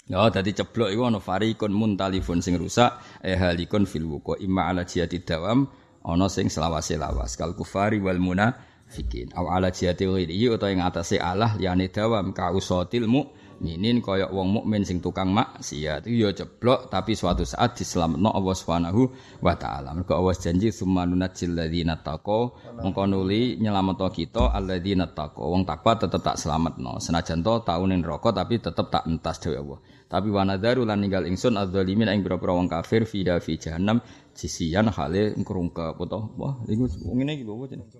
[0.07, 4.88] Ya dadi ceblok iku ana farikun muntalifun sing rusak eh halikun fil wuqa imma ala
[4.88, 5.67] jihati dawam
[6.07, 7.35] ana sing selawase lawas.
[7.35, 9.35] Kal kufari wal munafikin.
[9.35, 10.39] Aw ala jihati ghairi.
[10.47, 16.07] Utawa ing atase Allah liyane dawam ka usatil mukminin kaya wong mukmin sing tukang maksiat.
[16.07, 19.11] Ya ceblok tapi suatu saat dislametno Allah Subhanahu
[19.43, 19.91] wa taala.
[19.91, 22.55] Mergo Allah janji sumanunajil ladzina taqo.
[22.79, 25.51] Mongko nuli nyelametno kita alladzina taqo.
[25.51, 27.03] Wong takwa tetep tak selametno.
[27.03, 29.79] Senajan to taune neraka tapi tetep tak entas dewe Allah.
[30.07, 33.99] Tapi wanadaru lan ninggal ingsun adzalimin ing pira-pira wong kafir fi fi jahannam
[34.38, 36.85] sisian hale ngrungkep utawa wah iku
[37.18, 37.97] ngene iki apa jenenge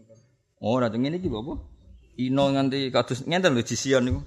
[0.62, 1.54] oh ra ngene iki apa
[2.22, 4.22] ino nganti kados ngenten lho jisian niku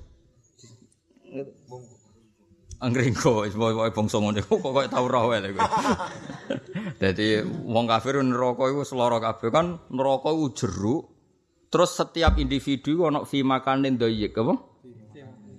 [2.81, 5.53] Anggringko, pokoke bangsa ngene kok kok tau roh wae lho.
[7.01, 11.03] Dadi wong kafir neraka iku seloro kabeh kan neraka iku jeruk.
[11.69, 14.55] Terus setiap individu ana fi makanin dayyik apa?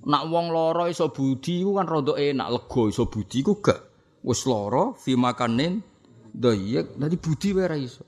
[0.02, 3.80] Nak wong lara iso budi iku kan rada enak, lega iso budi iku gak.
[4.26, 5.78] Wis lara fi makanin
[6.34, 8.04] dayyik, dadi budi wae ra iso.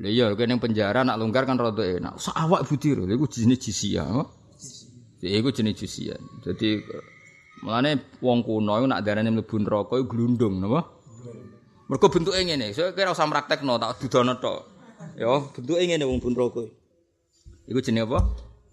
[0.00, 2.16] Lha iya kene penjara nak longgar kan rada enak.
[2.16, 4.08] Sak awak budi lho, iku jenis jisia.
[5.22, 6.16] Iku jenis jisia.
[6.42, 6.80] Dadi
[7.62, 10.82] Mulane wong kuno iku nak darane mlebu neraka iku glundung napa?
[11.86, 14.60] Mergo bentuke ngene, saya kira usah praktekno tak dudono tok.
[15.14, 16.66] Ya, bentuke ngene wong neraka.
[17.70, 18.20] Iku jenenge apa?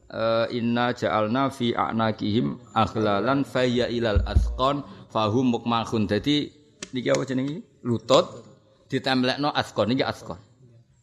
[0.09, 4.81] Uh, inna ja'alna fi a'naqihim akhlalan fayya ilal atqan
[5.13, 6.09] fahum mukmahun.
[6.09, 6.49] Dadi
[6.89, 7.61] niki apa jenenge?
[7.85, 8.25] Lutut
[8.89, 10.41] ditemplekno atqan niki atqan.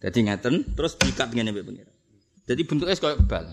[0.03, 1.93] Dadi ngeten terus diikat ngene mbek pengira.
[2.45, 3.47] Dadi bentuknya koyo bal.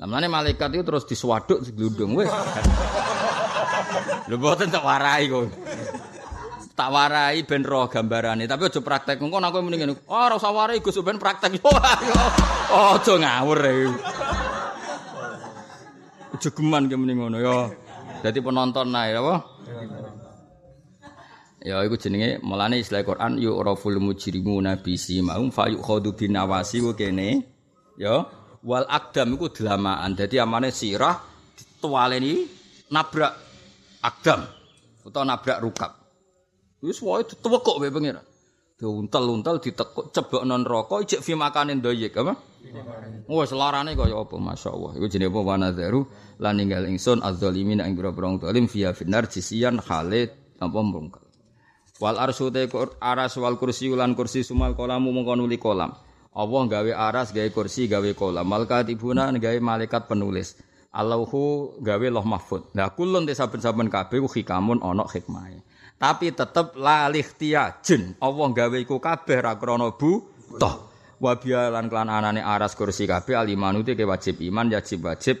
[0.00, 2.30] Namanya malaikat itu terus diswaduk seglundung wis.
[4.28, 5.52] Lho mboten tak warai kok.
[6.72, 9.20] Tak warai ben roh gambarane, tapi aja praktek.
[9.20, 10.00] Engko aku muni ngene.
[10.08, 11.60] Oh, ora usah warai Gus ben praktek.
[12.70, 13.90] Oh, aja ngawur e.
[16.38, 17.66] Jegeman ki muni ngono ya.
[18.22, 19.42] Dadi penonton nae apa?
[21.60, 27.44] Ya iku jenenge mulane istilah Quran yu'raful mujrimuna bi simahum fa yukhadu bin nawasi kene.
[28.00, 28.24] Ya,
[28.64, 30.16] wal akdam iku delamaan.
[30.16, 31.20] Dadi amane sirah
[31.52, 32.48] ditualeni
[32.88, 33.50] nabrak
[34.00, 34.48] Akdam
[35.04, 35.92] utawa nabrak rukap.
[36.80, 38.24] Wis wae dituwekok wae pengira.
[38.80, 42.32] Diuntel-untel ditekuk cebokno neraka ijek fi makanin doyek apa?
[43.28, 44.96] Wes larane kaya apa masyaallah.
[44.96, 46.00] Iku jenenge apa wanadharu
[46.40, 51.29] lan ninggal ingsun adzalimin ing pira-pira zalim fiya finar jisian khalid apa mungkal.
[52.00, 52.64] Wal arsu te
[52.96, 55.92] aras wal kursi ulan kursi sumal kolamu mongko nuli kolam.
[56.32, 58.48] Allah gawe aras gawe kursi gawe kolam.
[58.48, 60.56] Malaikat ibuna gawe malaikat penulis.
[60.96, 62.72] Allahu gawe loh mahfud.
[62.72, 65.60] Nah kulun te saben-saben ku hikamun ana hikmahe.
[66.00, 68.16] Tapi tetep lalih tiajun.
[68.16, 70.88] Allah gawe iku kabeh ra krana buta.
[71.20, 75.36] Wa bialan anane aras kursi kabeh alimanu te wajib iman wajib wajib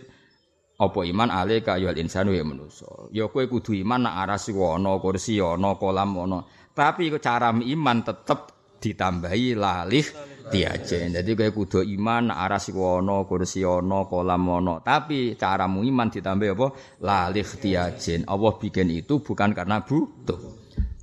[0.80, 2.88] Apa iman ale ka ya insanu ya manusa.
[3.12, 6.40] Ya kowe kudu iman nak arasi ana, kursi ana, kolam ana.
[6.72, 8.40] Tapi cara iman tetep
[8.80, 10.06] ditambahi lalih
[10.48, 11.12] tiajen.
[11.12, 14.80] Jadi kowe kudu iman nak arasi ana, kursi ana, kolam ana.
[14.80, 16.66] Tapi caramu iman ditambahi apa?
[17.04, 18.24] Lalih tiajen.
[18.24, 20.60] Allah bikin itu bukan karena butuh.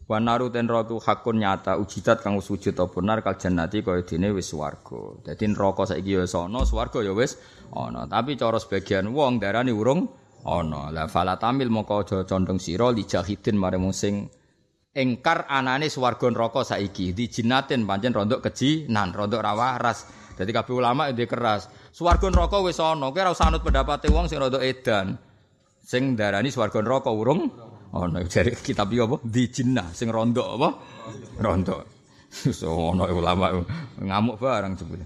[0.08, 4.32] Wa naru ten rotu hakun nyata ujidat kang wujud apa nar kal jannati kaya dene
[4.32, 5.20] wis swarga.
[5.20, 7.36] Dadi neraka saiki ya ana, swarga ya wis
[7.74, 8.06] ana.
[8.06, 10.08] Tapi cara sebagian wong darani urung
[10.46, 10.92] ana.
[10.92, 14.28] Lah fala tamil moko aja condong sira li jahidin mare sing
[14.96, 17.12] engkar anane swarga neraka saiki.
[17.12, 20.08] Di jinaten pancen rondok keji nan rondok ra waras.
[20.38, 21.68] Dadi kabeh ulama ndek keras.
[21.90, 25.18] Swarga neraka wis ana, kowe ora usah anut pendapate wong sing rondok edan.
[25.82, 30.70] Sing darani swarga neraka urung ana jare kitab iki apa di jinnah sing rondo apa
[31.40, 31.76] rondo
[32.60, 33.64] so ana ulama
[34.00, 35.06] ngamuk barang jebule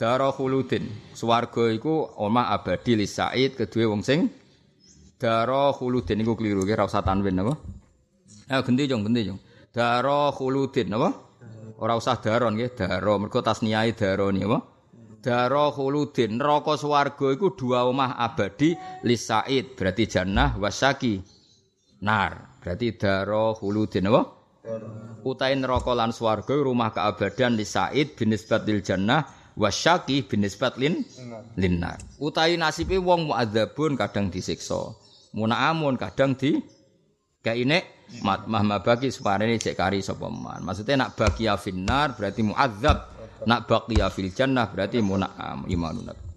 [0.00, 0.88] dara khuludin.
[1.12, 4.32] Swarga iku omah abadi li said kedue wong sing
[5.20, 6.24] dara khuludin.
[6.24, 7.52] Iku kliru ki ora usah tanwin apa?
[8.48, 8.64] Jong
[9.04, 9.38] genti jong.
[9.68, 11.08] Dara khuludin apa?
[11.84, 14.58] Ora usah daron nggih dara mergo tasniyae daroni apa?
[15.20, 16.40] Daro khuludin.
[16.40, 18.72] Neraka swarga iku dua omah abadi
[19.04, 19.76] li said.
[19.76, 21.20] Berarti jannah wasaki
[22.00, 22.56] nar.
[22.64, 24.40] Berarti daro huludin apa?
[25.20, 30.78] Utai neraka lan swarga rumah keabadian li Said bin nisbat lil jannah wasyaki bin nisbat
[30.78, 31.02] lin
[31.58, 31.98] linnar.
[32.20, 34.94] Utai nasibe wong muadzabun kadang disiksa.
[35.30, 36.58] Munaamun kadang di
[37.40, 40.66] kaine mat mahma bagi separene cek kari sapa man.
[40.66, 42.98] Maksudnya nak baqiya finnar berarti muadzab,
[43.46, 46.29] nak baqiya fil jannah berarti munaam imanun.